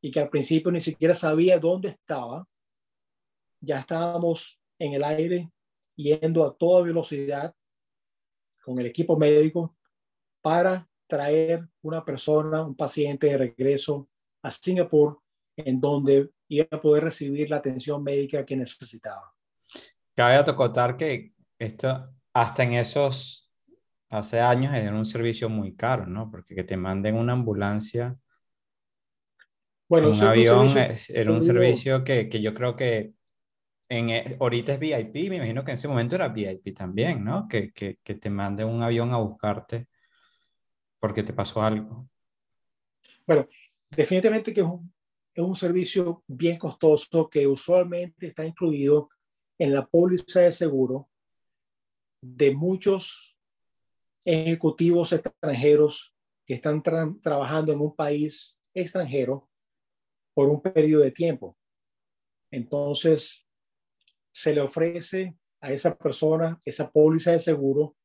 y 0.00 0.10
que 0.10 0.20
al 0.20 0.30
principio 0.30 0.72
ni 0.72 0.80
siquiera 0.80 1.14
sabía 1.14 1.58
dónde 1.58 1.90
estaba. 1.90 2.48
Ya 3.60 3.78
estábamos 3.78 4.60
en 4.78 4.94
el 4.94 5.04
aire 5.04 5.50
yendo 5.96 6.44
a 6.44 6.56
toda 6.56 6.82
velocidad 6.82 7.54
con 8.64 8.78
el 8.78 8.86
equipo 8.86 9.16
médico 9.16 9.76
para 10.40 10.88
traer 11.06 11.68
una 11.82 12.04
persona, 12.04 12.62
un 12.62 12.74
paciente 12.74 13.26
de 13.26 13.36
regreso 13.36 14.08
a 14.42 14.50
Singapur, 14.50 15.20
en 15.56 15.80
donde 15.80 16.30
iba 16.48 16.66
a 16.70 16.80
poder 16.80 17.04
recibir 17.04 17.50
la 17.50 17.56
atención 17.56 18.02
médica 18.02 18.44
que 18.44 18.56
necesitaba. 18.56 19.34
Cabe 20.14 20.36
acotar 20.36 20.96
que 20.96 21.32
esto, 21.58 22.14
hasta 22.32 22.62
en 22.62 22.74
esos, 22.74 23.52
hace 24.08 24.40
años, 24.40 24.74
era 24.74 24.94
un 24.94 25.06
servicio 25.06 25.48
muy 25.48 25.74
caro, 25.74 26.06
¿no? 26.06 26.30
Porque 26.30 26.54
que 26.54 26.64
te 26.64 26.76
manden 26.76 27.16
una 27.16 27.32
ambulancia, 27.34 28.16
bueno, 29.88 30.10
un 30.10 30.22
avión, 30.22 30.68
era 31.08 31.32
un 31.32 31.42
servicio 31.42 32.04
que, 32.04 32.28
que 32.28 32.40
yo 32.40 32.54
creo 32.54 32.76
que 32.76 33.12
en, 33.90 34.10
eh, 34.10 34.36
ahorita 34.38 34.74
es 34.74 34.78
VIP, 34.78 35.28
me 35.28 35.36
imagino 35.36 35.64
que 35.64 35.72
en 35.72 35.74
ese 35.74 35.88
momento 35.88 36.14
era 36.14 36.28
VIP 36.28 36.74
también, 36.74 37.24
¿no? 37.24 37.48
Que, 37.48 37.72
que, 37.72 37.98
que 38.02 38.14
te 38.14 38.30
manden 38.30 38.68
un 38.68 38.82
avión 38.82 39.12
a 39.12 39.18
buscarte 39.18 39.88
porque 41.00 41.24
te 41.24 41.32
pasó 41.32 41.60
algo. 41.60 42.08
Bueno, 43.26 43.48
definitivamente 43.90 44.54
que 44.54 44.60
es 44.60 44.66
un, 44.66 44.92
es 45.34 45.42
un 45.42 45.56
servicio 45.56 46.22
bien 46.28 46.56
costoso 46.56 47.28
que 47.28 47.46
usualmente 47.48 48.28
está 48.28 48.44
incluido 48.44 49.10
en 49.58 49.72
la 49.74 49.84
póliza 49.84 50.40
de 50.40 50.52
seguro 50.52 51.08
de 52.20 52.54
muchos 52.54 53.36
ejecutivos 54.24 55.12
extranjeros 55.12 56.14
que 56.46 56.54
están 56.54 56.80
trabajando 56.82 57.72
en 57.72 57.80
un 57.80 57.96
país 57.96 58.60
extranjero 58.72 59.48
por 60.32 60.48
un 60.48 60.60
periodo 60.60 61.02
de 61.02 61.10
tiempo. 61.10 61.56
Entonces, 62.52 63.49
se 64.32 64.54
le 64.54 64.60
ofrece 64.60 65.36
a 65.60 65.70
esa 65.72 65.96
persona 65.96 66.58
esa 66.64 66.90
póliza 66.90 67.32
de 67.32 67.38
seguro 67.38 67.96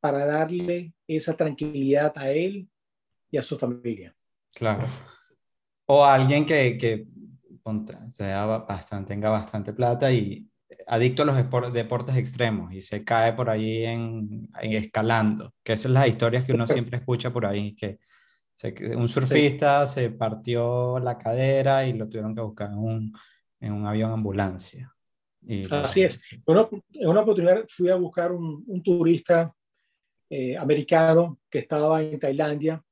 para 0.00 0.26
darle 0.26 0.92
esa 1.06 1.34
tranquilidad 1.34 2.12
a 2.16 2.30
él 2.30 2.68
y 3.30 3.38
a 3.38 3.42
su 3.42 3.58
familia. 3.58 4.14
Claro. 4.54 4.86
O 5.86 6.04
a 6.04 6.14
alguien 6.14 6.44
que, 6.44 6.76
que 6.76 7.06
sea 8.10 8.44
bastante, 8.44 9.14
tenga 9.14 9.30
bastante 9.30 9.72
plata 9.72 10.12
y 10.12 10.46
adicto 10.86 11.22
a 11.22 11.26
los 11.26 11.72
deportes 11.72 12.16
extremos 12.16 12.72
y 12.72 12.80
se 12.80 13.04
cae 13.04 13.32
por 13.32 13.48
ahí 13.48 13.84
en, 13.84 14.50
escalando, 14.60 15.54
que 15.62 15.72
esas 15.72 15.84
son 15.84 15.94
las 15.94 16.08
historias 16.08 16.44
que 16.44 16.52
uno 16.52 16.66
siempre 16.66 16.98
escucha 16.98 17.32
por 17.32 17.46
ahí, 17.46 17.74
que 17.74 17.98
un 18.96 19.08
surfista 19.08 19.86
se 19.86 20.10
partió 20.10 20.98
la 20.98 21.18
cadera 21.18 21.86
y 21.86 21.94
lo 21.94 22.08
tuvieron 22.08 22.34
que 22.34 22.40
buscar 22.40 22.70
en 22.70 22.78
un, 22.78 23.12
en 23.60 23.72
un 23.72 23.86
avión 23.86 24.12
ambulancia. 24.12 24.93
Así 25.70 26.02
es. 26.02 26.20
En 26.46 26.56
una, 27.08 27.20
oportunidad 27.20 27.64
fui 27.68 27.90
a 27.90 27.96
buscar 27.96 28.32
un, 28.32 28.64
un 28.66 28.82
turista 28.82 29.54
eh, 30.30 30.56
americano 30.56 31.40
que 31.50 31.58
estaba 31.58 32.02
en 32.02 32.18
Tailandia 32.18 32.82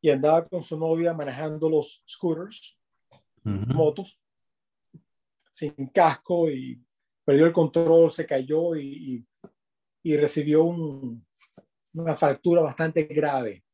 y 0.00 0.10
andaba 0.10 0.46
con 0.46 0.62
su 0.62 0.78
novia 0.78 1.12
manejando 1.12 1.68
los 1.68 2.02
scooters, 2.08 2.78
motos, 3.42 4.20
sin 5.50 5.72
casco 5.88 6.50
y 6.50 6.80
perdió 7.24 7.46
el 7.46 7.52
control, 7.52 8.10
se 8.12 8.26
cayó 8.26 8.76
y, 8.76 9.24
y, 10.02 10.16
recibió 10.16 10.64
una 10.64 12.16
fractura 12.16 12.60
bastante 12.62 13.04
grave. 13.04 13.64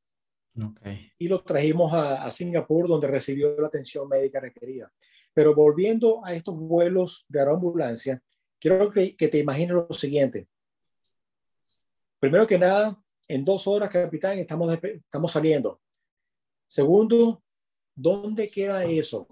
Y 1.18 1.28
lo 1.28 1.42
trajimos 1.42 1.92
a, 1.92 2.24
a, 2.24 2.30
Singapur, 2.30 2.88
donde 2.88 3.08
recibió 3.08 3.56
la 3.56 3.66
atención 3.66 4.08
médica 4.08 4.40
requerida. 4.40 4.92
Pero 5.32 5.54
volviendo 5.54 6.24
a 6.24 6.34
estos 6.34 6.56
vuelos 6.56 7.24
de 7.28 7.40
aeroambulancia, 7.40 8.22
quiero 8.58 8.90
que, 8.90 9.16
que 9.16 9.28
te 9.28 9.38
imagines 9.38 9.72
lo 9.72 9.88
siguiente. 9.92 10.48
Primero 12.18 12.46
que 12.46 12.58
nada, 12.58 13.00
en 13.28 13.44
dos 13.44 13.66
horas, 13.66 13.88
capitán, 13.90 14.38
estamos, 14.38 14.78
estamos 14.82 15.32
saliendo. 15.32 15.80
Segundo, 16.66 17.42
¿dónde 17.94 18.48
queda 18.48 18.84
eso? 18.84 19.26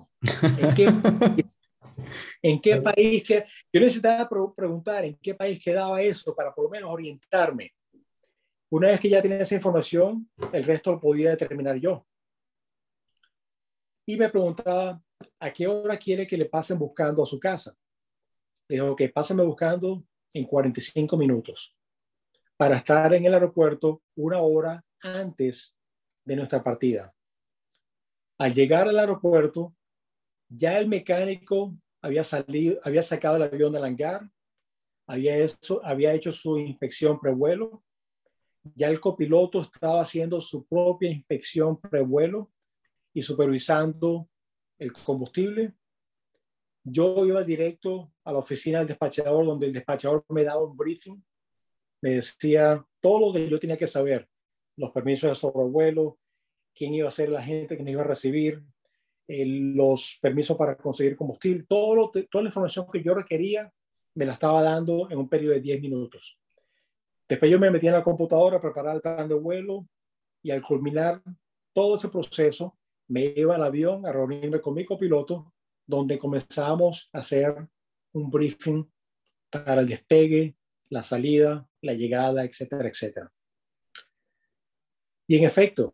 ¿En 0.59 0.75
qué, 0.75 0.87
¿En 2.43 2.61
qué 2.61 2.77
país 2.79 3.25
que 3.25 3.45
yo 3.73 3.81
necesitaba 3.81 4.29
preguntar 4.55 5.05
en 5.05 5.17
qué 5.17 5.35
país 5.35 5.63
quedaba 5.63 6.01
eso 6.01 6.35
para 6.35 6.55
por 6.55 6.65
lo 6.65 6.71
menos 6.71 6.91
orientarme? 6.91 7.75
Una 8.71 8.89
vez 8.89 9.01
que 9.01 9.09
ya 9.09 9.23
tenía 9.23 9.39
esa 9.39 9.55
información, 9.55 10.29
el 10.53 10.65
resto 10.65 10.93
lo 10.93 11.01
podía 11.01 11.31
determinar 11.31 11.77
yo. 11.77 12.07
Y 14.07 14.17
me 14.17 14.29
preguntaba, 14.29 15.03
¿a 15.41 15.53
qué 15.53 15.66
hora 15.66 15.97
quiere 15.97 16.26
que 16.26 16.36
le 16.36 16.47
pasen 16.47 16.78
buscando 16.78 17.22
a 17.22 17.26
su 17.26 17.39
casa? 17.39 17.76
Le 18.68 18.76
dijo, 18.76 18.97
que 18.97 19.09
pásenme 19.09 19.45
buscando 19.45 20.05
en 20.32 20.45
45 20.45 21.16
minutos 21.16 21.74
para 22.57 22.76
estar 22.76 23.14
en 23.14 23.24
el 23.24 23.34
aeropuerto 23.34 24.03
una 24.16 24.41
hora 24.41 24.84
antes 25.01 25.74
de 26.24 26.36
nuestra 26.36 26.62
partida. 26.62 27.14
Al 28.39 28.53
llegar 28.53 28.89
al 28.89 28.99
aeropuerto, 28.99 29.74
ya 30.49 30.78
el 30.78 30.89
mecánico 30.89 31.76
había 32.03 32.24
salido, 32.24 32.80
había 32.84 33.03
sacado 33.03 33.36
el 33.36 33.43
avión 33.43 33.72
del 33.72 33.84
hangar, 33.84 34.28
había, 35.07 35.36
hecho, 35.39 35.80
había 35.84 36.12
hecho 36.12 36.32
su 36.32 36.59
inspección 36.59 37.18
prevuelo, 37.18 37.82
ya 38.74 38.89
el 38.89 39.01
copiloto 39.01 39.62
estaba 39.62 40.03
haciendo 40.03 40.41
su 40.41 40.66
propia 40.66 41.11
inspección 41.11 41.80
prevuelo 41.80 42.51
y 43.14 43.22
supervisando 43.22 44.28
el 44.79 44.93
combustible. 44.93 45.72
Yo 46.85 47.26
iba 47.26 47.43
directo 47.43 48.12
a 48.24 48.33
la 48.33 48.39
oficina 48.39 48.79
del 48.79 48.89
despachador, 48.89 49.45
donde 49.45 49.66
el 49.66 49.72
despachador 49.72 50.24
me 50.29 50.45
daba 50.45 50.64
un 50.64 50.76
briefing, 50.76 51.22
me 52.01 52.11
decía 52.12 52.85
todo 53.01 53.26
lo 53.26 53.33
que 53.33 53.49
yo 53.49 53.59
tenía 53.59 53.76
que 53.76 53.87
saber, 53.87 54.29
los 54.76 54.91
permisos 54.91 55.29
de 55.29 55.35
sobrevuelo, 55.35 56.18
quién 56.74 56.95
iba 56.95 57.09
a 57.09 57.12
ser 57.12 57.29
la 57.29 57.43
gente 57.43 57.76
que 57.76 57.83
me 57.83 57.91
iba 57.91 58.03
a 58.03 58.07
recibir, 58.07 58.62
los 59.26 60.18
permisos 60.22 60.57
para 60.57 60.76
conseguir 60.76 61.16
combustible, 61.16 61.66
todo 61.68 62.11
toda 62.31 62.43
la 62.45 62.49
información 62.49 62.87
que 62.91 63.03
yo 63.03 63.14
requería 63.14 63.70
me 64.14 64.24
la 64.24 64.33
estaba 64.33 64.62
dando 64.62 65.11
en 65.11 65.18
un 65.18 65.29
periodo 65.29 65.55
de 65.55 65.61
10 65.61 65.83
minutos. 65.83 66.39
Después 67.29 67.51
yo 67.51 67.59
me 67.59 67.70
metí 67.70 67.87
en 67.87 67.93
la 67.93 68.03
computadora 68.03 68.57
a 68.57 68.61
preparar 68.61 68.97
el 68.97 69.03
plan 69.03 69.29
de 69.29 69.35
vuelo 69.35 69.87
y 70.43 70.51
al 70.51 70.62
culminar 70.62 71.20
todo 71.74 71.97
ese 71.97 72.09
proceso 72.09 72.78
me 73.09 73.33
iba 73.37 73.57
al 73.57 73.63
avión 73.63 74.07
a 74.07 74.13
reunirme 74.13 74.61
con 74.61 74.75
mi 74.75 74.85
copiloto 74.85 75.53
donde 75.87 76.19
comenzamos 76.19 77.09
a 77.13 77.19
hacer 77.19 77.67
un 78.13 78.31
briefing 78.31 78.87
para 79.51 79.81
el 79.81 79.89
despegue, 79.89 80.57
la 80.91 81.03
salida, 81.03 81.67
la 81.81 81.95
llegada, 81.95 82.45
etcétera, 82.45 82.89
etcétera. 82.89 83.33
Y 85.27 85.37
en 85.37 85.45
efecto, 85.45 85.93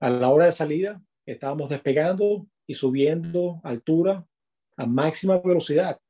a 0.00 0.10
la 0.10 0.28
hora 0.30 0.46
de 0.46 0.52
salida, 0.52 1.02
estábamos 1.26 1.70
despegando 1.70 2.46
y 2.66 2.74
subiendo 2.74 3.60
altura 3.64 4.26
a 4.76 4.86
máxima 4.86 5.38
velocidad. 5.38 6.00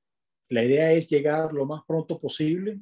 La 0.49 0.65
idea 0.65 0.93
es 0.93 1.09
llegar 1.09 1.53
lo 1.53 1.67
más 1.67 1.83
pronto 1.87 2.21
posible 2.21 2.81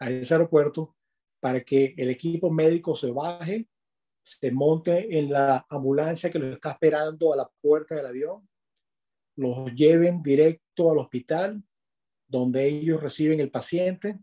a 0.00 0.10
ese 0.10 0.34
aeropuerto 0.34 0.94
para 1.40 1.62
que 1.62 1.94
el 1.96 2.10
equipo 2.10 2.50
médico 2.50 2.94
se 2.94 3.10
baje, 3.10 3.68
se 4.28 4.50
monte 4.50 5.18
en 5.18 5.30
la 5.30 5.66
ambulancia 5.68 6.30
que 6.30 6.38
los 6.38 6.52
está 6.52 6.72
esperando 6.72 7.32
a 7.32 7.36
la 7.36 7.50
puerta 7.60 7.94
del 7.94 8.06
avión, 8.06 8.48
los 9.36 9.72
lleven 9.74 10.22
directo 10.22 10.90
al 10.90 10.98
hospital 10.98 11.62
donde 12.26 12.66
ellos 12.66 13.02
reciben 13.02 13.40
el 13.40 13.50
paciente, 13.50 14.18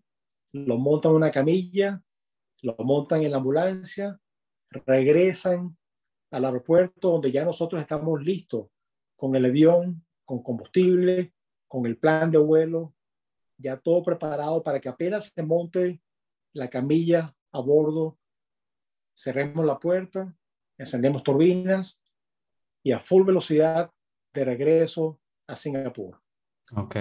lo 0.54 0.78
montan 0.78 1.12
en 1.12 1.16
una 1.18 1.32
camilla, 1.32 2.04
lo 2.62 2.76
montan 2.80 3.24
en 3.24 3.32
la 3.32 3.38
ambulancia, 3.38 4.20
regresan 4.70 5.76
al 6.32 6.46
aeropuerto 6.46 7.12
donde 7.12 7.32
ya 7.32 7.44
nosotros 7.44 7.82
estamos 7.82 8.22
listos 8.22 8.68
con 9.16 9.36
el 9.36 9.46
avión, 9.46 10.06
con 10.24 10.44
combustible, 10.44 11.34
con 11.68 11.86
el 11.86 11.98
plan 11.98 12.30
de 12.30 12.38
vuelo, 12.38 12.94
ya 13.58 13.78
todo 13.78 14.04
preparado 14.04 14.62
para 14.62 14.80
que 14.80 14.90
apenas 14.90 15.32
se 15.34 15.44
monte 15.44 16.02
la 16.54 16.70
camilla 16.70 17.36
a 17.52 17.60
bordo, 17.60 18.18
cerremos 19.16 19.66
la 19.66 19.80
puerta, 19.80 20.36
encendemos 20.78 21.24
turbinas 21.24 22.02
y 22.84 22.92
a 22.92 23.00
full 23.00 23.26
velocidad 23.26 23.92
de 24.34 24.46
regreso 24.46 25.20
a 25.48 25.56
Singapur. 25.56 26.22
Ok. 26.76 26.98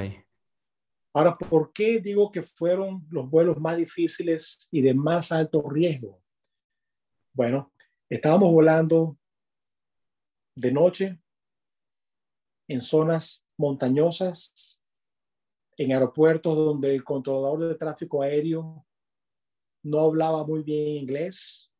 Ahora, 1.12 1.36
¿por 1.36 1.72
qué 1.72 2.00
digo 2.00 2.30
que 2.30 2.42
fueron 2.42 3.06
los 3.10 3.28
vuelos 3.28 3.58
más 3.58 3.76
difíciles 3.76 4.68
y 4.70 4.80
de 4.82 4.94
más 4.94 5.30
alto 5.30 5.62
riesgo? 5.68 6.20
Bueno, 7.32 7.72
estábamos 8.08 8.52
volando 8.52 9.16
de 10.54 10.72
noche, 10.72 11.20
en 12.68 12.80
zonas 12.80 13.44
montañosas, 13.56 14.80
en 15.76 15.92
aeropuertos 15.92 16.56
donde 16.56 16.94
el 16.94 17.04
controlador 17.04 17.68
de 17.68 17.74
tráfico 17.74 18.22
aéreo 18.22 18.86
no 19.82 20.00
hablaba 20.00 20.44
muy 20.44 20.62
bien 20.62 21.02
inglés, 21.02 21.70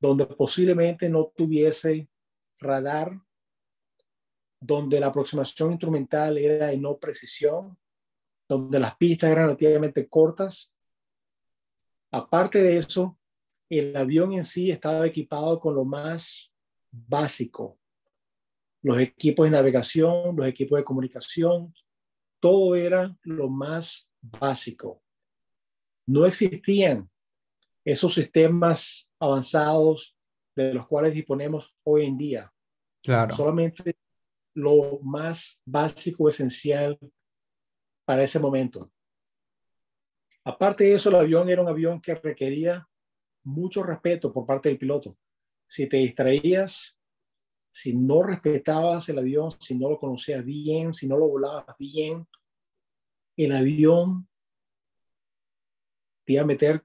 donde 0.00 0.26
posiblemente 0.26 1.08
no 1.10 1.32
tuviese 1.36 2.08
radar, 2.58 3.20
donde 4.58 4.98
la 4.98 5.08
aproximación 5.08 5.72
instrumental 5.72 6.38
era 6.38 6.68
de 6.68 6.78
no 6.78 6.98
precisión, 6.98 7.78
donde 8.48 8.80
las 8.80 8.96
pistas 8.96 9.30
eran 9.30 9.44
relativamente 9.44 10.08
cortas. 10.08 10.72
Aparte 12.10 12.62
de 12.62 12.78
eso, 12.78 13.18
el 13.68 13.96
avión 13.96 14.32
en 14.32 14.44
sí 14.44 14.70
estaba 14.70 15.06
equipado 15.06 15.60
con 15.60 15.74
lo 15.74 15.84
más 15.84 16.50
básico, 16.90 17.78
los 18.82 18.98
equipos 18.98 19.44
de 19.44 19.50
navegación, 19.50 20.34
los 20.34 20.46
equipos 20.46 20.78
de 20.78 20.84
comunicación, 20.84 21.74
todo 22.40 22.74
era 22.74 23.14
lo 23.22 23.48
más 23.48 24.10
básico. 24.20 25.02
No 26.06 26.24
existían 26.24 27.08
esos 27.84 28.14
sistemas 28.14 29.09
avanzados 29.20 30.16
de 30.56 30.74
los 30.74 30.86
cuales 30.86 31.14
disponemos 31.14 31.76
hoy 31.84 32.06
en 32.06 32.16
día. 32.16 32.52
Claro. 33.02 33.34
Solamente 33.34 33.96
lo 34.54 34.98
más 35.02 35.60
básico, 35.64 36.28
esencial 36.28 36.98
para 38.04 38.22
ese 38.24 38.38
momento. 38.38 38.90
Aparte 40.44 40.84
de 40.84 40.94
eso, 40.94 41.10
el 41.10 41.16
avión 41.16 41.48
era 41.48 41.62
un 41.62 41.68
avión 41.68 42.00
que 42.00 42.14
requería 42.14 42.88
mucho 43.44 43.82
respeto 43.82 44.32
por 44.32 44.46
parte 44.46 44.68
del 44.68 44.78
piloto. 44.78 45.16
Si 45.66 45.86
te 45.86 45.98
distraías, 45.98 46.98
si 47.70 47.94
no 47.94 48.22
respetabas 48.22 49.08
el 49.08 49.18
avión, 49.18 49.50
si 49.52 49.76
no 49.76 49.90
lo 49.90 49.98
conocías 49.98 50.44
bien, 50.44 50.92
si 50.92 51.06
no 51.06 51.16
lo 51.16 51.28
volabas 51.28 51.76
bien, 51.78 52.26
el 53.36 53.52
avión 53.52 54.28
te 56.24 56.32
iba 56.34 56.42
a 56.42 56.46
meter 56.46 56.84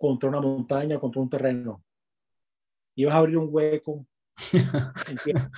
contra 0.00 0.30
una 0.30 0.40
montaña, 0.40 0.98
contra 0.98 1.20
un 1.20 1.28
terreno. 1.28 1.84
Ibas 2.94 3.14
a 3.14 3.18
abrir 3.18 3.36
un 3.36 3.48
hueco. 3.50 4.06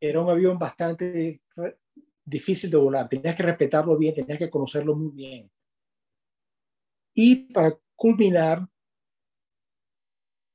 Era 0.00 0.20
un 0.20 0.28
avión 0.28 0.58
bastante 0.58 1.40
difícil 2.24 2.68
de 2.68 2.76
volar. 2.76 3.08
Tenías 3.08 3.36
que 3.36 3.44
respetarlo 3.44 3.96
bien, 3.96 4.16
tenías 4.16 4.40
que 4.40 4.50
conocerlo 4.50 4.96
muy 4.96 5.12
bien. 5.12 5.48
Y 7.14 7.52
para 7.52 7.78
culminar, 7.94 8.66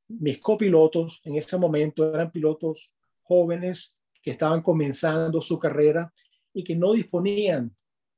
mis 0.09 0.37
copilotos 0.37 1.21
en 1.23 1.37
ese 1.37 1.57
momento 1.57 2.13
eran 2.13 2.29
pilotos 2.33 2.93
jóvenes 3.23 3.95
que 4.21 4.31
estaban 4.31 4.61
comenzando 4.61 5.39
su 5.39 5.57
carrera 5.57 6.11
y 6.53 6.65
que 6.65 6.75
no 6.75 6.91
disponían 6.91 7.73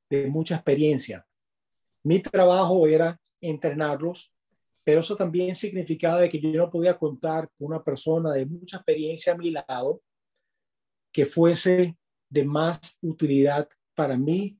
de 0.08 0.26
mucha 0.26 0.56
experiencia. 0.56 1.24
Mi 2.02 2.18
trabajo 2.18 2.88
era 2.88 3.20
entrenarlos, 3.40 4.32
pero 4.84 5.00
eso 5.00 5.14
también 5.16 5.54
significaba 5.54 6.28
que 6.28 6.40
yo 6.40 6.50
no 6.52 6.70
podía 6.70 6.98
contar 6.98 7.48
con 7.58 7.68
una 7.68 7.82
persona 7.82 8.32
de 8.32 8.46
mucha 8.46 8.78
experiencia 8.78 9.32
a 9.32 9.36
mi 9.36 9.50
lado 9.50 10.02
que 11.12 11.26
fuese 11.26 11.96
de 12.28 12.44
más 12.44 12.80
utilidad 13.02 13.68
para 13.94 14.16
mí 14.16 14.58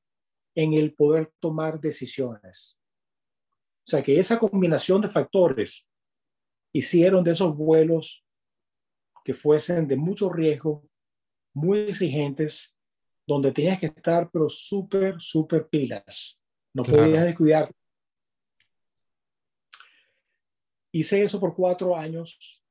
en 0.55 0.73
el 0.73 0.93
poder 0.93 1.31
tomar 1.39 1.79
decisiones. 1.79 2.79
O 3.85 3.89
sea 3.89 4.03
que 4.03 4.19
esa 4.19 4.37
combinación 4.37 5.01
de 5.01 5.07
factores 5.07 5.87
hicieron 6.73 7.23
de 7.23 7.31
esos 7.31 7.55
vuelos 7.55 8.23
que 9.23 9.33
fuesen 9.33 9.87
de 9.87 9.95
mucho 9.95 10.29
riesgo, 10.29 10.87
muy 11.53 11.79
exigentes, 11.79 12.75
donde 13.25 13.51
tenías 13.51 13.79
que 13.79 13.87
estar 13.87 14.29
pero 14.31 14.49
súper, 14.49 15.15
súper 15.19 15.67
pilas. 15.67 16.39
No 16.73 16.83
podías 16.83 17.23
descuidar. 17.23 17.71
Hice 20.91 21.23
eso 21.23 21.39
por 21.39 21.55
cuatro 21.55 21.95
años 21.95 22.61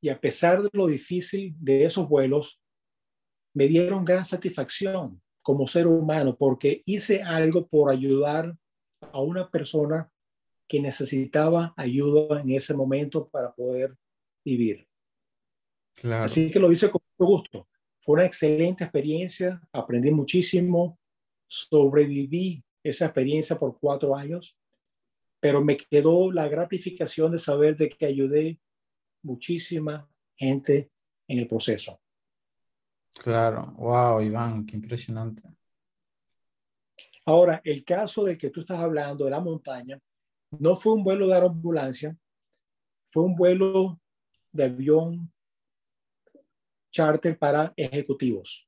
y 0.00 0.08
a 0.08 0.20
pesar 0.20 0.62
de 0.62 0.68
lo 0.72 0.86
difícil 0.86 1.54
de 1.58 1.84
esos 1.84 2.08
vuelos, 2.08 2.60
me 3.54 3.66
dieron 3.66 4.04
gran 4.04 4.24
satisfacción 4.24 5.20
como 5.42 5.66
ser 5.66 5.86
humano 5.86 6.36
porque 6.36 6.82
hice 6.86 7.22
algo 7.22 7.66
por 7.66 7.90
ayudar 7.90 8.56
a 9.00 9.20
una 9.20 9.50
persona 9.50 10.10
que 10.68 10.80
necesitaba 10.80 11.72
ayuda 11.76 12.40
en 12.40 12.52
ese 12.52 12.74
momento 12.74 13.28
para 13.28 13.52
poder 13.54 13.96
vivir. 14.44 14.86
Así 16.02 16.50
que 16.50 16.58
lo 16.58 16.70
hice 16.70 16.90
con 16.90 17.00
gusto. 17.18 17.68
Fue 17.98 18.14
una 18.14 18.26
excelente 18.26 18.84
experiencia, 18.84 19.60
aprendí 19.72 20.10
muchísimo, 20.10 20.98
sobreviví 21.48 22.62
esa 22.84 23.06
experiencia 23.06 23.58
por 23.58 23.78
cuatro 23.80 24.14
años, 24.14 24.56
pero 25.40 25.62
me 25.62 25.76
quedó 25.76 26.32
la 26.32 26.48
gratificación 26.48 27.32
de 27.32 27.38
saber 27.38 27.76
de 27.76 27.88
que 27.88 28.06
ayudé 28.06 28.60
muchísima 29.22 30.08
gente 30.36 30.90
en 31.28 31.38
el 31.38 31.46
proceso. 31.46 32.00
Claro, 33.22 33.72
wow, 33.76 34.20
Iván, 34.20 34.66
qué 34.66 34.76
impresionante. 34.76 35.42
Ahora, 37.24 37.60
el 37.64 37.84
caso 37.84 38.24
del 38.24 38.38
que 38.38 38.50
tú 38.50 38.60
estás 38.60 38.78
hablando 38.78 39.24
de 39.24 39.30
la 39.30 39.40
montaña, 39.40 40.00
no 40.50 40.76
fue 40.76 40.92
un 40.92 41.02
vuelo 41.02 41.26
de 41.26 41.36
ambulancia, 41.36 42.16
fue 43.08 43.24
un 43.24 43.34
vuelo 43.34 44.00
de 44.52 44.64
avión 44.64 45.32
charter 46.90 47.38
para 47.38 47.72
ejecutivos. 47.76 48.66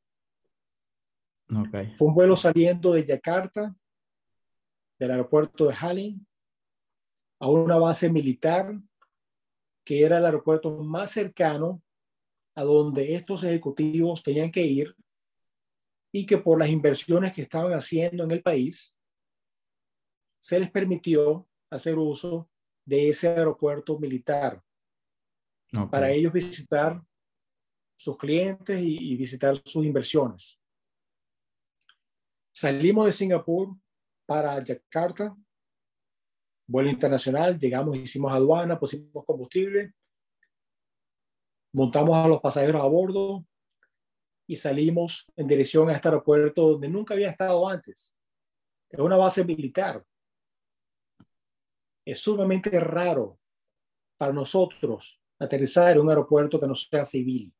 Fue 1.94 2.08
un 2.08 2.14
vuelo 2.14 2.36
saliendo 2.36 2.92
de 2.92 3.04
Yakarta, 3.04 3.74
del 4.98 5.10
aeropuerto 5.12 5.66
de 5.66 5.74
Halin, 5.74 6.27
a 7.40 7.48
una 7.48 7.76
base 7.76 8.10
militar 8.10 8.78
que 9.84 10.02
era 10.02 10.18
el 10.18 10.26
aeropuerto 10.26 10.70
más 10.82 11.12
cercano 11.12 11.82
a 12.54 12.64
donde 12.64 13.14
estos 13.14 13.44
ejecutivos 13.44 14.22
tenían 14.22 14.50
que 14.50 14.62
ir 14.62 14.94
y 16.12 16.26
que 16.26 16.38
por 16.38 16.58
las 16.58 16.68
inversiones 16.68 17.32
que 17.32 17.42
estaban 17.42 17.72
haciendo 17.72 18.24
en 18.24 18.30
el 18.30 18.42
país, 18.42 18.98
se 20.40 20.58
les 20.58 20.70
permitió 20.70 21.46
hacer 21.70 21.98
uso 21.98 22.50
de 22.84 23.10
ese 23.10 23.28
aeropuerto 23.28 23.98
militar 23.98 24.62
para 25.90 26.10
ellos 26.10 26.32
visitar 26.32 27.02
sus 27.98 28.16
clientes 28.16 28.80
y, 28.80 29.16
visitar 29.16 29.56
sus 29.64 29.84
inversiones. 29.84 30.58
Salimos 32.52 33.06
de 33.06 33.12
Singapur 33.12 33.76
para 34.24 34.58
Yakarta, 34.62 35.36
vuelo 36.68 36.90
internacional, 36.90 37.58
llegamos, 37.58 37.96
hicimos 37.96 38.32
aduana, 38.32 38.78
pusimos 38.78 39.24
combustible, 39.24 39.94
montamos 41.72 42.14
a 42.14 42.28
los 42.28 42.40
pasajeros 42.40 42.82
a 42.82 42.86
bordo 42.86 43.44
y 44.46 44.54
salimos 44.54 45.26
en 45.34 45.46
dirección 45.46 45.88
a 45.88 45.94
este 45.94 46.08
aeropuerto 46.08 46.72
donde 46.72 46.88
nunca 46.88 47.14
había 47.14 47.30
estado 47.30 47.66
antes. 47.66 48.14
Es 48.90 49.00
una 49.00 49.16
base 49.16 49.44
militar. 49.44 50.04
Es 52.04 52.20
sumamente 52.20 52.78
raro 52.80 53.38
para 54.16 54.32
nosotros 54.32 55.20
aterrizar 55.38 55.92
en 55.92 56.00
un 56.00 56.08
aeropuerto 56.08 56.60
que 56.60 56.66
no 56.66 56.74
sea 56.74 57.04
civil. 57.04 57.52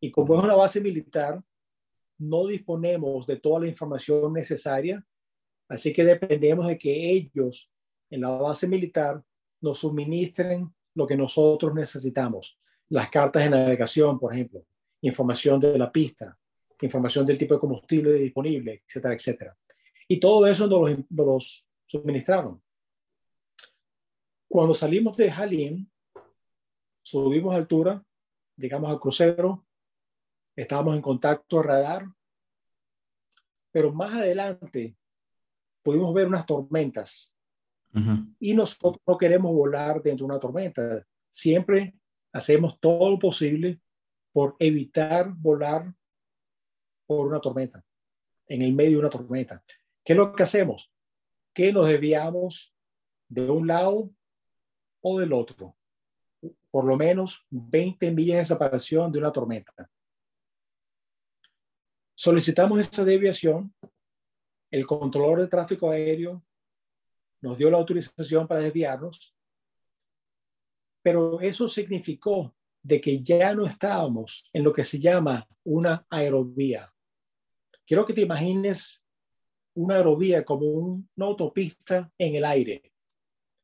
Y 0.00 0.10
como 0.10 0.36
es 0.36 0.42
una 0.42 0.54
base 0.54 0.80
militar, 0.80 1.42
no 2.18 2.46
disponemos 2.46 3.26
de 3.26 3.36
toda 3.36 3.60
la 3.60 3.68
información 3.68 4.32
necesaria, 4.32 5.04
así 5.68 5.92
que 5.92 6.04
dependemos 6.04 6.66
de 6.66 6.78
que 6.78 7.10
ellos 7.10 7.70
en 8.10 8.22
la 8.22 8.30
base 8.30 8.66
militar 8.66 9.22
nos 9.60 9.78
suministren 9.80 10.72
lo 10.94 11.06
que 11.06 11.16
nosotros 11.16 11.74
necesitamos. 11.74 12.58
Las 12.88 13.10
cartas 13.10 13.44
de 13.44 13.50
navegación, 13.50 14.18
por 14.18 14.32
ejemplo, 14.34 14.64
información 15.02 15.60
de 15.60 15.78
la 15.78 15.92
pista, 15.92 16.36
información 16.80 17.26
del 17.26 17.38
tipo 17.38 17.54
de 17.54 17.60
combustible 17.60 18.12
disponible, 18.14 18.82
etcétera, 18.86 19.14
etcétera. 19.14 19.56
Y 20.06 20.18
todo 20.18 20.46
eso 20.46 20.66
nos 20.66 20.96
los, 21.10 21.68
suministraron. 21.86 22.62
Cuando 24.48 24.74
salimos 24.74 25.16
de 25.16 25.30
Halim, 25.30 25.86
subimos 27.02 27.54
altura, 27.54 28.02
llegamos 28.56 28.90
al 28.90 29.00
crucero, 29.00 29.66
estábamos 30.56 30.96
en 30.96 31.02
contacto 31.02 31.62
radar, 31.62 32.06
pero 33.70 33.92
más 33.92 34.14
adelante 34.14 34.96
pudimos 35.88 36.12
ver 36.12 36.26
unas 36.26 36.44
tormentas 36.44 37.34
y 38.38 38.52
nosotros 38.52 39.02
no 39.06 39.16
queremos 39.16 39.50
volar 39.50 40.02
dentro 40.02 40.26
de 40.26 40.32
una 40.32 40.38
tormenta. 40.38 41.02
Siempre 41.30 41.94
hacemos 42.30 42.78
todo 42.78 43.10
lo 43.10 43.18
posible 43.18 43.80
por 44.30 44.54
evitar 44.58 45.32
volar 45.34 45.90
por 47.06 47.26
una 47.26 47.40
tormenta, 47.40 47.82
en 48.46 48.60
el 48.60 48.74
medio 48.74 48.90
de 48.90 48.98
una 48.98 49.08
tormenta. 49.08 49.62
¿Qué 50.04 50.12
es 50.12 50.16
lo 50.18 50.34
que 50.34 50.42
hacemos? 50.42 50.92
Que 51.54 51.72
nos 51.72 51.88
desviamos 51.88 52.74
de 53.26 53.48
un 53.48 53.66
lado 53.66 54.10
o 55.00 55.18
del 55.18 55.32
otro 55.32 55.74
por 56.70 56.84
lo 56.84 56.98
menos 56.98 57.46
20 57.48 58.10
millas 58.10 58.40
de 58.40 58.44
separación 58.44 59.10
de 59.10 59.18
una 59.18 59.32
tormenta. 59.32 59.90
Solicitamos 62.14 62.78
esa 62.78 63.04
deviación. 63.04 63.72
El 64.70 64.86
controlador 64.86 65.40
de 65.40 65.48
tráfico 65.48 65.90
aéreo 65.90 66.42
nos 67.40 67.56
dio 67.56 67.70
la 67.70 67.78
autorización 67.78 68.46
para 68.46 68.62
desviarnos. 68.62 69.34
Pero 71.02 71.40
eso 71.40 71.68
significó 71.68 72.54
de 72.82 73.00
que 73.00 73.22
ya 73.22 73.54
no 73.54 73.66
estábamos 73.66 74.48
en 74.52 74.64
lo 74.64 74.72
que 74.72 74.84
se 74.84 74.98
llama 74.98 75.48
una 75.64 76.06
aerovía. 76.10 76.92
Quiero 77.86 78.04
que 78.04 78.12
te 78.12 78.22
imagines 78.22 79.02
una 79.74 79.96
aerovía 79.96 80.44
como 80.44 80.66
una 80.66 81.26
autopista 81.26 82.10
en 82.18 82.34
el 82.34 82.44
aire 82.44 82.92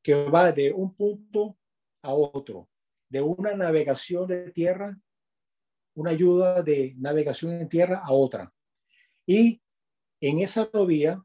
que 0.02 0.14
va 0.14 0.52
de 0.52 0.70
un 0.72 0.94
punto 0.94 1.57
a 2.02 2.12
otro, 2.12 2.68
de 3.09 3.22
una 3.22 3.55
navegación 3.55 4.26
de 4.26 4.50
tierra, 4.52 4.98
una 5.94 6.11
ayuda 6.11 6.62
de 6.62 6.94
navegación 6.98 7.52
en 7.52 7.68
tierra 7.68 8.02
a 8.05 8.12
otra. 8.12 8.52
Y 9.26 9.61
en 10.28 10.38
esa 10.38 10.62
aerovía 10.62 11.22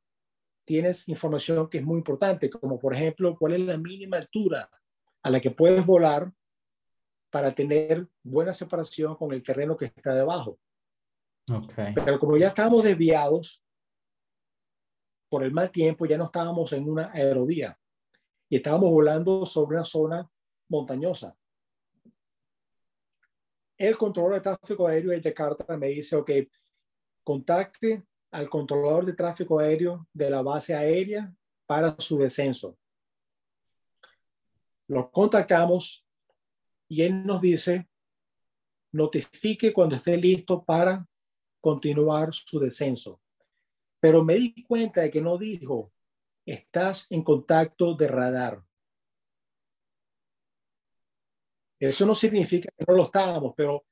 tienes 0.65 1.07
información 1.07 1.69
que 1.69 1.79
es 1.79 1.83
muy 1.83 1.97
importante, 1.97 2.49
como 2.49 2.77
por 2.77 2.93
ejemplo, 2.93 3.35
cuál 3.37 3.53
es 3.53 3.61
la 3.61 3.77
mínima 3.77 4.17
altura 4.17 4.69
a 5.23 5.29
la 5.29 5.39
que 5.39 5.51
puedes 5.51 5.85
volar 5.85 6.31
para 7.29 7.53
tener 7.53 8.07
buena 8.23 8.53
separación 8.53 9.15
con 9.15 9.31
el 9.31 9.41
terreno 9.41 9.77
que 9.77 9.85
está 9.85 10.13
debajo. 10.13 10.59
Okay. 11.49 11.93
Pero 11.95 12.19
como 12.19 12.37
ya 12.37 12.47
estábamos 12.49 12.83
desviados 12.83 13.63
por 15.29 15.43
el 15.43 15.51
mal 15.51 15.71
tiempo, 15.71 16.05
ya 16.05 16.17
no 16.17 16.25
estábamos 16.25 16.73
en 16.73 16.87
una 16.87 17.11
aerovía 17.13 17.79
y 18.49 18.57
estábamos 18.57 18.91
volando 18.91 19.45
sobre 19.45 19.77
una 19.77 19.85
zona 19.85 20.29
montañosa. 20.67 21.35
El 23.77 23.97
controlador 23.97 24.35
de 24.35 24.41
tráfico 24.41 24.87
aéreo 24.87 25.11
de 25.11 25.21
Jakarta 25.21 25.77
me 25.77 25.87
dice, 25.87 26.15
ok, 26.17 26.31
contacte 27.23 28.03
al 28.32 28.49
controlador 28.49 29.05
de 29.05 29.13
tráfico 29.13 29.59
aéreo 29.59 30.07
de 30.13 30.30
la 30.30 30.41
base 30.41 30.75
aérea 30.75 31.34
para 31.65 31.95
su 31.99 32.17
descenso. 32.17 32.77
Lo 34.88 35.11
contactamos 35.11 36.05
y 36.88 37.03
él 37.03 37.25
nos 37.25 37.41
dice, 37.41 37.88
notifique 38.91 39.71
cuando 39.71 39.95
esté 39.95 40.17
listo 40.17 40.63
para 40.63 41.07
continuar 41.61 42.34
su 42.34 42.59
descenso. 42.59 43.21
Pero 43.99 44.23
me 44.23 44.36
di 44.36 44.63
cuenta 44.63 45.01
de 45.01 45.11
que 45.11 45.21
no 45.21 45.38
dijo, 45.38 45.91
estás 46.45 47.05
en 47.09 47.23
contacto 47.23 47.93
de 47.93 48.07
radar. 48.07 48.63
Eso 51.80 52.05
no 52.05 52.15
significa 52.15 52.69
que 52.77 52.86
no 52.88 52.95
lo 52.95 53.03
estábamos, 53.03 53.53
pero 53.55 53.86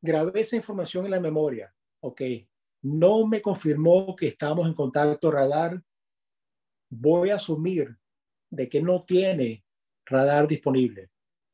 grabé 0.00 0.42
esa 0.42 0.56
información 0.56 1.06
en 1.06 1.12
la 1.12 1.20
memoria. 1.20 1.74
Ok, 2.00 2.20
no 2.82 3.26
me 3.26 3.40
confirmó 3.40 4.14
que 4.16 4.28
estamos 4.28 4.66
en 4.66 4.74
contacto 4.74 5.30
radar. 5.30 5.82
Voy 6.90 7.30
a 7.30 7.36
asumir 7.36 7.96
de 8.50 8.68
que 8.68 8.82
no 8.82 9.04
tiene 9.04 9.64
radar 10.04 10.48
disponible. 10.48 11.10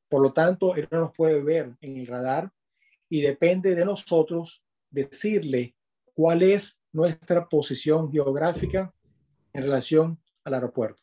Por 0.08 0.22
lo 0.22 0.32
tanto, 0.32 0.74
él 0.74 0.88
no 0.90 1.00
nos 1.00 1.12
puede 1.14 1.42
ver 1.42 1.76
en 1.80 1.98
el 1.98 2.06
radar 2.06 2.50
y 3.10 3.20
depende 3.20 3.74
de 3.74 3.84
nosotros 3.84 4.64
decirle 4.90 5.76
cuál 6.14 6.42
es 6.42 6.80
nuestra 6.92 7.46
posición 7.46 8.10
geográfica 8.10 8.92
en 9.52 9.62
relación 9.62 10.18
al 10.44 10.54
aeropuerto. 10.54 11.02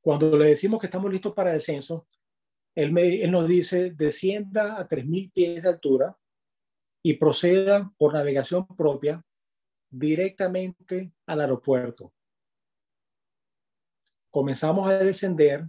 Cuando 0.00 0.36
le 0.36 0.46
decimos 0.46 0.80
que 0.80 0.86
estamos 0.86 1.12
listos 1.12 1.32
para 1.32 1.52
descenso, 1.52 2.06
él, 2.74 2.92
nos 3.30 3.46
dice 3.46 3.90
descienda 3.90 4.78
a 4.78 4.88
3.000 4.88 5.32
pies 5.32 5.62
de 5.62 5.68
altura 5.68 6.16
y 7.06 7.12
proceda 7.14 7.92
por 7.98 8.14
navegación 8.14 8.66
propia 8.66 9.22
directamente 9.90 11.12
al 11.26 11.42
aeropuerto. 11.42 12.14
Comenzamos 14.30 14.88
a 14.88 14.98
descender, 14.98 15.68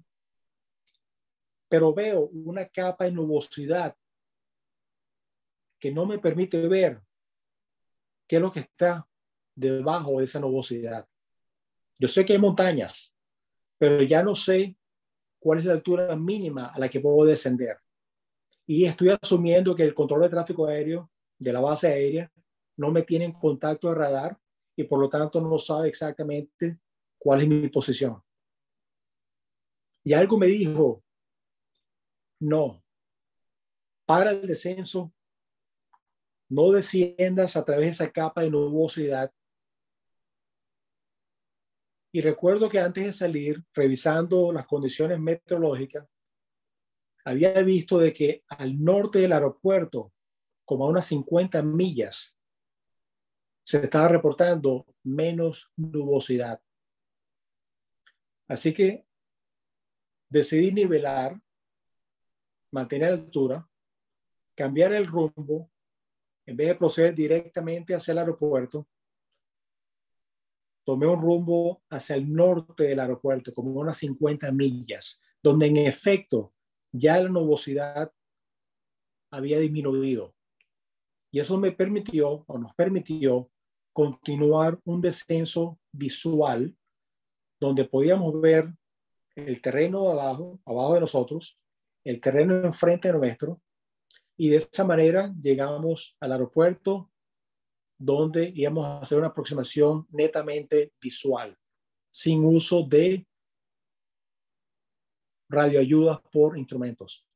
pero 1.67 1.93
veo 1.93 2.27
una 2.27 2.65
capa 2.65 3.03
de 3.03 3.11
nubosidad 3.11 3.93
que 5.77 5.91
no 5.91 6.05
me 6.05 6.19
permite 6.19 6.69
ver 6.69 7.01
qué 8.25 8.37
es 8.37 8.41
lo 8.41 8.49
que 8.49 8.61
está 8.61 9.05
debajo 9.53 10.19
de 10.19 10.23
esa 10.23 10.39
nubosidad. 10.39 11.05
Yo 11.99 12.07
sé 12.07 12.23
que 12.23 12.31
hay 12.31 12.39
montañas, 12.39 13.13
pero 13.77 14.01
ya 14.03 14.23
no 14.23 14.35
sé 14.35 14.77
cuál 15.37 15.59
es 15.59 15.65
la 15.65 15.73
altura 15.73 16.15
mínima 16.15 16.67
a 16.67 16.79
la 16.79 16.87
que 16.87 17.01
puedo 17.01 17.27
descender. 17.27 17.77
Y 18.65 18.85
estoy 18.85 19.09
asumiendo 19.09 19.75
que 19.75 19.83
el 19.83 19.93
control 19.93 20.21
de 20.21 20.29
tráfico 20.29 20.65
aéreo 20.65 21.11
de 21.37 21.53
la 21.53 21.61
base 21.61 21.87
aérea 21.87 22.31
no 22.77 22.91
me 22.91 23.03
tiene 23.03 23.25
en 23.25 23.31
contacto 23.33 23.89
de 23.89 23.95
radar 23.95 24.37
y 24.75 24.83
por 24.83 24.99
lo 24.99 25.09
tanto 25.09 25.39
no 25.39 25.57
sabe 25.57 25.87
exactamente 25.87 26.79
cuál 27.17 27.41
es 27.41 27.47
mi 27.47 27.69
posición. 27.69 28.21
Y 30.03 30.13
algo 30.13 30.37
me 30.37 30.47
dijo, 30.47 31.03
no, 32.39 32.83
para 34.05 34.31
el 34.31 34.45
descenso, 34.45 35.11
no 36.49 36.71
desciendas 36.71 37.55
a 37.55 37.65
través 37.65 37.85
de 37.85 37.91
esa 37.91 38.11
capa 38.11 38.41
de 38.41 38.51
nubosidad. 38.51 39.33
Y 42.11 42.21
recuerdo 42.21 42.69
que 42.69 42.79
antes 42.79 43.05
de 43.05 43.13
salir, 43.13 43.63
revisando 43.73 44.53
las 44.53 44.67
condiciones 44.67 45.19
meteorológicas, 45.19 46.07
había 47.25 47.53
visto 47.63 47.97
de 47.97 48.13
que 48.13 48.43
al 48.47 48.81
norte 48.81 49.19
del 49.19 49.33
aeropuerto, 49.33 50.13
como 50.65 50.85
a 50.85 50.89
unas 50.89 51.05
50 51.05 51.61
millas, 51.63 52.35
se 53.63 53.77
estaba 53.77 54.07
reportando 54.07 54.85
menos 55.03 55.71
nubosidad. 55.75 56.61
Así 58.47 58.73
que 58.73 59.05
decidí 60.29 60.71
nivelar, 60.71 61.39
mantener 62.71 63.13
altura, 63.13 63.67
cambiar 64.55 64.93
el 64.93 65.07
rumbo, 65.07 65.71
en 66.45 66.57
vez 66.57 66.67
de 66.67 66.75
proceder 66.75 67.15
directamente 67.15 67.95
hacia 67.95 68.11
el 68.11 68.19
aeropuerto, 68.19 68.87
tomé 70.83 71.07
un 71.07 71.19
rumbo 71.19 71.81
hacia 71.89 72.15
el 72.15 72.31
norte 72.31 72.83
del 72.83 72.99
aeropuerto, 72.99 73.53
como 73.53 73.71
unas 73.71 73.97
50 73.97 74.51
millas, 74.51 75.19
donde 75.41 75.65
en 75.65 75.77
efecto 75.77 76.53
ya 76.91 77.19
la 77.19 77.29
nubosidad 77.29 78.13
había 79.31 79.59
disminuido. 79.59 80.34
Y 81.35 81.41
eso 81.41 81.57
me 81.57 81.73
permitió, 81.73 82.45
o 82.47 82.57
nos 82.57 82.73
permitió, 82.75 83.51
continuar 83.91 84.79
un 84.85 85.01
descenso 85.01 85.77
visual 85.91 86.73
donde 87.59 87.83
podíamos 87.83 88.39
ver 88.39 88.73
el 89.35 89.61
terreno 89.61 90.09
abajo, 90.09 90.61
abajo 90.65 90.93
de 90.93 91.01
nosotros, 91.01 91.59
el 92.05 92.21
terreno 92.21 92.63
enfrente 92.63 93.09
de 93.09 93.15
nuestro, 93.15 93.61
y 94.37 94.47
de 94.47 94.55
esa 94.55 94.85
manera 94.85 95.35
llegamos 95.41 96.15
al 96.21 96.31
aeropuerto 96.31 97.11
donde 97.97 98.53
íbamos 98.55 98.85
a 98.85 98.99
hacer 98.99 99.17
una 99.17 99.27
aproximación 99.27 100.07
netamente 100.11 100.93
visual, 101.01 101.57
sin 102.09 102.45
uso 102.45 102.81
de 102.83 103.27
radioayudas 105.49 106.21
por 106.31 106.57
instrumentos. 106.57 107.27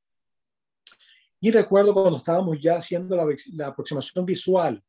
Y 1.42 1.52
recuerdo 1.52 1.94
cuando 1.94 2.18
estábamos 2.18 2.58
ya 2.60 2.78
haciendo 2.78 3.16
la, 3.16 3.68
aproximación 3.68 4.26
visual, 4.26 4.84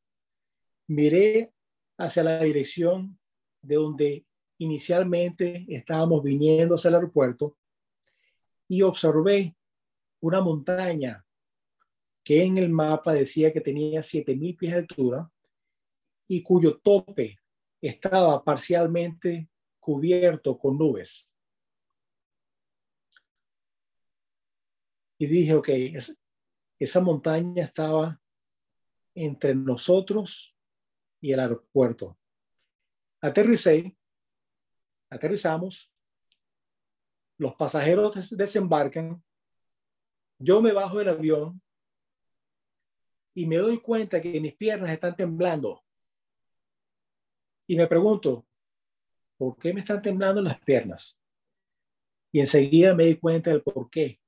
miré 0.88 1.53
hacia 1.96 2.24
la 2.24 2.40
dirección 2.40 3.18
de 3.62 3.76
donde 3.76 4.26
inicialmente 4.59 5.64
estábamos 5.68 6.22
viniendo 6.22 6.74
hacia 6.74 6.88
el 6.88 6.96
aeropuerto 6.96 7.57
y 8.66 8.82
observé 8.82 9.57
una 10.20 10.40
montaña 10.40 11.24
que 12.24 12.42
en 12.42 12.59
el 12.59 12.68
mapa 12.68 13.12
decía 13.12 13.53
que 13.53 13.61
tenía 13.61 14.01
7.000 14.01 14.57
pies 14.57 14.72
de 14.72 14.78
altura 14.78 15.30
y 16.26 16.42
cuyo 16.42 16.78
tope 16.78 17.38
estaba 17.80 18.42
parcialmente 18.44 19.48
cubierto 19.78 20.59
con 20.59 20.76
nubes. 20.76 21.26
Y 25.18 25.26
dije, 25.26 25.55
ok, 25.55 25.68
esa 26.81 27.01
montaña 27.01 27.62
estaba 27.62 28.20
entre 29.14 29.55
nosotros 29.55 30.57
y 31.20 31.33
el 31.33 31.39
aeropuerto. 31.39 32.18
Aterricé 33.20 33.97
aterrizamos, 35.11 35.93
los 37.37 37.55
pasajeros 37.57 38.31
desembarcan, 38.37 39.22
yo 40.39 40.62
me 40.62 40.72
bajo 40.72 40.99
del 40.99 41.09
avión 41.09 41.61
y 43.35 43.47
me 43.47 43.57
doy 43.57 43.81
cuenta 43.81 44.20
que 44.20 44.41
mis 44.41 44.55
piernas 44.55 44.91
están 44.91 45.16
temblando. 45.16 45.83
Y 47.66 47.76
me 47.76 47.87
pregunto, 47.87 48.47
¿por 49.37 49.57
qué 49.59 49.72
me 49.74 49.81
están 49.81 50.01
temblando 50.01 50.41
las 50.41 50.61
piernas? 50.61 51.18
Y 52.33 52.41
enseguida 52.41 52.95
me 52.95 53.05
di 53.05 53.16
cuenta 53.16 53.51
del 53.51 53.62
por 53.62 53.91
qué. 53.91 54.20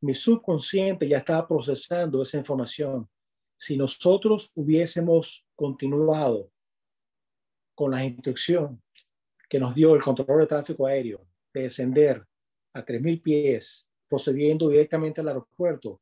Mi 0.00 0.14
subconsciente 0.14 1.08
ya 1.08 1.18
estaba 1.18 1.46
procesando 1.46 2.22
esa 2.22 2.38
información. 2.38 3.08
Si 3.56 3.76
nosotros 3.76 4.52
hubiésemos 4.54 5.44
continuado 5.56 6.50
con 7.74 7.90
la 7.90 8.04
instrucción 8.04 8.82
que 9.48 9.58
nos 9.58 9.74
dio 9.74 9.94
el 9.94 10.02
control 10.02 10.40
de 10.40 10.46
tráfico 10.46 10.86
aéreo 10.86 11.26
de 11.52 11.62
descender 11.62 12.24
a 12.72 12.84
3.000 12.84 13.22
pies, 13.22 13.88
procediendo 14.08 14.68
directamente 14.68 15.20
al 15.20 15.28
aeropuerto, 15.28 16.00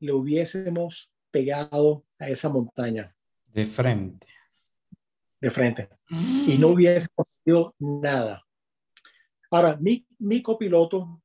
le 0.00 0.12
hubiésemos 0.12 1.10
pegado 1.30 2.04
a 2.18 2.28
esa 2.28 2.48
montaña. 2.48 3.14
De 3.46 3.64
frente. 3.64 4.26
De 5.40 5.50
frente. 5.50 5.88
Y 6.10 6.56
no 6.58 6.68
hubiese 6.68 7.08
conseguido 7.14 7.74
nada. 7.78 8.44
Ahora, 9.50 9.76
mi, 9.76 10.06
mi 10.18 10.42
copiloto, 10.42 11.21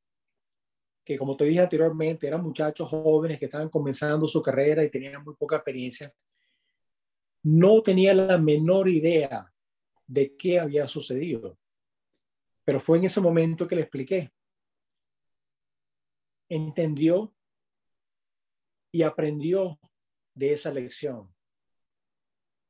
que 1.07 1.17
como 1.17 1.37
te 1.37 1.45
dije 1.45 1.61
anteriormente, 1.61 2.27
eran 2.27 2.43
muchachos 2.43 2.89
jóvenes 2.89 3.39
que 3.39 3.45
estaban 3.45 3.69
comenzando 3.69 4.27
su 4.27 4.41
carrera 4.41 4.83
y 4.83 4.89
tenían 4.89 5.23
muy 5.23 5.35
poca 5.35 5.55
experiencia, 5.55 6.13
no 7.43 7.81
tenía 7.81 8.13
la 8.13 8.37
menor 8.37 8.89
idea 8.89 9.49
de 10.05 10.35
qué 10.35 10.59
había 10.59 10.85
sucedido. 10.85 11.57
Pero 12.65 12.81
fue 12.81 12.97
en 12.97 13.05
ese 13.05 13.21
momento 13.21 13.65
que 13.69 13.77
le 13.77 13.83
expliqué. 13.83 14.33
Entendió 16.49 17.33
y 18.91 19.01
aprendió 19.03 19.79
de 20.33 20.51
esa 20.51 20.73
lección. 20.73 21.33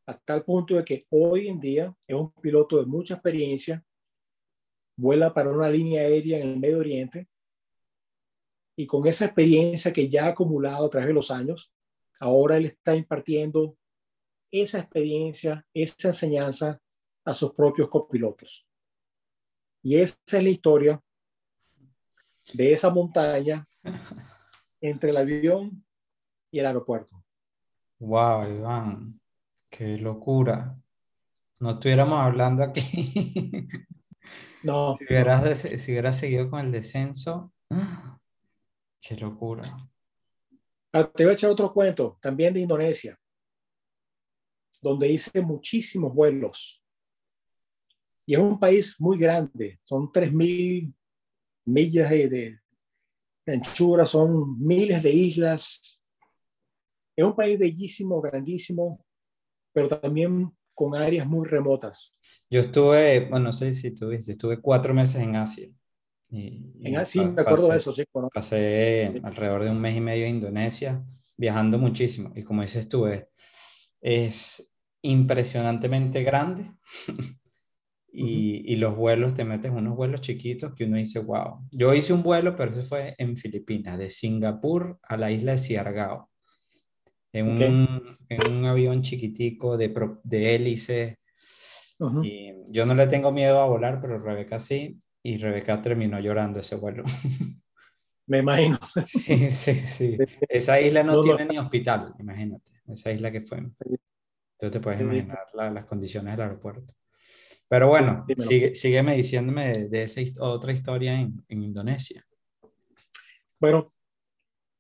A 0.06 0.16
tal 0.16 0.46
punto 0.46 0.76
de 0.76 0.86
que 0.86 1.08
hoy 1.10 1.48
en 1.48 1.60
día 1.60 1.98
es 2.06 2.16
un 2.16 2.32
piloto 2.34 2.78
de 2.78 2.86
mucha 2.86 3.16
experiencia, 3.16 3.84
vuela 4.96 5.34
para 5.34 5.50
una 5.50 5.68
línea 5.68 6.02
aérea 6.02 6.38
en 6.38 6.50
el 6.50 6.60
Medio 6.60 6.78
Oriente 6.78 7.28
y 8.80 8.86
con 8.86 9.08
esa 9.08 9.26
experiencia 9.26 9.92
que 9.92 10.08
ya 10.08 10.26
ha 10.26 10.30
acumulado 10.30 10.86
a 10.86 10.90
través 10.90 11.08
de 11.08 11.14
los 11.14 11.32
años, 11.32 11.74
ahora 12.20 12.58
él 12.58 12.66
está 12.66 12.96
impartiendo 12.96 13.76
esa 14.52 14.80
experiencia, 14.80 15.66
esa 15.74 16.10
enseñanza 16.10 16.80
a 17.26 17.34
sus 17.34 17.52
propios 17.54 17.90
copilotos. 17.90 18.68
Y 19.82 19.96
esa 19.96 20.20
es 20.26 20.44
la 20.44 20.50
historia 20.50 21.04
de 22.54 22.72
esa 22.72 22.92
montaña 22.92 23.68
entre 24.80 25.10
el 25.10 25.18
avión 25.18 25.84
y 26.52 26.60
el 26.60 26.68
aeropuerto. 26.68 27.24
Wow, 27.98 28.48
Iván, 28.48 29.20
qué 29.72 29.98
locura. 29.98 30.78
No 31.60 31.72
estuviéramos 31.72 32.20
hablando 32.20 32.64
aquí. 32.64 33.68
No. 34.64 34.96
Si 34.98 35.06
hubieras, 35.06 35.60
si 35.60 35.92
hubieras 35.92 36.18
seguido 36.18 36.50
con 36.50 36.60
el 36.60 36.72
descenso, 36.72 37.54
qué 39.02 39.16
locura. 39.16 39.64
Ah, 40.94 41.10
te 41.10 41.24
voy 41.24 41.32
a 41.32 41.34
echar 41.34 41.50
otro 41.50 41.72
cuento, 41.74 42.18
también 42.22 42.54
de 42.54 42.62
Indonesia, 42.62 43.20
donde 44.82 45.10
hice 45.10 45.42
muchísimos 45.42 46.14
vuelos. 46.14 46.84
Y 48.26 48.34
es 48.34 48.40
un 48.40 48.60
país 48.60 48.96
muy 49.00 49.18
grande, 49.18 49.80
son 49.84 50.12
3.000 50.12 50.94
millas 51.66 52.10
de, 52.10 52.60
de 53.46 53.54
anchura, 53.54 54.06
son 54.06 54.60
miles 54.60 55.04
de 55.04 55.12
islas, 55.12 55.98
es 57.18 57.26
un 57.26 57.36
país 57.36 57.58
bellísimo, 57.58 58.22
grandísimo, 58.22 59.04
pero 59.74 59.88
también 59.88 60.52
con 60.76 60.96
áreas 60.96 61.26
muy 61.26 61.48
remotas. 61.48 62.16
Yo 62.48 62.62
estuve, 62.62 63.22
bueno, 63.22 63.46
no 63.46 63.54
sé 63.54 63.74
si 63.74 63.90
tuviste, 63.96 64.34
estuve 64.34 64.62
cuatro 64.62 64.94
meses 64.94 65.20
en 65.22 65.36
Asia. 65.36 65.68
En 66.30 66.98
Asia, 66.98 67.24
sí, 67.24 67.30
me 67.30 67.42
acuerdo 67.42 67.70
de 67.70 67.78
eso, 67.78 67.92
sí. 67.92 68.04
Pasé 68.34 69.22
alrededor 69.24 69.64
de 69.64 69.70
un 69.70 69.80
mes 69.80 69.96
y 69.96 70.02
medio 70.02 70.26
en 70.26 70.36
Indonesia, 70.36 71.04
viajando 71.38 71.78
muchísimo. 71.78 72.32
Y 72.36 72.44
como 72.44 72.62
dices 72.62 72.90
tú, 72.90 73.08
es, 74.02 74.72
impresionantemente 75.02 76.24
grande. 76.24 76.72
y, 78.12 78.74
y, 78.74 78.76
los 78.76 78.96
vuelos, 78.96 79.34
te 79.34 79.46
metes 79.46 79.72
unos 79.72 79.96
vuelos 79.96 80.22
chiquitos 80.22 80.74
que 80.74 80.86
uno 80.86 80.98
dice, 80.98 81.20
wow. 81.20 81.68
Yo 81.72 81.94
hice 81.94 82.14
un 82.14 82.24
vuelo, 82.24 82.56
pero 82.56 82.72
eso 82.72 82.84
fue 82.84 83.16
en 83.18 83.38
Filipinas, 83.38 83.98
de 83.98 84.10
Singapur 84.10 85.00
a 85.04 85.18
la 85.18 85.32
isla 85.32 85.54
de 85.54 85.58
Siargao 85.60 86.30
en, 87.34 87.48
un, 87.48 88.18
en 88.30 88.52
un, 88.52 88.66
avión 88.66 89.02
chiquitico 89.02 89.78
de, 89.78 89.94
de 90.24 90.56
hélice. 90.56 91.20
y 92.24 92.54
yo 92.72 92.86
no 92.86 92.94
le 92.94 93.08
tengo 93.08 93.32
miedo 93.32 93.60
a 93.60 93.66
volar, 93.66 94.00
pero 94.02 94.20
Rebeca 94.20 94.60
sí, 94.60 95.00
y 95.28 95.38
Rebeca 95.38 95.82
terminó 95.82 96.22
llorando 96.22 96.62
ese 96.62 96.78
vuelo. 96.78 97.04
Me 98.28 98.40
imagino. 98.40 98.78
Sí, 99.06 99.52
sí, 99.52 99.76
sí. 99.76 100.18
Esa 100.48 100.80
isla 100.80 101.04
no, 101.04 101.20
tiene 101.20 101.46
ni 101.46 101.58
hospital, 101.58 102.14
imagínate. 102.18 102.72
Esa 102.88 103.12
isla 103.12 103.30
que 103.30 103.42
fue. 103.42 103.58
Entonces 103.58 104.72
te 104.72 104.80
puedes 104.80 105.02
imaginar 105.02 105.46
las 105.54 105.86
condiciones 105.86 106.32
del 106.34 106.42
aeropuerto. 106.42 106.94
Pero 107.68 107.90
bueno, 107.90 108.26
sigue, 108.38 108.74
sígueme 108.74 109.18
diciéndome 109.18 109.74
de, 109.74 109.90
de, 109.90 110.04
esa 110.04 110.22
otra 110.40 110.72
historia 110.72 111.20
en, 111.20 111.44
en 111.50 111.62
Indonesia. 111.62 112.26
Bueno, 113.60 113.94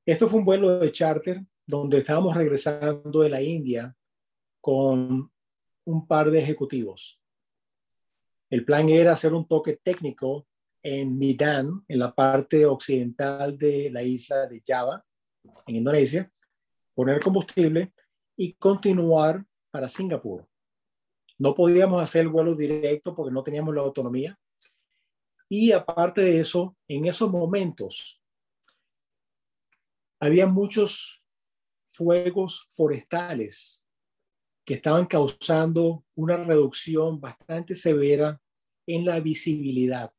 esto 0.05 0.29
fue 0.29 0.39
un 0.39 0.45
vuelo 0.45 0.79
de 0.79 0.91
charter 0.93 1.41
donde 1.65 1.97
estábamos 1.97 2.37
regresando 2.37 3.19
de 3.19 3.29
la 3.29 3.41
India 3.41 3.93
con 4.61 5.29
un 5.83 6.07
par 6.07 6.31
de 6.31 6.39
ejecutivos. 6.39 7.21
El 8.49 8.63
plan 8.63 8.87
era 8.89 9.13
hacer 9.13 9.33
un 9.33 9.47
toque 9.47 9.79
técnico 9.83 10.47
en 10.81 11.17
Medan, 11.17 11.83
en 11.87 11.99
la 11.99 12.13
parte 12.13 12.65
occidental 12.65 13.57
de 13.57 13.89
la 13.91 14.03
isla 14.03 14.47
de 14.47 14.61
Java, 14.65 15.03
en 15.65 15.75
Indonesia, 15.75 16.31
poner 16.93 17.21
combustible 17.21 17.93
y 18.37 18.53
continuar 18.53 19.45
para 19.69 19.89
Singapur. 19.89 20.47
No 21.37 21.53
podíamos 21.53 22.01
hacer 22.01 22.21
el 22.21 22.29
vuelo 22.29 22.55
directo 22.55 23.13
porque 23.15 23.33
no 23.33 23.43
teníamos 23.43 23.75
la 23.75 23.81
autonomía. 23.81 24.39
Y 25.49 25.71
aparte 25.71 26.21
de 26.21 26.39
eso, 26.39 26.75
en 26.87 27.05
esos 27.05 27.29
momentos, 27.29 28.21
había 30.19 30.47
muchos 30.47 31.23
fuegos 31.85 32.67
forestales 32.71 33.86
que 34.67 34.73
estaban 34.73 35.05
causando 35.05 36.03
una 36.13 36.35
reducción 36.35 37.21
bastante 37.21 37.73
severa 37.73 38.37
en 38.85 39.05
la 39.05 39.21
visibilidad. 39.21 40.11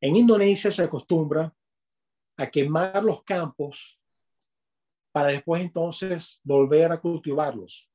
En 0.00 0.14
Indonesia 0.14 0.70
se 0.70 0.84
acostumbra 0.84 1.52
a 2.36 2.48
quemar 2.48 3.02
los 3.02 3.24
campos 3.24 4.00
para 5.10 5.30
después 5.30 5.60
entonces 5.60 6.40
volver 6.44 6.92
a 6.92 7.00
cultivarlos. 7.00 7.90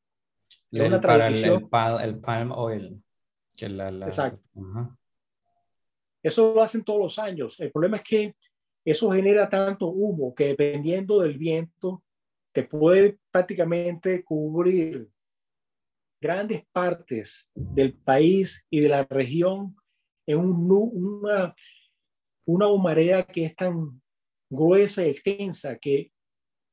Es 0.69 0.85
una 0.85 0.99
tradición. 0.99 1.69
El, 2.01 2.19
palm 2.19 2.51
oil. 2.51 3.01
Exacto. 3.55 4.41
Eso 6.21 6.53
lo 6.53 6.61
hacen 6.61 6.83
todos 6.83 6.99
los 6.99 7.19
años. 7.19 7.57
El 7.61 7.71
problema 7.71 7.97
es 7.97 8.03
que 8.03 8.35
eso 8.83 9.09
genera 9.11 9.47
tanto 9.47 9.87
humo 9.87 10.35
que 10.35 10.47
dependiendo 10.47 11.21
del 11.21 11.37
viento 11.37 12.03
te 12.53 12.63
puede 12.63 13.19
prácticamente 13.31 14.23
cubrir 14.23 15.09
grandes 16.21 16.63
partes 16.71 17.49
del 17.53 17.93
país 17.93 18.63
y 18.69 18.79
de 18.79 18.89
la 18.89 19.03
región 19.03 19.75
en 20.25 20.39
una, 20.39 21.53
una 22.45 22.67
humarea 22.67 23.23
que 23.23 23.45
es 23.45 23.55
tan 23.55 24.01
gruesa 24.49 25.03
y 25.03 25.09
extensa 25.09 25.77
que 25.77 26.13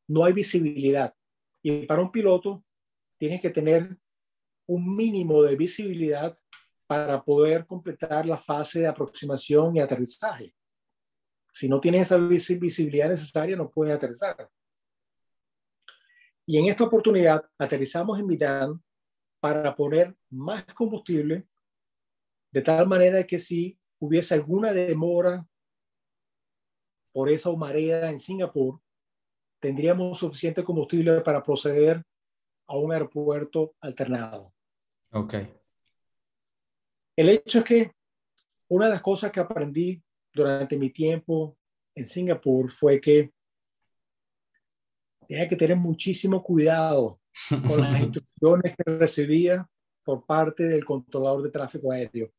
no 0.07 0.25
hay 0.25 0.33
visibilidad. 0.33 1.15
Y 1.63 1.87
para 1.87 2.03
un 2.03 2.13
piloto 2.13 2.63
tienes 3.19 3.41
que 3.41 3.51
tener 3.51 3.97
un 4.67 4.95
mínimo 4.95 5.43
de 5.43 5.57
visibilidad 5.57 6.39
para 6.87 7.23
poder 7.23 7.67
completar 7.67 8.27
la 8.27 8.37
fase 8.37 8.81
de 8.81 8.87
aproximación 8.87 9.77
y 9.77 9.81
aterrizaje. 9.81 10.55
Si 11.53 11.69
no 11.69 11.81
tienes 11.81 12.03
esa 12.03 12.19
visibilidad 12.19 13.09
necesaria, 13.09 13.57
no 13.57 13.71
puedes 13.71 13.95
aterrizar. 13.95 14.49
Y 16.47 16.59
en 16.59 16.67
esta 16.67 16.85
oportunidad 16.85 17.45
aterrizamos 17.59 18.19
en 18.19 18.27
Milán 18.27 18.83
para 19.41 19.75
poner 19.75 20.17
más 20.31 20.65
combustible, 20.75 21.47
de 22.53 22.63
tal 22.63 22.87
manera 22.87 23.25
que 23.25 23.39
si 23.39 23.79
hubiese 23.99 24.35
alguna 24.35 24.73
demora 24.73 25.47
por 27.13 27.29
esa 27.29 27.51
marea 27.53 28.11
en 28.11 28.19
Singapur, 28.19 28.81
tendríamos 29.61 30.19
suficiente 30.19 30.65
combustible 30.65 31.21
para 31.21 31.43
proceder 31.43 32.03
a 32.67 32.77
un 32.77 32.93
aeropuerto 32.93 33.75
alternado. 33.81 34.53
Ok. 35.13 35.35
El 37.17 37.29
hecho 37.29 37.59
es 37.59 37.65
que 37.65 37.93
una 38.69 38.87
de 38.87 38.93
las 38.93 39.03
cosas 39.03 39.33
que 39.33 39.41
aprendí 39.41 40.03
durante 40.33 40.79
mi 40.79 40.91
tiempo 40.91 41.59
en 41.95 42.07
Singapur 42.07 42.71
fue 42.71 43.01
que 43.01 43.33
tenía 45.31 45.47
que 45.47 45.55
tener 45.55 45.77
muchísimo 45.77 46.43
cuidado 46.43 47.21
con 47.69 47.81
las 47.81 48.01
instrucciones 48.03 48.75
que 48.77 48.99
recibía 48.99 49.65
por 50.03 50.27
parte 50.27 50.65
del 50.65 50.85
controlador 50.85 51.45
de 51.45 51.51
tráfico 51.53 51.93
aéreo. 51.93 52.33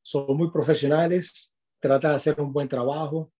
Son 0.00 0.36
muy 0.36 0.52
profesionales, 0.52 1.52
trata 1.80 2.10
de 2.10 2.14
hacer 2.14 2.40
un 2.40 2.52
buen 2.52 2.68
trabajo, 2.68 3.32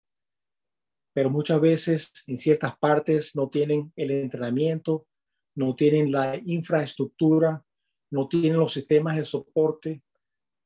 pero 1.13 1.29
muchas 1.29 1.61
veces 1.61 2.11
en 2.27 2.37
ciertas 2.37 2.77
partes 2.77 3.33
no 3.33 3.47
tienen 3.47 3.93
el 3.95 4.11
entrenamiento, 4.11 5.07
no 5.55 5.73
tienen 5.73 6.11
la 6.11 6.35
infraestructura, 6.35 7.63
no 8.11 8.27
tienen 8.27 8.59
los 8.59 8.73
sistemas 8.73 9.15
de 9.15 9.23
soporte 9.23 10.03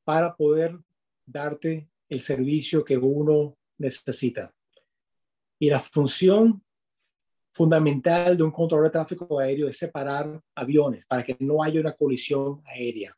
para 0.02 0.34
poder 0.34 0.76
darte 1.24 1.88
el 2.08 2.22
servicio 2.22 2.84
que 2.84 2.98
uno 2.98 3.56
necesita. 3.78 4.52
Y 5.60 5.70
la 5.70 5.78
función 5.78 6.64
fundamental 7.50 8.36
de 8.36 8.42
un 8.44 8.52
control 8.52 8.84
de 8.84 8.90
tráfico 8.90 9.38
aéreo 9.38 9.68
es 9.68 9.76
separar 9.76 10.40
aviones 10.54 11.04
para 11.06 11.24
que 11.24 11.36
no 11.40 11.62
haya 11.62 11.80
una 11.80 11.92
colisión 11.92 12.62
aérea. 12.64 13.16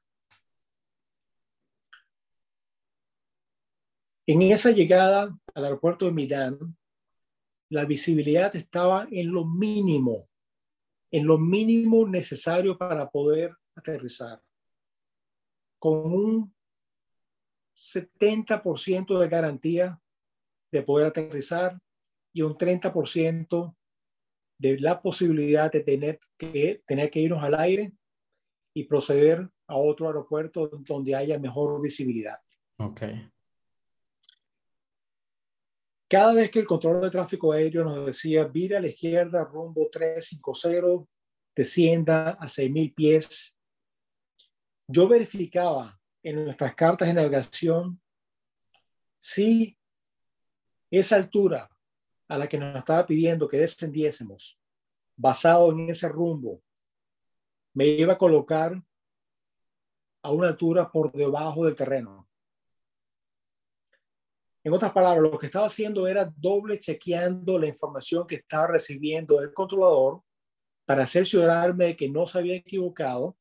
En 4.27 4.41
esa 4.43 4.71
llegada 4.71 5.37
al 5.55 5.65
aeropuerto 5.65 6.07
de 6.07 6.13
Milán, 6.13 6.77
la 7.69 7.85
visibilidad 7.85 8.55
estaba 8.57 9.07
en 9.11 9.31
lo 9.31 9.45
mínimo, 9.45 10.29
en 11.11 11.27
lo 11.27 11.39
mínimo 11.39 12.07
necesario 12.07 12.79
para 12.79 13.11
poder 13.11 13.55
aterrizar, 13.75 14.41
con 15.79 16.13
un 16.13 16.55
70% 17.77 19.19
de 19.19 19.29
garantía 19.29 20.01
de 20.71 20.83
poder 20.83 21.09
aterrizar 21.09 21.79
y 22.33 22.43
un 22.43 22.57
30% 22.57 23.75
de 24.63 24.79
la 24.79 25.03
posibilidad 25.03 25.73
de 25.73 25.81
tener 25.81 26.21
que, 26.39 26.83
tener 26.87 27.11
que 27.11 27.19
irnos 27.19 27.43
al 27.43 27.55
aire 27.59 27.93
y 28.73 28.85
proceder 28.85 29.51
a 29.67 29.77
otro 29.77 30.07
aeropuerto 30.07 30.69
donde 30.69 31.17
haya 31.17 31.37
mejor 31.37 31.83
visibilidad. 31.83 32.39
Okay. 32.79 33.29
Cada 36.09 36.33
vez 36.35 36.51
que 36.51 36.61
el 36.61 36.67
control 36.67 37.01
de 37.01 37.11
tráfico 37.11 37.53
aéreo 37.53 37.83
nos 37.83 38.07
decía, 38.07 38.45
vira 38.45 38.79
a 38.79 38.81
la 38.81 38.87
izquierda, 38.87 39.45
rumbo 39.45 39.89
350, 39.91 41.11
descienda 41.57 42.31
a 42.31 42.47
6.000 42.47 42.95
pies, 42.95 43.57
yo 44.87 45.09
verificaba 45.09 45.99
en 46.23 46.45
nuestras 46.45 46.75
cartas 46.77 47.09
de 47.09 47.15
navegación 47.15 48.01
si 49.19 49.77
esa 50.89 51.17
altura 51.17 51.72
a 52.33 52.39
la 52.39 52.49
que 52.49 52.57
nos 52.57 52.75
estaba 52.75 53.05
pidiendo 53.05 53.47
que 53.47 53.59
descendiésemos, 53.59 54.59
basado 55.15 55.71
en 55.71 55.91
ese 55.91 56.09
rumbo, 56.09 56.63
me 57.75 57.85
iba 57.85 58.15
a 58.15 58.19
colocar 58.19 58.83
a 60.23 60.33
una 60.33 60.49
altura 60.49 60.91
por 60.91 61.13
debajo 61.13 61.67
del 61.67 61.77
terreno. 61.77 62.27
En 64.65 64.73
otras 64.73 64.93
palabras, 64.93 65.31
lo 65.31 65.39
que 65.39 65.45
estaba 65.45 65.67
haciendo 65.67 66.07
era 66.07 66.25
doble 66.25 66.79
chequeando 66.79 67.59
la 67.59 67.67
información 67.67 68.27
que 68.27 68.37
estaba 68.37 68.69
recibiendo 68.69 69.39
el 69.43 69.53
controlador 69.53 70.23
para 70.87 71.05
cerciorarme 71.05 71.85
de 71.85 71.97
que 71.99 72.09
no 72.09 72.27
se 72.27 72.39
había 72.39 72.57
equivocado 72.57 73.37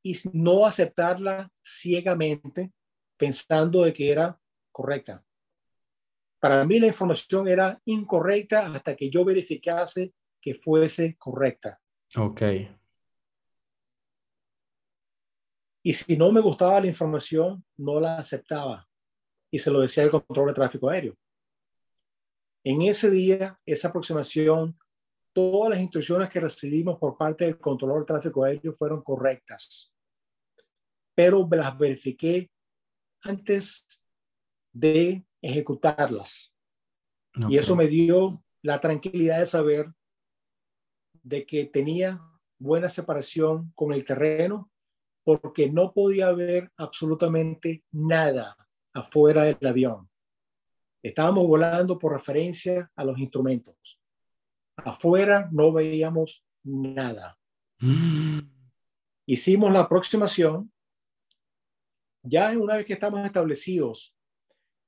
y 0.00 0.16
no 0.32 0.64
aceptarla 0.64 1.50
ciegamente 1.60 2.72
pensando 3.16 3.82
de 3.82 3.92
que 3.92 4.12
era 4.12 4.40
correcta. 4.70 5.24
Para 6.40 6.64
mí 6.64 6.80
la 6.80 6.86
información 6.86 7.46
era 7.46 7.80
incorrecta 7.84 8.66
hasta 8.66 8.96
que 8.96 9.10
yo 9.10 9.24
verificase 9.24 10.14
que 10.40 10.54
fuese 10.54 11.16
correcta. 11.18 11.78
Ok. 12.16 12.42
Y 15.82 15.92
si 15.92 16.16
no 16.16 16.32
me 16.32 16.40
gustaba 16.40 16.80
la 16.80 16.86
información, 16.86 17.64
no 17.76 18.00
la 18.00 18.16
aceptaba 18.16 18.86
y 19.50 19.58
se 19.58 19.70
lo 19.70 19.80
decía 19.80 20.04
el 20.04 20.10
control 20.10 20.48
de 20.48 20.54
tráfico 20.54 20.88
aéreo. 20.88 21.16
En 22.64 22.82
ese 22.82 23.10
día, 23.10 23.58
esa 23.64 23.88
aproximación, 23.88 24.78
todas 25.32 25.70
las 25.70 25.80
instrucciones 25.80 26.28
que 26.28 26.40
recibimos 26.40 26.98
por 26.98 27.16
parte 27.16 27.44
del 27.44 27.58
controlador 27.58 28.02
de 28.02 28.06
tráfico 28.06 28.44
aéreo 28.44 28.72
fueron 28.74 29.02
correctas, 29.02 29.94
pero 31.14 31.48
las 31.50 31.78
verifiqué 31.78 32.50
antes 33.22 33.86
de 34.72 35.24
ejecutarlas. 35.42 36.54
Y 37.48 37.58
eso 37.58 37.76
me 37.76 37.86
dio 37.86 38.30
la 38.62 38.80
tranquilidad 38.80 39.40
de 39.40 39.46
saber 39.46 39.92
de 41.22 41.46
que 41.46 41.66
tenía 41.66 42.20
buena 42.58 42.88
separación 42.88 43.72
con 43.74 43.92
el 43.92 44.04
terreno 44.04 44.70
porque 45.22 45.70
no 45.70 45.92
podía 45.92 46.32
ver 46.32 46.72
absolutamente 46.76 47.84
nada 47.92 48.56
afuera 48.92 49.44
del 49.44 49.66
avión. 49.66 50.08
Estábamos 51.02 51.46
volando 51.46 51.98
por 51.98 52.12
referencia 52.12 52.90
a 52.94 53.04
los 53.04 53.18
instrumentos. 53.18 54.00
Afuera 54.76 55.48
no 55.52 55.72
veíamos 55.72 56.44
nada. 56.62 57.38
Mm. 57.78 58.40
Hicimos 59.26 59.72
la 59.72 59.80
aproximación. 59.80 60.72
Ya 62.22 62.50
una 62.58 62.76
vez 62.76 62.86
que 62.86 62.92
estamos 62.92 63.24
establecidos 63.24 64.14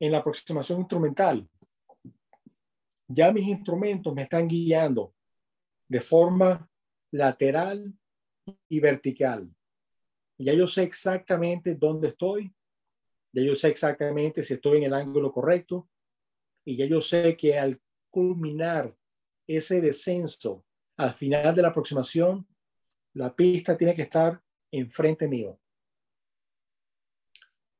en 0.02 0.12
la 0.12 0.18
aproximación 0.18 0.80
instrumental, 0.80 1.48
ya 3.06 3.30
mis 3.30 3.46
instrumentos 3.46 4.12
me 4.14 4.22
están 4.22 4.48
guiando 4.48 5.14
de 5.86 6.00
forma 6.00 6.68
lateral 7.10 7.92
y 8.68 8.80
vertical. 8.80 9.54
Ya 10.38 10.54
yo 10.54 10.66
sé 10.66 10.82
exactamente 10.82 11.74
dónde 11.74 12.08
estoy 12.08 12.52
ya 13.32 13.42
yo 13.42 13.56
sé 13.56 13.68
exactamente 13.68 14.42
si 14.42 14.54
estoy 14.54 14.78
en 14.78 14.84
el 14.84 14.94
ángulo 14.94 15.32
correcto 15.32 15.88
y 16.64 16.76
ya 16.76 16.84
yo 16.84 17.00
sé 17.00 17.36
que 17.36 17.58
al 17.58 17.80
culminar 18.10 18.94
ese 19.46 19.80
descenso 19.80 20.64
al 20.98 21.14
final 21.14 21.54
de 21.54 21.62
la 21.62 21.68
aproximación, 21.68 22.46
la 23.14 23.34
pista 23.34 23.76
tiene 23.76 23.94
que 23.94 24.02
estar 24.02 24.40
enfrente 24.70 25.26
mío. 25.26 25.58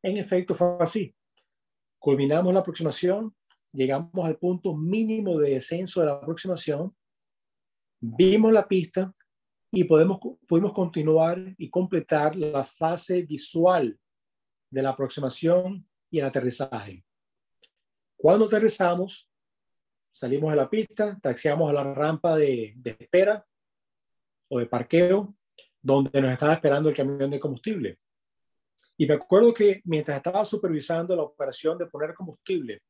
En 0.02 0.16
efecto, 0.16 0.54
fue 0.54 0.76
así. 0.80 1.14
Culminamos 2.02 2.52
la 2.52 2.58
aproximación, 2.58 3.32
llegamos 3.72 4.26
al 4.26 4.36
punto 4.36 4.74
mínimo 4.74 5.38
de 5.38 5.50
descenso 5.50 6.00
de 6.00 6.06
la 6.06 6.14
aproximación, 6.14 6.92
vimos 8.00 8.52
la 8.52 8.66
pista 8.66 9.14
y 9.70 9.84
podemos, 9.84 10.18
pudimos 10.48 10.72
continuar 10.72 11.38
y 11.56 11.70
completar 11.70 12.34
la 12.34 12.64
fase 12.64 13.22
visual 13.22 13.96
de 14.68 14.82
la 14.82 14.90
aproximación 14.90 15.88
y 16.10 16.18
el 16.18 16.24
aterrizaje. 16.24 17.04
Cuando 18.16 18.46
aterrizamos, 18.46 19.30
salimos 20.10 20.50
de 20.50 20.56
la 20.56 20.68
pista, 20.68 21.16
taxiamos 21.22 21.70
a 21.70 21.72
la 21.72 21.94
rampa 21.94 22.36
de, 22.36 22.72
de 22.78 22.96
espera 22.98 23.46
o 24.48 24.58
de 24.58 24.66
parqueo, 24.66 25.36
donde 25.80 26.20
nos 26.20 26.32
estaba 26.32 26.54
esperando 26.54 26.88
el 26.88 26.96
camión 26.96 27.30
de 27.30 27.38
combustible. 27.38 28.00
Y 28.96 29.06
me 29.06 29.14
acuerdo 29.14 29.52
que 29.52 29.80
mientras 29.84 30.16
estaba 30.16 30.44
supervisando 30.44 31.16
la 31.16 31.22
operación 31.22 31.78
de 31.78 31.86
poner 31.86 32.14
combustible, 32.14 32.82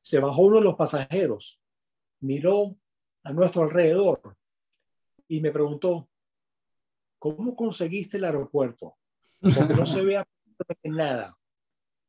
se 0.00 0.18
bajó 0.18 0.42
uno 0.42 0.56
de 0.56 0.62
los 0.62 0.76
pasajeros, 0.76 1.60
miró 2.20 2.76
a 3.22 3.32
nuestro 3.32 3.62
alrededor 3.62 4.36
y 5.26 5.40
me 5.40 5.50
preguntó, 5.50 6.08
¿cómo 7.18 7.54
conseguiste 7.54 8.16
el 8.16 8.24
aeropuerto? 8.24 8.96
Porque 9.40 9.74
no 9.74 9.86
se 9.86 10.04
ve 10.04 10.22
nada. 10.84 11.36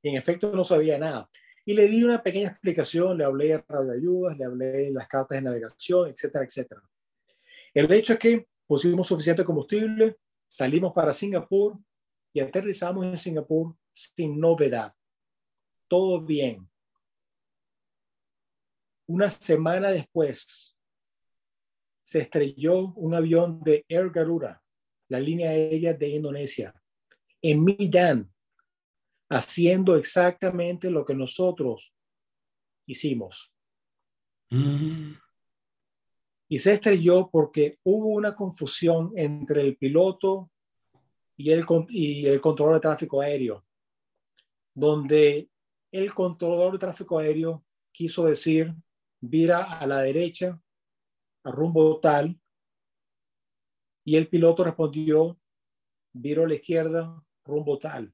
en 0.04 0.16
efecto 0.16 0.52
no 0.52 0.64
sabía 0.64 0.98
nada. 0.98 1.30
Y 1.66 1.74
le 1.74 1.88
di 1.88 2.04
una 2.04 2.24
pequeña 2.24 2.50
explicación, 2.50 3.18
le 3.18 3.26
hablé 3.26 3.48
de 3.50 3.64
radioayudas, 3.68 4.38
le 4.38 4.46
hablé 4.46 4.66
de 4.66 4.92
las 4.92 5.08
cartas 5.08 5.38
de 5.38 5.42
navegación, 5.42 6.10
etcétera, 6.10 6.46
etcétera. 6.46 6.82
El 7.74 7.92
hecho 7.92 8.14
es 8.14 8.20
que 8.20 8.48
pusimos 8.66 9.08
suficiente 9.08 9.44
combustible, 9.44 10.18
salimos 10.48 10.94
para 10.94 11.14
Singapur 11.14 11.78
y 12.34 12.40
aterrizamos 12.40 13.06
en 13.06 13.18
Singapur 13.18 13.76
sin 13.92 14.40
novedad. 14.40 14.94
Todo 15.88 16.22
bien. 16.22 16.70
Una 19.08 19.30
semana 19.30 19.92
después 19.92 20.76
se 22.04 22.20
estrelló 22.20 22.94
un 22.94 23.16
avión 23.16 23.62
de 23.64 23.86
Air 23.88 24.10
Garuda, 24.12 24.64
la 25.10 25.20
línea 25.20 25.50
aérea 25.50 25.94
de 25.94 26.10
Indonesia, 26.10 26.74
en 27.42 27.64
Midan, 27.64 28.32
haciendo 29.30 29.96
exactamente 29.96 30.90
lo 30.90 31.06
que 31.06 31.14
nosotros 31.14 31.94
hicimos. 32.86 33.52
Mm. 34.50 35.14
Y 36.52 36.60
se 36.60 36.74
estrelló 36.74 37.30
porque 37.32 37.78
hubo 37.84 38.10
una 38.10 38.36
confusión 38.36 39.12
entre 39.16 39.62
el 39.62 39.78
piloto 39.78 40.52
y 41.40 41.52
el, 41.52 41.66
y 41.88 42.26
el 42.26 42.42
controlador 42.42 42.82
de 42.82 42.88
tráfico 42.88 43.22
aéreo, 43.22 43.66
donde 44.74 45.50
el 45.90 46.14
controlador 46.14 46.74
de 46.74 46.80
tráfico 46.80 47.18
aéreo 47.18 47.64
quiso 47.94 48.26
decir, 48.26 48.76
vira 49.22 49.64
a 49.80 49.88
la 49.88 50.02
derecha, 50.02 50.62
a 51.46 51.52
rumbo 51.52 51.98
tal, 52.02 52.38
y 54.04 54.18
el 54.18 54.28
piloto 54.28 54.66
respondió, 54.66 55.40
viro 56.12 56.44
a 56.44 56.48
la 56.50 56.56
izquierda, 56.56 57.24
rumbo 57.46 57.80
tal 57.80 58.14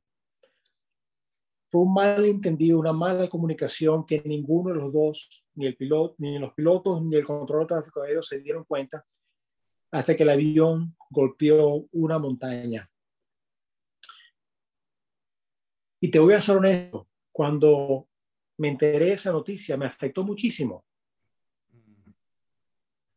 fue 1.68 1.82
un 1.82 1.94
malentendido, 1.94 2.80
una 2.80 2.94
mala 2.94 3.28
comunicación 3.28 4.06
que 4.06 4.22
ninguno 4.24 4.70
de 4.70 4.80
los 4.80 4.94
dos, 4.94 5.46
ni 5.56 5.66
el 5.66 5.76
piloto, 5.76 6.16
ni 6.20 6.38
los 6.38 6.54
pilotos, 6.54 7.02
ni 7.02 7.16
el 7.16 7.26
control 7.26 7.62
de 7.62 7.68
tráfico 7.68 8.04
aéreo 8.04 8.22
se 8.22 8.40
dieron 8.40 8.64
cuenta 8.66 9.04
hasta 9.92 10.16
que 10.16 10.24
el 10.24 10.30
avión 10.30 10.96
golpeó 11.10 11.88
una 11.92 12.20
montaña. 12.20 12.90
Y 16.06 16.12
te 16.12 16.20
voy 16.20 16.36
a 16.36 16.40
ser 16.40 16.58
honesto, 16.58 17.08
cuando 17.32 18.08
me 18.58 18.68
enteré 18.68 19.06
de 19.08 19.14
esa 19.14 19.32
noticia, 19.32 19.76
me 19.76 19.88
afectó 19.88 20.24
muchísimo. 20.24 20.86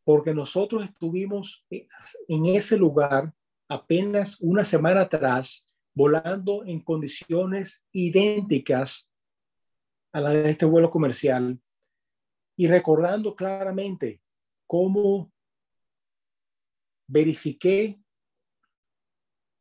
Porque 0.04 0.32
nosotros 0.32 0.84
estuvimos 0.84 1.66
en 1.68 2.46
ese 2.46 2.78
lugar 2.78 3.34
apenas 3.68 4.40
una 4.40 4.64
semana 4.64 5.02
atrás, 5.02 5.66
volando 5.92 6.64
en 6.64 6.80
condiciones 6.80 7.84
idénticas 7.92 9.10
a 10.10 10.22
la 10.22 10.30
de 10.30 10.48
este 10.48 10.64
vuelo 10.64 10.90
comercial 10.90 11.60
y 12.56 12.68
recordando 12.68 13.34
claramente 13.34 14.22
cómo 14.66 15.30
verifiqué, 17.06 18.00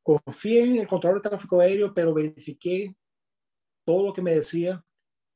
confié 0.01 0.63
en 0.63 0.77
el 0.77 0.87
control 0.87 1.15
de 1.15 1.29
tráfico 1.29 1.59
aéreo, 1.59 1.93
pero 1.93 2.13
verifiqué 2.13 2.95
todo 3.87 4.07
lo 4.07 4.13
que 4.13 4.21
me 4.21 4.35
decía 4.35 4.83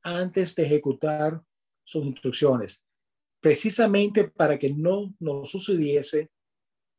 antes 0.04 0.54
de 0.56 0.64
ejecutar 0.64 1.42
sus 1.86 2.04
instrucciones, 2.04 2.86
precisamente 3.40 4.30
para 4.30 4.60
que 4.60 4.74
no 4.74 5.16
nos 5.20 5.50
sucediese 5.50 6.30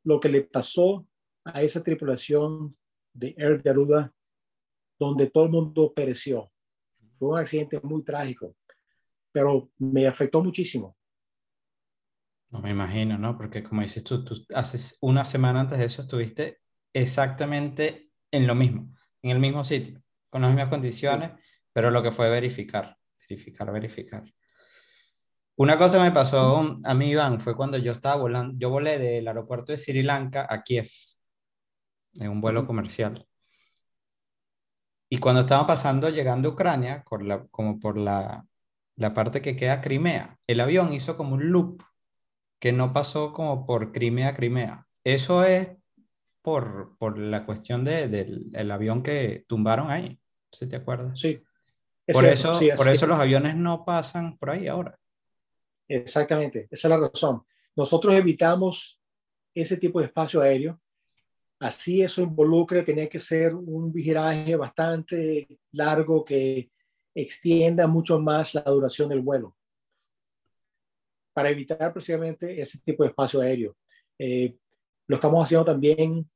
lo 0.03 0.19
que 0.19 0.31
le 0.31 0.43
pasó 0.45 1.07
a 1.45 1.63
esa 1.63 1.83
tripulación 1.83 2.75
de 3.13 3.35
Air 3.37 3.61
Garuda, 3.61 4.15
donde 4.99 5.29
todo 5.29 5.45
el 5.45 5.51
mundo 5.51 5.93
pereció. 5.93 6.51
Fue 7.19 7.29
un 7.29 7.39
accidente 7.39 7.79
muy 7.83 8.03
trágico, 8.03 8.57
pero 9.31 9.71
me 9.77 10.07
afectó 10.07 10.43
muchísimo. 10.43 10.97
No 12.49 12.63
me 12.63 12.71
imagino, 12.71 13.19
¿no? 13.19 13.37
Porque 13.37 13.63
como 13.63 13.83
dices 13.83 14.03
tú, 14.03 14.25
tú 14.25 14.37
haces 14.55 14.97
una 15.03 15.27
semana 15.27 15.61
antes 15.61 15.79
de 15.79 15.85
eso 15.85 16.01
estuviste 16.01 16.61
exactamente 16.95 18.11
en 18.31 18.47
lo 18.47 18.55
mismo, 18.55 18.91
en 19.21 19.31
el 19.31 19.39
mismo 19.39 19.63
sitio, 19.65 20.03
con 20.33 20.41
las 20.41 20.51
mismas 20.51 20.71
condiciones, 20.71 21.33
pero 21.75 21.91
lo 21.91 22.03
que 22.03 22.11
fue 22.11 22.31
verificar, 22.31 22.97
verificar, 23.29 23.71
verificar. 23.71 24.25
Una 25.57 25.77
cosa 25.77 26.01
me 26.01 26.11
pasó 26.11 26.81
a 26.83 26.95
mí, 26.95 27.11
Iván, 27.11 27.39
fue 27.39 27.55
cuando 27.55 27.77
yo 27.77 27.93
estaba 27.93 28.17
volando, 28.17 28.55
yo 28.57 28.71
volé 28.71 28.99
del 28.99 29.29
aeropuerto 29.29 29.73
de 29.73 29.77
Sri 29.77 30.03
Lanka 30.03 30.47
a 30.49 30.63
Kiev, 30.63 30.89
en 32.15 32.31
un 32.31 32.41
vuelo 32.41 32.67
comercial. 32.67 33.29
Y 35.11 35.19
cuando 35.19 35.43
estaba 35.43 35.67
pasando, 35.67 36.09
llegando 36.09 36.49
a 36.49 36.53
Ucrania, 36.53 37.05
como 37.05 37.79
por 37.79 37.99
la, 37.99 38.47
la 38.97 39.13
parte 39.13 39.43
que 39.43 39.55
queda 39.55 39.83
Crimea, 39.83 40.39
el 40.47 40.61
avión 40.61 40.95
hizo 40.95 41.19
como 41.19 41.35
un 41.35 41.53
loop 41.53 41.83
que 42.59 42.73
no 42.73 42.95
pasó 42.95 43.35
como 43.35 43.67
por 43.67 43.93
Crimea 43.93 44.35
Crimea. 44.35 44.87
Eso 45.05 45.45
es 45.45 45.69
por, 46.41 46.97
por 46.97 47.19
la 47.19 47.45
cuestión 47.45 47.85
de, 47.85 48.09
del 48.09 48.71
avión 48.71 49.03
que 49.03 49.45
tumbaron 49.47 49.91
ahí, 49.91 50.22
¿sí 50.53 50.67
te 50.67 50.77
acuerdas? 50.77 51.19
Sí. 51.19 51.43
Por, 52.07 52.25
eso, 52.27 52.59
por 52.77 52.89
eso 52.89 53.07
los 53.07 53.19
aviones 53.19 53.57
no 53.57 53.85
pasan 53.85 54.37
por 54.37 54.51
ahí 54.51 54.69
ahora. 54.69 54.99
Exactamente, 55.89 56.69
esa 56.71 56.89
es 56.89 56.91
la 56.91 57.09
razón. 57.09 57.43
Nosotros 57.75 58.15
evitamos 58.15 59.01
ese 59.55 59.77
tipo 59.77 60.01
de 60.01 60.07
espacio 60.07 60.41
aéreo. 60.41 60.81
Así 61.59 62.03
eso 62.03 62.23
involucra 62.23 62.85
tener 62.85 63.09
que 63.09 63.19
ser 63.19 63.55
un 63.55 63.93
vigilaje 63.93 64.57
bastante 64.57 65.49
largo 65.71 66.25
que 66.25 66.71
extienda 67.15 67.87
mucho 67.87 68.19
más 68.19 68.55
la 68.55 68.63
duración 68.63 69.09
del 69.09 69.21
vuelo 69.21 69.55
para 71.33 71.51
evitar 71.51 71.93
precisamente 71.93 72.61
ese 72.61 72.79
tipo 72.79 73.03
de 73.03 73.11
espacio 73.11 73.41
aéreo. 73.41 73.77
Eh, 74.19 74.57
lo 75.07 75.17
estamos 75.17 75.45
haciendo 75.45 75.65
también, 75.65 76.29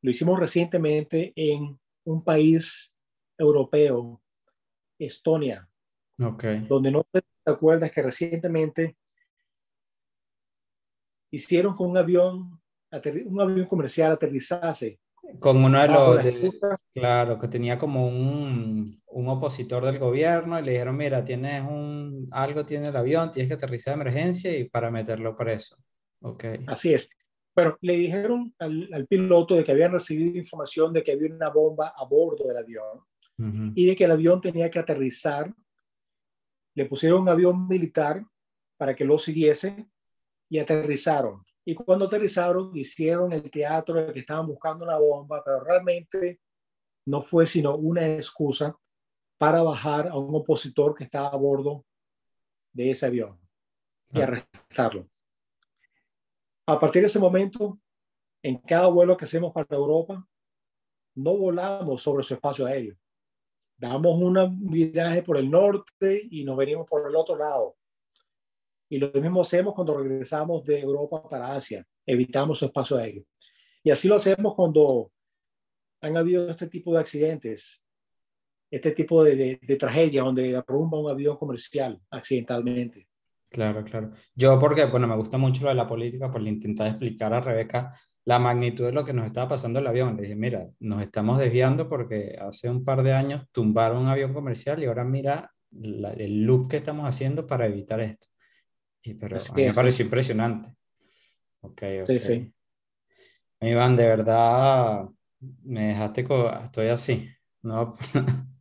lo 0.00 0.10
hicimos 0.10 0.38
recientemente 0.38 1.32
en 1.34 1.78
un 2.04 2.22
país 2.22 2.91
europeo, 3.38 4.20
Estonia, 4.98 5.68
okay. 6.18 6.66
donde 6.68 6.90
no 6.90 7.04
te 7.04 7.22
acuerdas 7.44 7.90
que 7.90 8.02
recientemente 8.02 8.96
hicieron 11.30 11.74
con 11.74 11.90
un 11.90 11.96
avión, 11.96 12.60
un 13.26 13.40
avión 13.40 13.66
comercial 13.66 14.12
aterrizase 14.12 15.00
con 15.38 15.64
uno 15.64 15.80
de 15.80 15.88
los, 16.32 16.54
claro, 16.94 17.38
que 17.38 17.48
tenía 17.48 17.78
como 17.78 18.06
un, 18.06 19.00
un, 19.06 19.28
opositor 19.28 19.84
del 19.84 19.98
gobierno 19.98 20.58
y 20.58 20.62
le 20.62 20.72
dijeron, 20.72 20.96
mira, 20.96 21.24
tienes 21.24 21.62
un, 21.62 22.28
algo 22.32 22.66
tiene 22.66 22.88
el 22.88 22.96
avión, 22.96 23.30
tienes 23.30 23.48
que 23.48 23.54
aterrizar 23.54 23.94
de 23.94 24.02
emergencia 24.02 24.56
y 24.56 24.64
para 24.64 24.90
meterlo 24.90 25.36
preso. 25.36 25.76
Ok. 26.20 26.44
Así 26.66 26.92
es. 26.92 27.08
Bueno, 27.54 27.76
le 27.80 27.94
dijeron 27.94 28.54
al, 28.58 28.88
al, 28.92 29.06
piloto 29.06 29.54
de 29.54 29.64
que 29.64 29.72
habían 29.72 29.92
recibido 29.92 30.38
información 30.38 30.92
de 30.92 31.02
que 31.02 31.12
había 31.12 31.32
una 31.32 31.50
bomba 31.50 31.94
a 31.96 32.04
bordo 32.04 32.46
del 32.48 32.56
avión 32.56 33.00
y 33.38 33.86
de 33.86 33.96
que 33.96 34.04
el 34.04 34.10
avión 34.12 34.40
tenía 34.40 34.70
que 34.70 34.78
aterrizar. 34.78 35.52
Le 36.74 36.86
pusieron 36.86 37.22
un 37.22 37.28
avión 37.28 37.66
militar 37.66 38.24
para 38.76 38.94
que 38.94 39.04
lo 39.04 39.18
siguiese 39.18 39.88
y 40.48 40.58
aterrizaron. 40.58 41.44
Y 41.64 41.74
cuando 41.74 42.06
aterrizaron, 42.06 42.76
hicieron 42.76 43.32
el 43.32 43.50
teatro 43.50 43.94
de 43.94 44.12
que 44.12 44.20
estaban 44.20 44.46
buscando 44.46 44.84
una 44.84 44.98
bomba, 44.98 45.42
pero 45.44 45.60
realmente 45.60 46.40
no 47.06 47.22
fue 47.22 47.46
sino 47.46 47.76
una 47.76 48.06
excusa 48.06 48.76
para 49.38 49.62
bajar 49.62 50.08
a 50.08 50.16
un 50.16 50.34
opositor 50.34 50.94
que 50.94 51.04
estaba 51.04 51.28
a 51.28 51.36
bordo 51.36 51.84
de 52.72 52.90
ese 52.90 53.06
avión 53.06 53.38
y 54.12 54.20
ah. 54.20 54.24
arrestarlo. 54.24 55.08
A 56.66 56.78
partir 56.78 57.02
de 57.02 57.06
ese 57.06 57.18
momento, 57.18 57.80
en 58.42 58.58
cada 58.58 58.86
vuelo 58.86 59.16
que 59.16 59.24
hacemos 59.24 59.52
para 59.52 59.76
Europa, 59.76 60.26
no 61.14 61.36
volamos 61.36 62.02
sobre 62.02 62.22
su 62.22 62.34
espacio 62.34 62.66
aéreo. 62.66 62.96
Damos 63.82 64.16
un 64.16 64.70
viaje 64.70 65.24
por 65.24 65.36
el 65.38 65.50
norte 65.50 66.28
y 66.30 66.44
nos 66.44 66.56
venimos 66.56 66.88
por 66.88 67.04
el 67.08 67.16
otro 67.16 67.36
lado. 67.36 67.74
Y 68.88 68.96
lo 68.98 69.10
mismo 69.20 69.40
hacemos 69.40 69.74
cuando 69.74 69.98
regresamos 69.98 70.64
de 70.64 70.78
Europa 70.78 71.28
para 71.28 71.52
Asia, 71.52 71.84
evitamos 72.06 72.60
su 72.60 72.66
espacio 72.66 72.96
aéreo. 72.96 73.24
Y 73.82 73.90
así 73.90 74.06
lo 74.06 74.14
hacemos 74.14 74.54
cuando 74.54 75.10
han 76.00 76.16
habido 76.16 76.48
este 76.48 76.68
tipo 76.68 76.92
de 76.92 77.00
accidentes, 77.00 77.82
este 78.70 78.92
tipo 78.92 79.24
de, 79.24 79.58
de, 79.60 79.76
tragedia 79.76 80.22
donde 80.22 80.52
derrumba 80.52 81.00
un 81.00 81.10
avión 81.10 81.36
comercial 81.36 82.00
accidentalmente. 82.08 83.08
Claro, 83.50 83.82
claro. 83.82 84.12
Yo 84.36 84.60
porque, 84.60 84.84
bueno, 84.84 85.08
me 85.08 85.16
gusta 85.16 85.38
mucho 85.38 85.64
lo 85.64 85.70
de 85.70 85.74
la 85.74 85.88
política, 85.88 86.30
por 86.30 86.40
intentar 86.46 86.86
explicar 86.86 87.34
a 87.34 87.40
Rebeca 87.40 87.90
la 88.24 88.38
magnitud 88.38 88.84
de 88.84 88.92
lo 88.92 89.04
que 89.04 89.12
nos 89.12 89.26
estaba 89.26 89.50
pasando 89.50 89.80
el 89.80 89.86
avión. 89.86 90.16
Le 90.16 90.22
dije, 90.22 90.36
mira, 90.36 90.68
nos 90.80 91.02
estamos 91.02 91.38
desviando 91.38 91.88
porque 91.88 92.38
hace 92.40 92.70
un 92.70 92.84
par 92.84 93.02
de 93.02 93.12
años 93.12 93.46
tumbaron 93.50 94.02
un 94.02 94.08
avión 94.08 94.32
comercial 94.32 94.82
y 94.82 94.86
ahora 94.86 95.04
mira 95.04 95.52
el 95.72 96.42
loop 96.42 96.68
que 96.68 96.76
estamos 96.76 97.08
haciendo 97.08 97.46
para 97.46 97.66
evitar 97.66 98.00
esto. 98.00 98.28
Y, 99.02 99.14
pero 99.14 99.36
a 99.36 99.54
mí 99.54 99.62
me 99.64 99.74
pareció 99.74 100.04
impresionante. 100.04 100.76
Ok, 101.62 101.82
ok. 102.00 102.06
Sí, 102.06 102.18
sí. 102.18 102.52
Iván, 103.60 103.96
de 103.96 104.06
verdad 104.06 105.08
me 105.64 105.88
dejaste, 105.88 106.26
estoy 106.64 106.88
así, 106.88 107.28
¿no? 107.62 107.96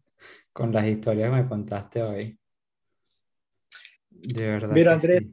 con 0.53 0.71
las 0.71 0.85
historias 0.85 1.29
que 1.29 1.41
me 1.41 1.47
contaste 1.47 2.03
hoy. 2.03 2.39
De 4.09 4.47
verdad. 4.47 4.73
Mira, 4.73 4.93
Andrés, 4.93 5.23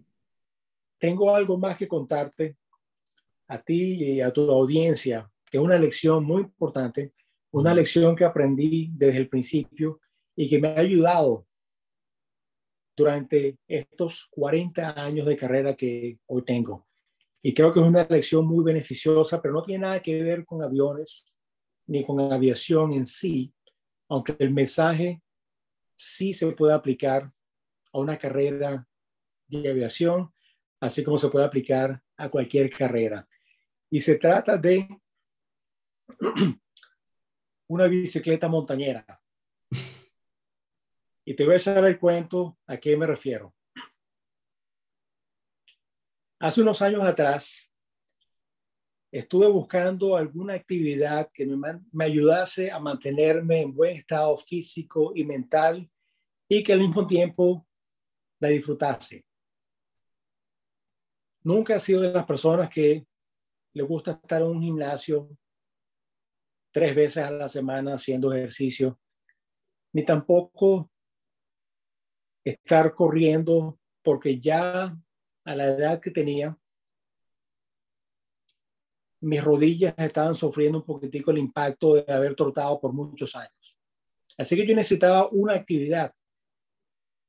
tengo 0.99 1.35
algo 1.35 1.59
más 1.59 1.77
que 1.77 1.89
contarte 1.89 2.57
a 3.49 3.59
ti 3.59 3.95
y 4.05 4.21
a 4.21 4.31
tu 4.31 4.51
audiencia, 4.51 5.31
que 5.51 5.59
es 5.59 5.63
una 5.63 5.79
lección 5.79 6.25
muy 6.25 6.43
importante, 6.43 7.13
una 7.51 7.75
lección 7.75 8.15
que 8.15 8.25
aprendí 8.25 8.91
desde 8.93 9.19
el 9.19 9.29
principio 9.29 10.01
y 10.37 10.49
que 10.49 10.59
me 10.59 10.69
ha 10.69 10.81
ayudado 10.81 11.47
durante 12.97 13.59
estos 13.67 14.27
40 14.31 15.03
años 15.03 15.27
de 15.27 15.37
carrera 15.37 15.75
que 15.75 16.19
hoy 16.27 16.43
tengo. 16.45 16.87
Y 17.43 17.55
creo 17.55 17.73
que 17.73 17.81
es 17.81 17.87
una 17.87 18.05
lección 18.05 18.47
muy 18.47 18.65
beneficiosa, 18.65 19.41
pero 19.41 19.55
no 19.55 19.63
tiene 19.63 19.83
nada 19.83 20.03
que 20.03 20.23
ver 20.23 20.45
con 20.45 20.63
aviones 20.63 21.25
ni 21.87 22.05
con 22.05 22.21
aviación 22.21 22.93
en 22.93 23.07
sí, 23.07 23.55
aunque 24.09 24.37
el 24.39 24.51
mensaje 24.51 25.23
sí 25.97 26.33
se 26.33 26.51
puede 26.53 26.75
aplicar 26.75 27.33
a 27.93 27.99
una 27.99 28.19
carrera 28.19 28.87
de 29.47 29.71
aviación, 29.71 30.33
así 30.81 31.03
como 31.03 31.17
se 31.17 31.29
puede 31.29 31.47
aplicar 31.47 32.03
a 32.17 32.29
cualquier 32.29 32.69
carrera. 32.69 33.27
Y 33.91 34.01
se 34.01 34.17
trata 34.17 34.57
de 34.57 34.89
una 37.69 37.87
bicicleta 37.87 38.49
montañera. 38.49 39.21
Y 41.25 41.35
te 41.35 41.45
voy 41.45 41.55
a 41.55 41.57
echar 41.59 41.85
el 41.85 41.99
cuento 41.99 42.59
a 42.67 42.77
qué 42.79 42.97
me 42.97 43.07
refiero. 43.07 43.55
Hace 46.41 46.63
unos 46.63 46.81
años 46.83 47.03
atrás, 47.03 47.69
estuve 49.11 49.49
buscando 49.49 50.17
alguna 50.17 50.55
actividad 50.55 51.31
que 51.33 51.45
me, 51.47 51.81
me, 51.91 52.05
ayudase 52.05 52.71
a 52.71 52.79
mantenerme 52.79 53.63
en 53.63 53.75
buen 53.75 53.97
estado 53.97 54.37
físico 54.37 55.13
y 55.15 55.25
mental 55.25 55.91
y 56.49 56.63
que 56.63 56.73
al 56.73 56.81
mismo 56.81 57.07
tiempo 57.07 57.67
la 58.39 58.49
disfrutase. 58.49 59.25
Nunca 61.43 61.77
he 61.77 61.81
sido 61.81 62.03
de 62.03 62.13
las 62.13 62.27
personas 62.27 62.71
que 62.71 63.08
le 63.79 63.85
gusta 63.85 64.11
estar 64.11 64.43
en 64.43 64.49
un 64.49 64.61
gimnasio 64.61 65.31
tres 66.73 66.97
veces 66.97 67.25
a 67.25 67.31
la 67.31 67.49
semana 67.49 67.95
haciendo 67.95 68.33
ejercicio, 68.33 68.99
ni 69.93 70.05
tampoco 70.05 70.91
estar 72.45 72.93
corriendo 72.93 73.79
porque 74.03 74.41
ya 74.41 74.99
a 75.45 75.55
la 75.55 75.67
edad 75.67 76.01
que 76.01 76.11
tenía, 76.11 76.59
mis 79.21 79.45
rodillas 79.45 79.95
estaban 79.97 80.35
sufriendo 80.35 80.79
un 80.79 80.85
poquitico 80.85 81.31
el 81.31 81.39
impacto 81.39 81.95
de 81.95 82.13
haber 82.13 82.35
trotado 82.35 82.81
por 82.81 82.93
muchos 82.93 83.37
años. 83.37 83.79
Así 84.37 84.57
que 84.57 84.67
yo 84.67 84.75
necesitaba 84.75 85.29
una 85.31 85.55
actividad 85.55 86.13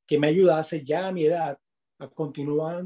que 0.08 0.18
me 0.18 0.28
ayudase 0.28 0.84
ya 0.84 1.08
a 1.08 1.12
mi 1.12 1.26
edad 1.26 1.60
a 2.00 2.08
continuar, 2.08 2.86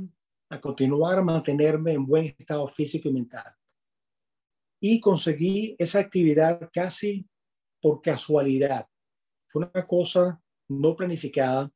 a 0.54 0.62
continuar 0.62 1.18
a 1.18 1.24
mantenerme 1.24 1.94
en 1.94 2.06
buen 2.06 2.36
estado 2.38 2.68
físico 2.68 3.10
y 3.10 3.14
mental. 3.14 3.52
Y 4.80 5.00
conseguí 5.00 5.76
esa 5.80 6.00
actividad 6.00 6.70
casi 6.72 7.28
por 7.82 8.02
casualidad. 8.02 8.88
Fue 9.48 9.64
una 9.64 9.88
cosa 9.88 10.40
no 10.70 10.96
planificada, 10.96 11.72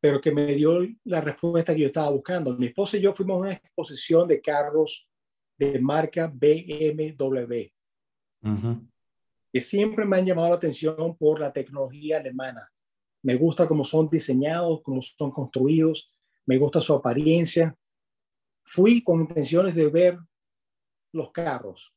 pero 0.00 0.20
que 0.20 0.30
me 0.30 0.54
dio 0.54 0.80
la 1.04 1.20
respuesta 1.22 1.74
que 1.74 1.80
yo 1.80 1.86
estaba 1.86 2.10
buscando. 2.10 2.56
Mi 2.56 2.66
esposa 2.66 2.98
y 2.98 3.00
yo 3.00 3.14
fuimos 3.14 3.36
a 3.36 3.40
una 3.40 3.52
exposición 3.54 4.28
de 4.28 4.40
carros 4.40 5.08
de 5.58 5.80
marca 5.80 6.26
BMW, 6.26 7.72
que 9.50 9.60
siempre 9.60 10.04
me 10.04 10.18
han 10.18 10.26
llamado 10.26 10.50
la 10.50 10.56
atención 10.56 11.16
por 11.16 11.40
la 11.40 11.52
tecnología 11.52 12.18
alemana. 12.18 12.70
Me 13.22 13.34
gusta 13.34 13.66
cómo 13.66 13.82
son 13.82 14.08
diseñados, 14.08 14.82
cómo 14.82 15.00
son 15.02 15.32
construidos, 15.32 16.12
me 16.48 16.56
gusta 16.56 16.80
su 16.80 16.94
apariencia. 16.94 17.76
Fui 18.64 19.02
con 19.02 19.20
intenciones 19.20 19.74
de 19.74 19.90
ver 19.90 20.18
los 21.12 21.30
carros. 21.30 21.94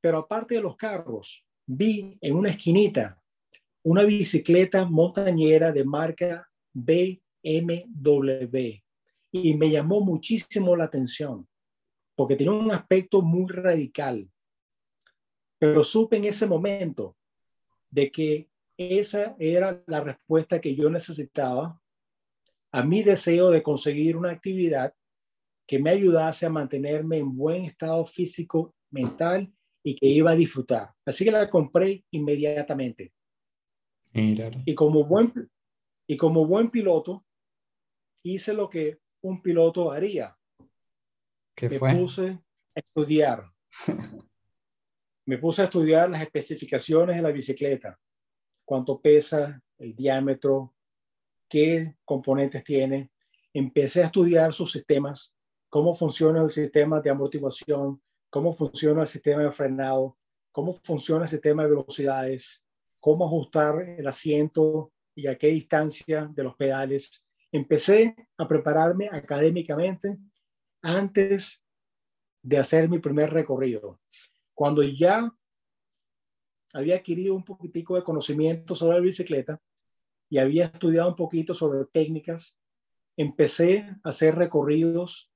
Pero 0.00 0.18
aparte 0.18 0.54
de 0.54 0.60
los 0.60 0.76
carros, 0.76 1.44
vi 1.66 2.16
en 2.20 2.36
una 2.36 2.50
esquinita 2.50 3.20
una 3.82 4.04
bicicleta 4.04 4.86
montañera 4.86 5.70
de 5.70 5.84
marca 5.84 6.48
BMW 6.72 8.80
y 9.30 9.54
me 9.56 9.70
llamó 9.70 10.00
muchísimo 10.00 10.74
la 10.74 10.84
atención 10.84 11.46
porque 12.14 12.36
tenía 12.36 12.52
un 12.52 12.70
aspecto 12.70 13.20
muy 13.20 13.52
radical. 13.52 14.30
Pero 15.58 15.84
supe 15.84 16.16
en 16.16 16.26
ese 16.26 16.46
momento 16.46 17.16
de 17.90 18.10
que 18.10 18.48
esa 18.76 19.36
era 19.38 19.82
la 19.86 20.00
respuesta 20.00 20.60
que 20.60 20.74
yo 20.74 20.88
necesitaba 20.88 21.80
a 22.74 22.82
mi 22.82 23.04
deseo 23.04 23.50
de 23.50 23.62
conseguir 23.62 24.16
una 24.16 24.32
actividad 24.32 24.92
que 25.64 25.78
me 25.78 25.90
ayudase 25.90 26.44
a 26.44 26.50
mantenerme 26.50 27.18
en 27.18 27.36
buen 27.36 27.64
estado 27.66 28.04
físico, 28.04 28.74
mental 28.90 29.54
y 29.84 29.94
que 29.94 30.06
iba 30.06 30.32
a 30.32 30.34
disfrutar. 30.34 30.90
Así 31.06 31.24
que 31.24 31.30
la 31.30 31.48
compré 31.48 32.04
inmediatamente. 32.10 33.12
Y 34.66 34.74
como 34.74 35.04
buen 35.04 35.32
y 36.08 36.16
como 36.16 36.46
buen 36.46 36.68
piloto 36.68 37.24
hice 38.24 38.52
lo 38.52 38.68
que 38.68 38.98
un 39.22 39.40
piloto 39.40 39.92
haría. 39.92 40.36
¿Qué 41.54 41.68
me 41.68 41.78
fue? 41.78 41.94
puse 41.94 42.26
a 42.26 42.40
estudiar. 42.80 43.52
me 45.26 45.38
puse 45.38 45.62
a 45.62 45.66
estudiar 45.66 46.10
las 46.10 46.22
especificaciones 46.22 47.14
de 47.14 47.22
la 47.22 47.30
bicicleta. 47.30 47.96
Cuánto 48.64 49.00
pesa, 49.00 49.62
el 49.78 49.94
diámetro, 49.94 50.74
qué 51.54 51.94
componentes 52.04 52.64
tiene. 52.64 53.12
Empecé 53.52 54.02
a 54.02 54.06
estudiar 54.06 54.52
sus 54.52 54.72
sistemas, 54.72 55.36
cómo 55.68 55.94
funciona 55.94 56.42
el 56.42 56.50
sistema 56.50 57.00
de 57.00 57.10
amortiguación, 57.10 58.02
cómo 58.28 58.52
funciona 58.52 59.02
el 59.02 59.06
sistema 59.06 59.44
de 59.44 59.52
frenado, 59.52 60.18
cómo 60.50 60.74
funciona 60.82 61.22
el 61.22 61.28
sistema 61.28 61.62
de 61.62 61.68
velocidades, 61.68 62.60
cómo 62.98 63.24
ajustar 63.24 63.80
el 63.82 64.04
asiento 64.04 64.90
y 65.14 65.28
a 65.28 65.38
qué 65.38 65.46
distancia 65.46 66.28
de 66.34 66.42
los 66.42 66.56
pedales. 66.56 67.24
Empecé 67.52 68.16
a 68.36 68.48
prepararme 68.48 69.08
académicamente 69.12 70.18
antes 70.82 71.62
de 72.42 72.58
hacer 72.58 72.88
mi 72.88 72.98
primer 72.98 73.32
recorrido. 73.32 74.00
Cuando 74.54 74.82
ya 74.82 75.32
había 76.72 76.96
adquirido 76.96 77.36
un 77.36 77.44
poquitico 77.44 77.94
de 77.94 78.02
conocimiento 78.02 78.74
sobre 78.74 78.96
la 78.96 79.04
bicicleta 79.04 79.62
y 80.34 80.38
había 80.38 80.64
estudiado 80.64 81.10
un 81.10 81.14
poquito 81.14 81.54
sobre 81.54 81.84
técnicas, 81.84 82.58
empecé 83.16 83.88
a 84.02 84.08
hacer 84.08 84.34
recorridos 84.34 85.30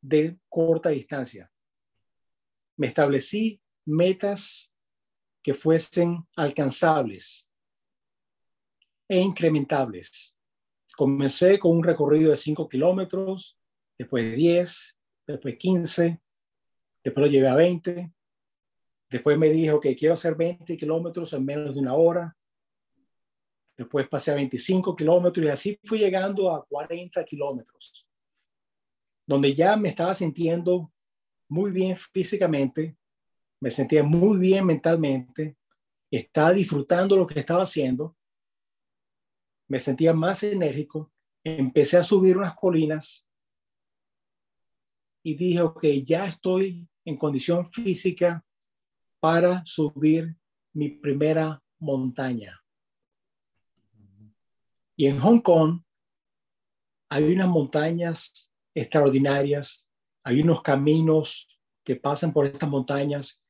de 0.00 0.38
corta 0.48 0.90
distancia. 0.90 1.50
Me 2.76 2.86
establecí 2.86 3.60
metas 3.86 4.70
que 5.42 5.52
fuesen 5.52 6.24
alcanzables 6.36 7.50
e 9.08 9.18
incrementables. 9.18 10.36
Comencé 10.96 11.58
con 11.58 11.78
un 11.78 11.82
recorrido 11.82 12.30
de 12.30 12.36
5 12.36 12.68
kilómetros, 12.68 13.58
después 13.98 14.36
10, 14.36 14.96
después 15.26 15.56
15, 15.58 16.20
después 17.02 17.26
lo 17.26 17.32
llevé 17.32 17.48
a 17.48 17.56
20, 17.56 18.12
después 19.10 19.36
me 19.36 19.48
dijo 19.48 19.80
que 19.80 19.96
quiero 19.96 20.14
hacer 20.14 20.36
20 20.36 20.76
kilómetros 20.76 21.32
en 21.32 21.44
menos 21.44 21.74
de 21.74 21.80
una 21.80 21.94
hora, 21.94 22.37
después 23.78 24.08
pasé 24.08 24.32
a 24.32 24.34
25 24.34 24.96
kilómetros 24.96 25.46
y 25.46 25.48
así 25.48 25.80
fui 25.84 26.00
llegando 26.00 26.52
a 26.52 26.66
40 26.66 27.24
kilómetros, 27.24 28.06
donde 29.24 29.54
ya 29.54 29.76
me 29.76 29.88
estaba 29.88 30.16
sintiendo 30.16 30.92
muy 31.48 31.70
bien 31.70 31.96
físicamente, 31.96 32.96
me 33.60 33.70
sentía 33.70 34.02
muy 34.02 34.36
bien 34.36 34.66
mentalmente, 34.66 35.56
estaba 36.10 36.52
disfrutando 36.52 37.16
lo 37.16 37.26
que 37.26 37.38
estaba 37.38 37.62
haciendo, 37.62 38.16
me 39.68 39.78
sentía 39.78 40.12
más 40.12 40.42
enérgico, 40.42 41.12
empecé 41.44 41.98
a 41.98 42.04
subir 42.04 42.36
unas 42.36 42.56
colinas 42.56 43.24
y 45.22 45.34
dije, 45.34 45.60
ok, 45.60 45.84
ya 46.04 46.26
estoy 46.26 46.88
en 47.04 47.16
condición 47.16 47.64
física 47.64 48.44
para 49.20 49.64
subir 49.64 50.34
mi 50.72 50.88
primera 50.88 51.62
montaña. 51.78 52.57
Y 54.98 55.06
en 55.06 55.20
Hong 55.20 55.38
Kong 55.40 55.80
hay 57.08 57.32
unas 57.32 57.48
montañas 57.48 58.50
extraordinarias, 58.74 59.88
hay 60.24 60.40
unos 60.40 60.60
caminos 60.60 61.48
que 61.84 61.94
pasan 61.94 62.32
por 62.32 62.46
estas 62.46 62.68
montañas 62.68 63.40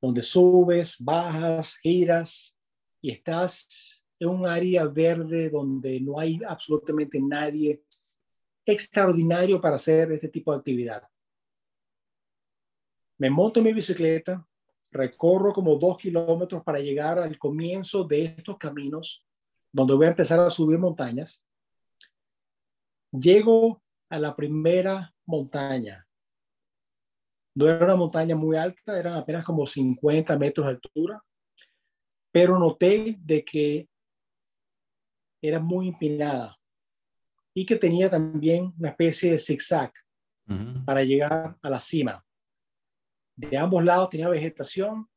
donde 0.00 0.22
subes, 0.22 0.96
bajas, 0.98 1.76
giras 1.82 2.56
y 3.02 3.10
estás 3.10 4.02
en 4.18 4.30
un 4.30 4.48
área 4.48 4.86
verde 4.86 5.50
donde 5.50 6.00
no 6.00 6.18
hay 6.18 6.40
absolutamente 6.48 7.20
nadie 7.20 7.82
extraordinario 8.64 9.60
para 9.60 9.76
hacer 9.76 10.10
este 10.12 10.30
tipo 10.30 10.52
de 10.52 10.58
actividad. 10.58 11.02
Me 13.18 13.28
monto 13.28 13.60
en 13.60 13.64
mi 13.64 13.74
bicicleta, 13.74 14.48
recorro 14.90 15.52
como 15.52 15.76
dos 15.76 15.98
kilómetros 15.98 16.62
para 16.64 16.80
llegar 16.80 17.18
al 17.18 17.38
comienzo 17.38 18.04
de 18.04 18.24
estos 18.24 18.56
caminos 18.56 19.27
donde 19.78 19.94
voy 19.94 20.06
a 20.06 20.10
empezar 20.10 20.40
a 20.40 20.50
subir 20.50 20.76
montañas. 20.76 21.46
Llego 23.12 23.80
a 24.10 24.18
la 24.18 24.34
primera 24.34 25.14
montaña. 25.24 26.04
No 27.54 27.68
era 27.68 27.84
una 27.84 27.94
montaña 27.94 28.34
muy 28.34 28.56
alta, 28.56 28.98
eran 28.98 29.14
apenas 29.14 29.44
como 29.44 29.64
50 29.64 30.36
metros 30.36 30.66
de 30.66 30.72
altura, 30.72 31.24
pero 32.32 32.58
noté 32.58 33.18
de 33.20 33.44
que 33.44 33.88
era 35.40 35.60
muy 35.60 35.88
empinada 35.88 36.58
y 37.54 37.64
que 37.64 37.76
tenía 37.76 38.10
también 38.10 38.74
una 38.78 38.88
especie 38.88 39.30
de 39.30 39.38
zigzag 39.38 39.92
para 40.84 41.04
llegar 41.04 41.56
a 41.62 41.70
la 41.70 41.78
cima. 41.78 42.24
De 43.36 43.56
ambos 43.56 43.84
lados 43.84 44.08
tenía 44.08 44.28
vegetación, 44.28 45.08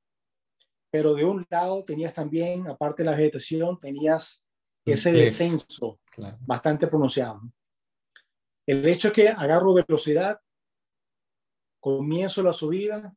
pero 0.91 1.15
de 1.15 1.25
un 1.25 1.47
lado 1.49 1.83
tenías 1.83 2.13
también, 2.13 2.67
aparte 2.67 3.01
de 3.01 3.09
la 3.09 3.17
vegetación, 3.17 3.79
tenías 3.79 4.45
ese 4.85 5.11
descenso 5.11 5.99
bastante 6.41 6.87
pronunciado. 6.87 7.41
El 8.65 8.85
hecho 8.87 9.09
es 9.09 9.13
que 9.13 9.29
agarro 9.29 9.73
velocidad, 9.73 10.39
comienzo 11.79 12.43
la 12.43 12.53
subida, 12.53 13.15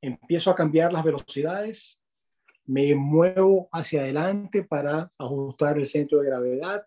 empiezo 0.00 0.50
a 0.50 0.54
cambiar 0.54 0.92
las 0.92 1.04
velocidades, 1.04 2.00
me 2.64 2.94
muevo 2.94 3.68
hacia 3.72 4.02
adelante 4.02 4.64
para 4.64 5.10
ajustar 5.18 5.78
el 5.78 5.86
centro 5.86 6.20
de 6.20 6.26
gravedad 6.26 6.86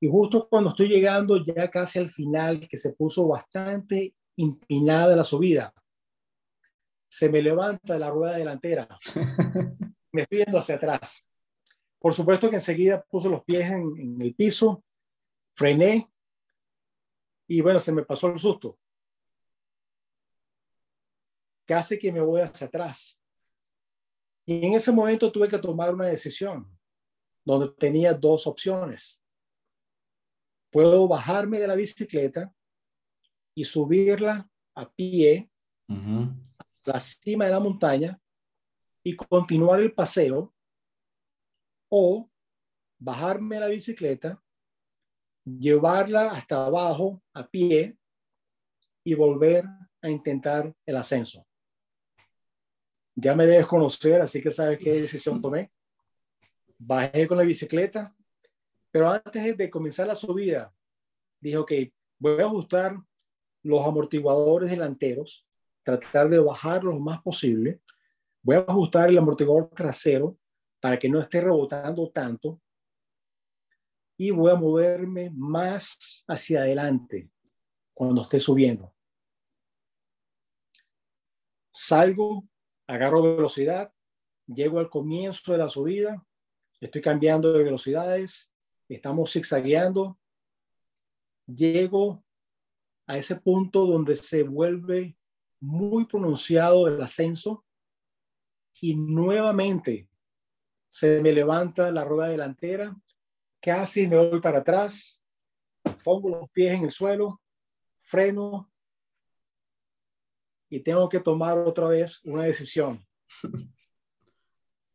y 0.00 0.08
justo 0.08 0.48
cuando 0.48 0.70
estoy 0.70 0.88
llegando 0.88 1.42
ya 1.42 1.70
casi 1.70 1.98
al 1.98 2.10
final, 2.10 2.68
que 2.68 2.76
se 2.76 2.92
puso 2.92 3.26
bastante 3.26 4.14
empinada 4.36 5.16
la 5.16 5.24
subida, 5.24 5.72
se 7.08 7.30
me 7.30 7.40
levanta 7.40 7.98
la 7.98 8.10
rueda 8.10 8.36
delantera. 8.36 8.88
me 10.12 10.22
estoy 10.22 10.38
yendo 10.38 10.58
hacia 10.58 10.74
atrás. 10.74 11.25
Por 11.98 12.12
supuesto 12.12 12.48
que 12.48 12.56
enseguida 12.56 13.04
puse 13.08 13.28
los 13.28 13.42
pies 13.44 13.70
en, 13.70 13.96
en 13.98 14.22
el 14.22 14.34
piso, 14.34 14.84
frené 15.52 16.10
y 17.48 17.60
bueno, 17.60 17.78
se 17.80 17.92
me 17.92 18.04
pasó 18.04 18.28
el 18.28 18.38
susto. 18.38 18.78
Casi 21.64 21.98
que 21.98 22.12
me 22.12 22.20
voy 22.20 22.40
hacia 22.40 22.66
atrás. 22.66 23.18
Y 24.44 24.64
en 24.64 24.74
ese 24.74 24.92
momento 24.92 25.30
tuve 25.30 25.48
que 25.48 25.58
tomar 25.58 25.94
una 25.94 26.06
decisión. 26.06 26.70
donde 27.44 27.68
tenía 27.78 28.12
dos 28.12 28.46
opciones. 28.48 29.22
Puedo 30.70 31.06
bajarme 31.06 31.60
de 31.60 31.68
la 31.68 31.76
bicicleta 31.76 32.52
y 33.54 33.64
subirla 33.64 34.50
a 34.74 34.90
pie 34.92 35.48
a 35.88 36.66
la 36.84 36.98
cima 36.98 37.44
de 37.44 37.52
la 37.52 37.60
montaña 37.60 38.20
y 39.04 39.14
continuar 39.14 39.78
el 39.78 39.94
paseo 39.94 40.52
o 41.88 42.30
bajarme 42.98 43.60
la 43.60 43.68
bicicleta, 43.68 44.42
llevarla 45.44 46.30
hasta 46.30 46.66
abajo 46.66 47.22
a 47.32 47.46
pie 47.48 47.96
y 49.04 49.14
volver 49.14 49.64
a 50.02 50.10
intentar 50.10 50.74
el 50.84 50.96
ascenso. 50.96 51.46
Ya 53.14 53.34
me 53.34 53.46
debes 53.46 53.66
conocer, 53.66 54.20
así 54.20 54.42
que 54.42 54.50
sabes 54.50 54.78
qué 54.78 55.00
decisión 55.00 55.40
tomé. 55.40 55.70
Bajé 56.78 57.26
con 57.26 57.38
la 57.38 57.44
bicicleta, 57.44 58.14
pero 58.90 59.08
antes 59.08 59.56
de 59.56 59.70
comenzar 59.70 60.06
la 60.06 60.14
subida, 60.14 60.74
dije, 61.40 61.56
ok, 61.56 61.72
voy 62.18 62.40
a 62.40 62.46
ajustar 62.46 62.96
los 63.62 63.86
amortiguadores 63.86 64.70
delanteros, 64.70 65.46
tratar 65.82 66.28
de 66.28 66.38
bajar 66.38 66.84
lo 66.84 66.98
más 66.98 67.22
posible. 67.22 67.80
Voy 68.42 68.56
a 68.56 68.60
ajustar 68.60 69.08
el 69.08 69.18
amortiguador 69.18 69.70
trasero 69.70 70.36
para 70.86 71.00
que 71.00 71.08
no 71.08 71.20
esté 71.20 71.40
rebotando 71.40 72.08
tanto. 72.10 72.62
Y 74.16 74.30
voy 74.30 74.52
a 74.52 74.54
moverme 74.54 75.30
más 75.34 76.22
hacia 76.28 76.60
adelante 76.60 77.28
cuando 77.92 78.22
esté 78.22 78.38
subiendo. 78.38 78.94
Salgo, 81.72 82.48
agarro 82.86 83.20
velocidad, 83.20 83.92
llego 84.46 84.78
al 84.78 84.88
comienzo 84.88 85.50
de 85.50 85.58
la 85.58 85.68
subida, 85.68 86.24
estoy 86.80 87.02
cambiando 87.02 87.52
de 87.52 87.64
velocidades, 87.64 88.48
estamos 88.88 89.32
zigzagueando, 89.32 90.16
llego 91.48 92.24
a 93.08 93.18
ese 93.18 93.34
punto 93.34 93.86
donde 93.86 94.16
se 94.16 94.44
vuelve 94.44 95.18
muy 95.58 96.06
pronunciado 96.06 96.86
el 96.86 97.02
ascenso 97.02 97.64
y 98.80 98.94
nuevamente 98.94 100.08
se 100.88 101.20
me 101.20 101.32
levanta 101.32 101.90
la 101.90 102.04
rueda 102.04 102.28
delantera, 102.28 102.96
casi 103.60 104.06
me 104.06 104.16
voy 104.16 104.40
para 104.40 104.58
atrás, 104.58 105.20
pongo 106.04 106.28
los 106.30 106.50
pies 106.50 106.74
en 106.74 106.84
el 106.84 106.92
suelo, 106.92 107.40
freno 108.00 108.70
y 110.68 110.80
tengo 110.80 111.08
que 111.08 111.20
tomar 111.20 111.58
otra 111.58 111.88
vez 111.88 112.20
una 112.24 112.44
decisión. 112.44 113.06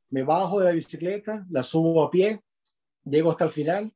Me 0.09 0.23
bajo 0.23 0.59
de 0.59 0.65
la 0.65 0.71
bicicleta, 0.71 1.45
la 1.49 1.63
subo 1.63 2.03
a 2.03 2.11
pie, 2.11 2.43
llego 3.05 3.31
hasta 3.31 3.45
el 3.45 3.49
final, 3.49 3.95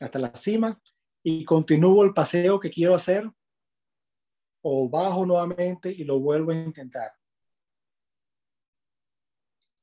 hasta 0.00 0.18
la 0.18 0.34
cima 0.34 0.80
y 1.22 1.44
continúo 1.44 2.04
el 2.04 2.14
paseo 2.14 2.58
que 2.58 2.70
quiero 2.70 2.94
hacer 2.94 3.30
o 4.62 4.88
bajo 4.88 5.26
nuevamente 5.26 5.90
y 5.90 6.04
lo 6.04 6.18
vuelvo 6.20 6.52
a 6.52 6.54
intentar. 6.54 7.12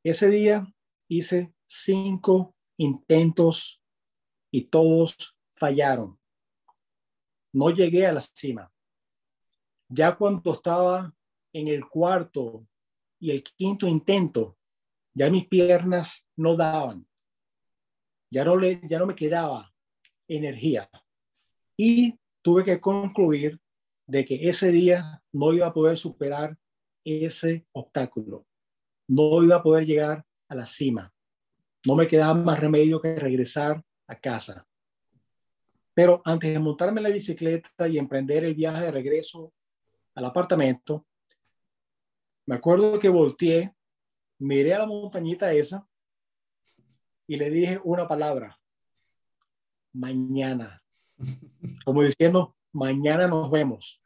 Ese 0.03 0.27
día 0.29 0.72
hice 1.07 1.53
cinco 1.67 2.55
intentos 2.77 3.81
y 4.51 4.65
todos 4.65 5.35
fallaron. 5.53 6.19
No 7.51 7.69
llegué 7.69 8.05
a 8.07 8.13
la 8.13 8.21
cima. 8.21 8.71
Ya 9.89 10.15
cuando 10.15 10.53
estaba 10.53 11.13
en 11.51 11.67
el 11.67 11.87
cuarto 11.87 12.67
y 13.19 13.31
el 13.31 13.43
quinto 13.43 13.87
intento, 13.87 14.57
ya 15.13 15.29
mis 15.29 15.47
piernas 15.47 16.25
no 16.35 16.55
daban. 16.55 17.07
Ya 18.31 18.43
no, 18.43 18.57
le, 18.57 18.81
ya 18.89 18.97
no 18.97 19.05
me 19.05 19.15
quedaba 19.15 19.71
energía. 20.27 20.89
Y 21.77 22.19
tuve 22.41 22.63
que 22.63 22.81
concluir 22.81 23.59
de 24.07 24.25
que 24.25 24.49
ese 24.49 24.71
día 24.71 25.23
no 25.31 25.53
iba 25.53 25.67
a 25.67 25.73
poder 25.73 25.97
superar 25.97 26.57
ese 27.03 27.65
obstáculo. 27.71 28.45
No 29.07 29.43
iba 29.43 29.57
a 29.57 29.63
poder 29.63 29.85
llegar 29.85 30.25
a 30.47 30.55
la 30.55 30.65
cima. 30.65 31.13
No 31.85 31.95
me 31.95 32.07
quedaba 32.07 32.33
más 32.33 32.59
remedio 32.59 33.01
que 33.01 33.15
regresar 33.15 33.83
a 34.07 34.19
casa. 34.19 34.65
Pero 35.93 36.21
antes 36.25 36.51
de 36.51 36.59
montarme 36.59 37.01
la 37.01 37.09
bicicleta 37.09 37.87
y 37.87 37.97
emprender 37.97 38.43
el 38.43 38.55
viaje 38.55 38.85
de 38.85 38.91
regreso 38.91 39.53
al 40.15 40.25
apartamento, 40.25 41.05
me 42.45 42.55
acuerdo 42.55 42.99
que 42.99 43.09
volteé, 43.09 43.73
miré 44.39 44.73
a 44.73 44.79
la 44.79 44.85
montañita 44.85 45.53
esa 45.53 45.87
y 47.27 47.37
le 47.37 47.49
dije 47.49 47.79
una 47.83 48.07
palabra, 48.07 48.59
mañana. 49.93 50.83
Como 51.85 52.03
diciendo, 52.03 52.55
mañana 52.71 53.27
nos 53.27 53.49
vemos. 53.49 54.01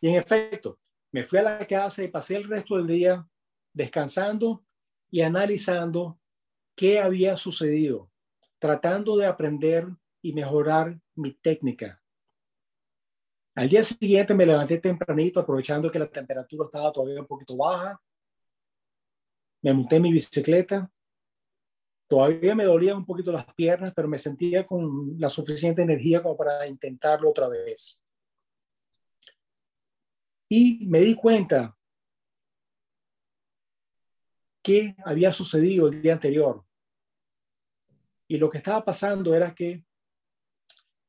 Y 0.00 0.08
en 0.08 0.16
efecto, 0.16 0.78
me 1.12 1.24
fui 1.24 1.38
a 1.38 1.42
la 1.42 1.66
casa 1.66 2.02
y 2.02 2.08
pasé 2.08 2.36
el 2.36 2.48
resto 2.48 2.76
del 2.76 2.86
día 2.86 3.26
descansando 3.72 4.64
y 5.10 5.22
analizando 5.22 6.18
qué 6.74 7.00
había 7.00 7.36
sucedido, 7.36 8.10
tratando 8.58 9.16
de 9.16 9.26
aprender 9.26 9.86
y 10.22 10.32
mejorar 10.32 11.00
mi 11.14 11.34
técnica. 11.34 12.02
Al 13.54 13.68
día 13.68 13.82
siguiente 13.82 14.34
me 14.34 14.46
levanté 14.46 14.78
tempranito, 14.78 15.40
aprovechando 15.40 15.90
que 15.90 15.98
la 15.98 16.08
temperatura 16.08 16.66
estaba 16.66 16.92
todavía 16.92 17.20
un 17.20 17.26
poquito 17.26 17.56
baja. 17.56 18.00
Me 19.62 19.72
monté 19.74 20.00
mi 20.00 20.12
bicicleta 20.12 20.90
Todavía 22.10 22.56
me 22.56 22.64
dolían 22.64 22.96
un 22.96 23.06
poquito 23.06 23.30
las 23.30 23.46
piernas, 23.54 23.92
pero 23.94 24.08
me 24.08 24.18
sentía 24.18 24.66
con 24.66 25.14
la 25.16 25.28
suficiente 25.28 25.82
energía 25.82 26.20
como 26.20 26.36
para 26.36 26.66
intentarlo 26.66 27.30
otra 27.30 27.46
vez. 27.46 28.02
Y 30.48 30.88
me 30.88 30.98
di 30.98 31.14
cuenta 31.14 31.78
que 34.62 34.94
había 35.04 35.32
sucedido 35.32 35.88
el 35.88 36.02
día 36.02 36.14
anterior. 36.14 36.64
Y 38.28 38.38
lo 38.38 38.50
que 38.50 38.58
estaba 38.58 38.84
pasando 38.84 39.34
era 39.34 39.54
que 39.54 39.84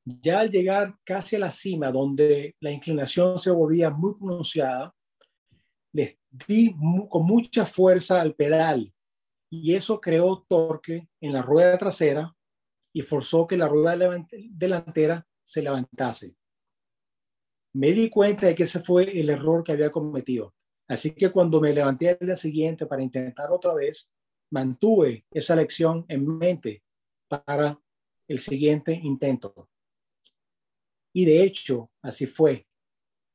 ya 0.04 0.40
al 0.40 0.50
llegar 0.50 0.96
casi 1.04 1.36
a 1.36 1.40
la 1.40 1.52
cima, 1.52 1.92
donde 1.92 2.56
la 2.60 2.72
inclinación 2.72 3.38
se 3.38 3.52
volvía 3.52 3.90
muy 3.92 4.16
pronunciada, 4.16 4.96
les 5.94 6.18
di 6.30 6.74
con 7.10 7.26
mucha 7.26 7.66
fuerza 7.66 8.22
al 8.22 8.34
pedal 8.34 8.94
y 9.50 9.76
eso 9.76 10.00
creó 10.00 10.46
torque 10.48 11.10
en 11.20 11.34
la 11.34 11.42
rueda 11.42 11.78
trasera 11.78 12.36
y 12.94 13.02
forzó 13.02 13.46
que 13.46 13.58
la 13.58 13.68
rueda 13.68 14.26
delantera 14.50 15.28
se 15.44 15.62
levantase. 15.62 16.36
Me 17.74 17.92
di 17.92 18.10
cuenta 18.10 18.48
de 18.48 18.56
que 18.56 18.64
ese 18.64 18.82
fue 18.82 19.04
el 19.20 19.30
error 19.30 19.64
que 19.64 19.74
había 19.74 19.92
cometido. 19.92 20.54
Así 20.92 21.12
que 21.12 21.30
cuando 21.30 21.62
me 21.62 21.72
levanté 21.72 22.10
al 22.10 22.18
día 22.20 22.36
siguiente 22.36 22.86
para 22.86 23.02
intentar 23.02 23.50
otra 23.50 23.74
vez, 23.74 24.12
mantuve 24.50 25.26
esa 25.32 25.56
lección 25.56 26.04
en 26.10 26.38
mente 26.38 26.84
para 27.30 27.80
el 28.28 28.40
siguiente 28.40 29.00
intento. 29.02 29.70
Y 31.14 31.24
de 31.24 31.44
hecho, 31.44 31.90
así 32.02 32.26
fue. 32.26 32.68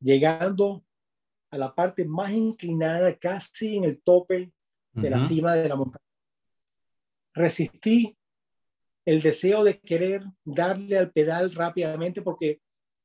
Llegando 0.01 0.85
a 1.51 1.57
la 1.57 1.75
parte 1.75 2.05
más 2.05 2.31
inclinada, 2.31 3.17
casi 3.17 3.77
en 3.77 3.85
el 3.85 4.03
tope 4.03 4.53
de 4.93 5.09
la 5.09 5.19
cima 5.19 5.55
de 5.55 5.67
la 5.67 5.77
montaña, 5.77 6.05
resistí 7.33 8.19
el 9.07 9.23
deseo 9.23 9.65
de 9.65 9.81
querer 9.81 10.25
darle 10.45 10.99
al 10.99 11.11
pedal 11.11 11.55
rápidamente 11.55 12.21
porque 12.21 12.61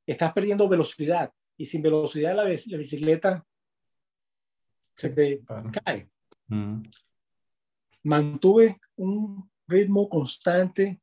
estás 0.05 0.33
perdiendo 0.33 0.67
velocidad 0.67 1.31
y 1.55 1.67
sin 1.67 1.81
velocidad 1.81 2.35
la, 2.35 2.43
bicicleta 2.43 3.45
se 5.01 5.09
te 5.09 5.41
cae. 5.83 6.09
Mm. 6.47 6.83
Mantuve 8.03 8.79
un 8.95 9.49
ritmo 9.67 10.07
constante, 10.09 11.01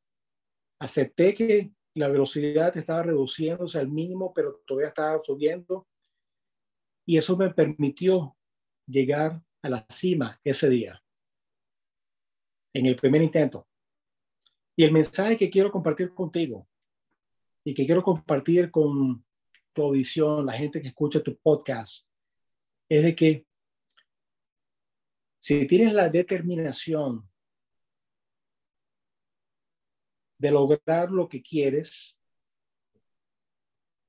acepté 0.79 1.33
que 1.33 1.71
la 1.95 2.07
velocidad 2.07 2.75
estaba 2.77 3.03
reduciéndose 3.03 3.79
al 3.79 3.89
mínimo, 3.89 4.33
pero 4.33 4.61
todavía 4.65 4.89
estaba 4.89 5.21
subiendo 5.21 5.87
y 7.05 7.17
eso 7.17 7.35
me 7.35 7.49
permitió 7.49 8.37
llegar 8.87 9.41
a 9.61 9.69
la 9.69 9.85
cima 9.89 10.39
ese 10.43 10.69
día 10.69 11.01
en 12.73 12.85
el 12.85 12.95
primer 12.95 13.21
intento. 13.21 13.67
Y 14.75 14.83
el 14.83 14.91
mensaje 14.91 15.35
que 15.35 15.49
quiero 15.49 15.71
compartir 15.71 16.13
contigo 16.13 16.67
y 17.63 17.73
que 17.73 17.85
quiero 17.85 18.03
compartir 18.03 18.71
con 18.71 19.25
tu 19.73 19.83
audición, 19.83 20.45
la 20.45 20.53
gente 20.53 20.81
que 20.81 20.89
escucha 20.89 21.21
tu 21.21 21.35
podcast, 21.37 22.07
es 22.87 23.03
de 23.03 23.15
que 23.15 23.45
si 25.39 25.65
tienes 25.67 25.93
la 25.93 26.09
determinación 26.09 27.29
de 30.37 30.51
lograr 30.51 31.11
lo 31.11 31.27
que 31.27 31.41
quieres, 31.41 32.17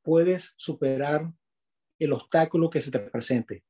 puedes 0.03 0.55
superar 0.57 1.33
el 1.99 2.13
obstáculo 2.13 2.71
que 2.71 2.81
se 2.81 2.91
te 2.91 2.99
presente. 2.99 3.65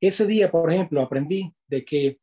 Ese 0.00 0.26
día, 0.26 0.50
por 0.50 0.70
ejemplo, 0.70 1.00
aprendí 1.00 1.54
de 1.66 1.84
que 1.84 2.20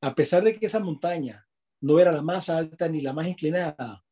a 0.00 0.14
pesar 0.14 0.44
de 0.44 0.58
que 0.58 0.66
esa 0.66 0.78
montaña 0.78 1.46
no 1.80 1.98
era 1.98 2.12
la 2.12 2.22
más 2.22 2.48
alta 2.48 2.88
ni 2.88 3.00
la 3.00 3.12
más 3.12 3.26
inclinada, 3.26 4.04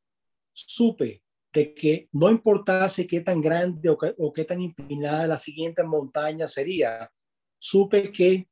supe 0.52 1.22
de 1.52 1.74
que 1.74 2.08
no 2.12 2.28
importase 2.30 3.06
qué 3.06 3.20
tan 3.20 3.40
grande 3.40 3.88
o, 3.88 4.32
qué 4.32 4.44
tan 4.44 4.60
inclinada 4.60 5.26
la 5.26 5.38
siguiente 5.38 5.82
montaña 5.84 6.46
sería, 6.48 7.10
supe 7.58 8.12
que 8.12 8.48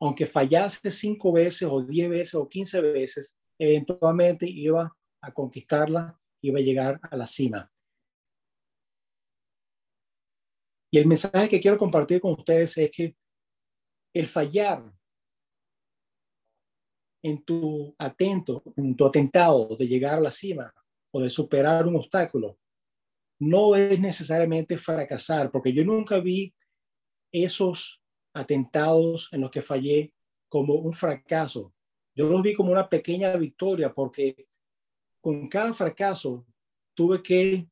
aunque 0.00 0.26
fallase 0.26 0.92
cinco 0.92 1.32
veces 1.32 1.68
o 1.70 1.82
diez 1.82 2.08
veces 2.08 2.34
o 2.34 2.48
quince 2.48 2.80
veces, 2.80 3.36
eventualmente 3.58 4.46
iba 4.48 4.94
a 5.22 5.32
conquistarla, 5.32 6.18
iba 6.42 6.58
a 6.58 6.62
llegar 6.62 7.00
a 7.02 7.16
la 7.16 7.26
cima. 7.26 7.70
Y 10.90 10.98
el 10.98 11.06
mensaje 11.06 11.48
que 11.48 11.60
quiero 11.60 11.78
compartir 11.78 12.20
con 12.20 12.32
ustedes 12.32 12.76
es 12.78 12.90
que 12.90 13.16
el 14.14 14.26
fallar 14.26 14.92
en 17.22 17.42
tu 17.44 17.94
atento, 17.98 18.62
en 18.76 18.94
tu 18.94 19.06
atentado 19.06 19.74
de 19.76 19.86
llegar 19.88 20.18
a 20.18 20.22
la 20.22 20.30
cima 20.30 20.72
o 21.12 21.20
de 21.20 21.30
superar 21.30 21.86
un 21.86 21.96
obstáculo, 21.96 22.58
no 23.40 23.74
es 23.74 23.98
necesariamente 23.98 24.78
fracasar, 24.78 25.50
porque 25.50 25.72
yo 25.72 25.84
nunca 25.84 26.20
vi 26.20 26.54
esos 27.32 28.00
atentados 28.36 29.30
en 29.32 29.40
los 29.40 29.50
que 29.50 29.62
fallé 29.62 30.12
como 30.48 30.74
un 30.74 30.92
fracaso. 30.92 31.72
Yo 32.14 32.28
los 32.28 32.42
vi 32.42 32.54
como 32.54 32.70
una 32.70 32.88
pequeña 32.88 33.34
victoria 33.36 33.92
porque 33.92 34.46
con 35.20 35.48
cada 35.48 35.72
fracaso 35.72 36.46
tuve 36.94 37.22
que 37.22 37.66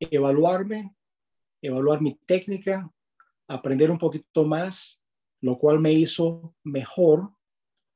evaluarme, 0.00 0.94
evaluar 1.60 2.00
mi 2.00 2.14
técnica, 2.14 2.90
aprender 3.46 3.90
un 3.90 3.98
poquito 3.98 4.44
más, 4.44 4.98
lo 5.40 5.58
cual 5.58 5.78
me 5.78 5.92
hizo 5.92 6.54
mejor 6.64 7.30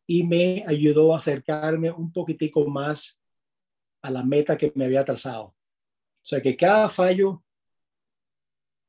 y 0.07 0.23
me 0.23 0.65
ayudó 0.67 1.15
a 1.15 1.17
acercarme 1.17 1.91
un 1.91 2.13
poquitico 2.13 2.67
más 2.67 3.19
a 4.03 4.11
la 4.11 4.23
meta 4.23 4.57
que 4.57 4.71
me 4.75 4.85
había 4.85 5.05
trazado. 5.05 5.47
O 5.47 6.29
sea 6.29 6.43
que 6.43 6.57
cada 6.57 6.89
fallo, 6.89 7.43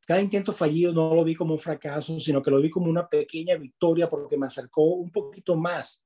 cada 0.08 0.22
intento 0.22 0.54
fallido 0.54 0.94
no 0.94 1.14
lo 1.14 1.26
vi 1.26 1.36
como 1.36 1.54
un 1.54 1.60
fracaso, 1.60 2.18
sino 2.18 2.42
que 2.42 2.50
lo 2.50 2.62
vi 2.62 2.70
como 2.70 2.90
una 2.90 3.10
pequeña 3.10 3.58
victoria 3.58 4.10
porque 4.10 4.38
me 4.38 4.48
acercó 4.48 4.84
un 4.84 5.12
poquito 5.12 5.58
más 5.58 6.02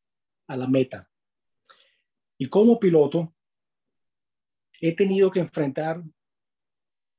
a 0.48 0.58
la 0.58 0.68
meta. 0.68 1.08
Y 2.40 2.48
como 2.48 2.80
piloto, 2.80 3.32
he 4.82 4.96
tenido 4.96 5.30
que 5.30 5.42
enfrentar 5.42 6.04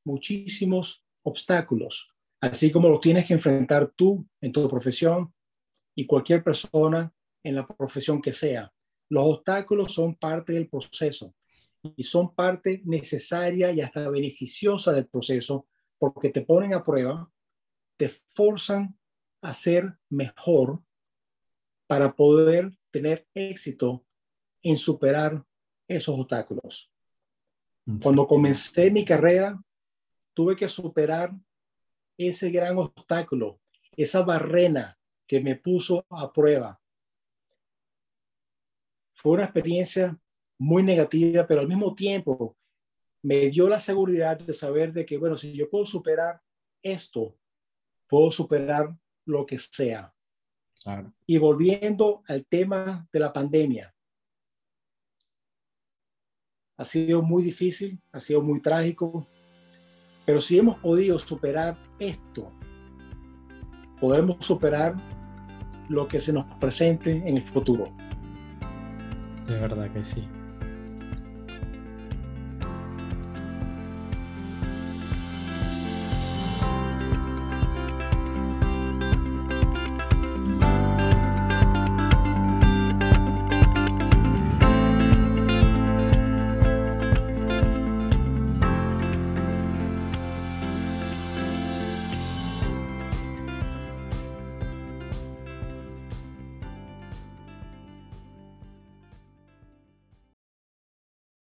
muchísimos 0.05 1.07
obstáculos, 1.23 2.13
así 2.41 2.73
como 2.73 2.89
lo 2.89 2.99
tienes 2.99 3.29
que 3.29 3.35
enfrentar 3.35 3.93
tú 3.95 4.27
en 4.41 4.51
tu 4.51 4.69
profesión 4.69 5.33
y 5.95 6.05
cualquier 6.05 6.43
persona 6.43 7.15
en 7.45 7.55
la 7.55 7.65
profesión 7.65 8.21
que 8.21 8.33
sea. 8.33 8.73
Los 9.09 9.25
obstáculos 9.25 9.95
son 9.95 10.17
parte 10.17 10.55
del 10.55 10.69
proceso 10.69 11.33
y 11.95 12.03
son 12.03 12.35
parte 12.35 12.83
necesaria 12.85 13.71
y 13.71 13.81
hasta 13.81 14.11
beneficiosa 14.11 14.93
del 14.93 15.07
proceso 15.07 15.69
porque 16.03 16.31
te 16.31 16.43
ponen 16.43 16.75
a 16.75 16.83
prueba, 16.83 17.31
te 17.97 18.09
forzan 18.09 18.99
a 19.41 19.53
ser 19.53 19.97
mejor 20.09 20.83
para 21.87 22.17
poder 22.17 22.73
tener 22.91 23.25
éxito 23.35 24.05
en 24.63 24.77
superar 24.77 25.45
esos 25.87 26.19
obstáculos. 26.19 26.91
Cuando 28.03 28.27
comencé 28.27 28.91
mi 28.91 29.05
carrera, 29.05 29.63
tuve 30.35 30.57
que 30.57 30.67
superar 30.67 31.33
ese 32.19 32.51
gran 32.51 32.79
obstáculo, 32.79 33.61
esa 33.97 34.23
barrera 34.23 34.99
que 35.25 35.41
me 35.41 35.55
puso 35.55 36.05
a 36.11 36.33
prueba 36.33 36.81
fue 39.15 39.35
una 39.35 39.45
experiencia 39.45 40.19
muy 40.59 40.83
negativa, 40.83 41.47
pero 41.47 41.61
al 41.61 41.69
mismo 41.69 41.95
tiempo 41.95 42.57
me 43.23 43.49
dio 43.49 43.69
la 43.69 43.79
seguridad 43.79 44.39
de 44.39 44.53
saber 44.53 44.93
de 44.93 45.07
que, 45.07 45.17
bueno, 45.17 45.37
si 45.37 45.53
yo 45.55 45.71
puedo 45.71 45.87
superar 45.87 46.41
esto, 46.83 47.37
puedo 48.09 48.31
superar 48.31 48.97
lo 49.25 49.47
que 49.47 49.59
sea. 49.59 50.13
Y 51.27 51.39
volviendo 51.39 52.23
al 52.27 52.45
tema 52.47 53.09
de 53.13 53.21
la 53.21 53.33
pandemia, 53.33 53.95
ha 56.77 56.85
sido 56.85 57.23
muy 57.23 57.45
difícil, 57.45 58.01
ha 58.11 58.19
sido 58.19 58.43
muy 58.43 58.61
trágico, 58.61 59.29
pero 60.27 60.41
si 60.41 60.59
hemos 60.59 60.81
podido 60.81 61.19
superar 61.19 61.79
esto, 62.01 62.53
podremos 64.01 64.45
superar 64.45 64.97
lo 65.89 66.09
que 66.09 66.21
se 66.21 66.33
nos 66.33 66.47
presente 66.59 67.13
en 67.13 67.37
el 67.37 67.47
futuro. 67.47 67.95
De 69.47 69.61
verdad 69.61 69.93
que 69.93 70.05
sí. 70.05 70.27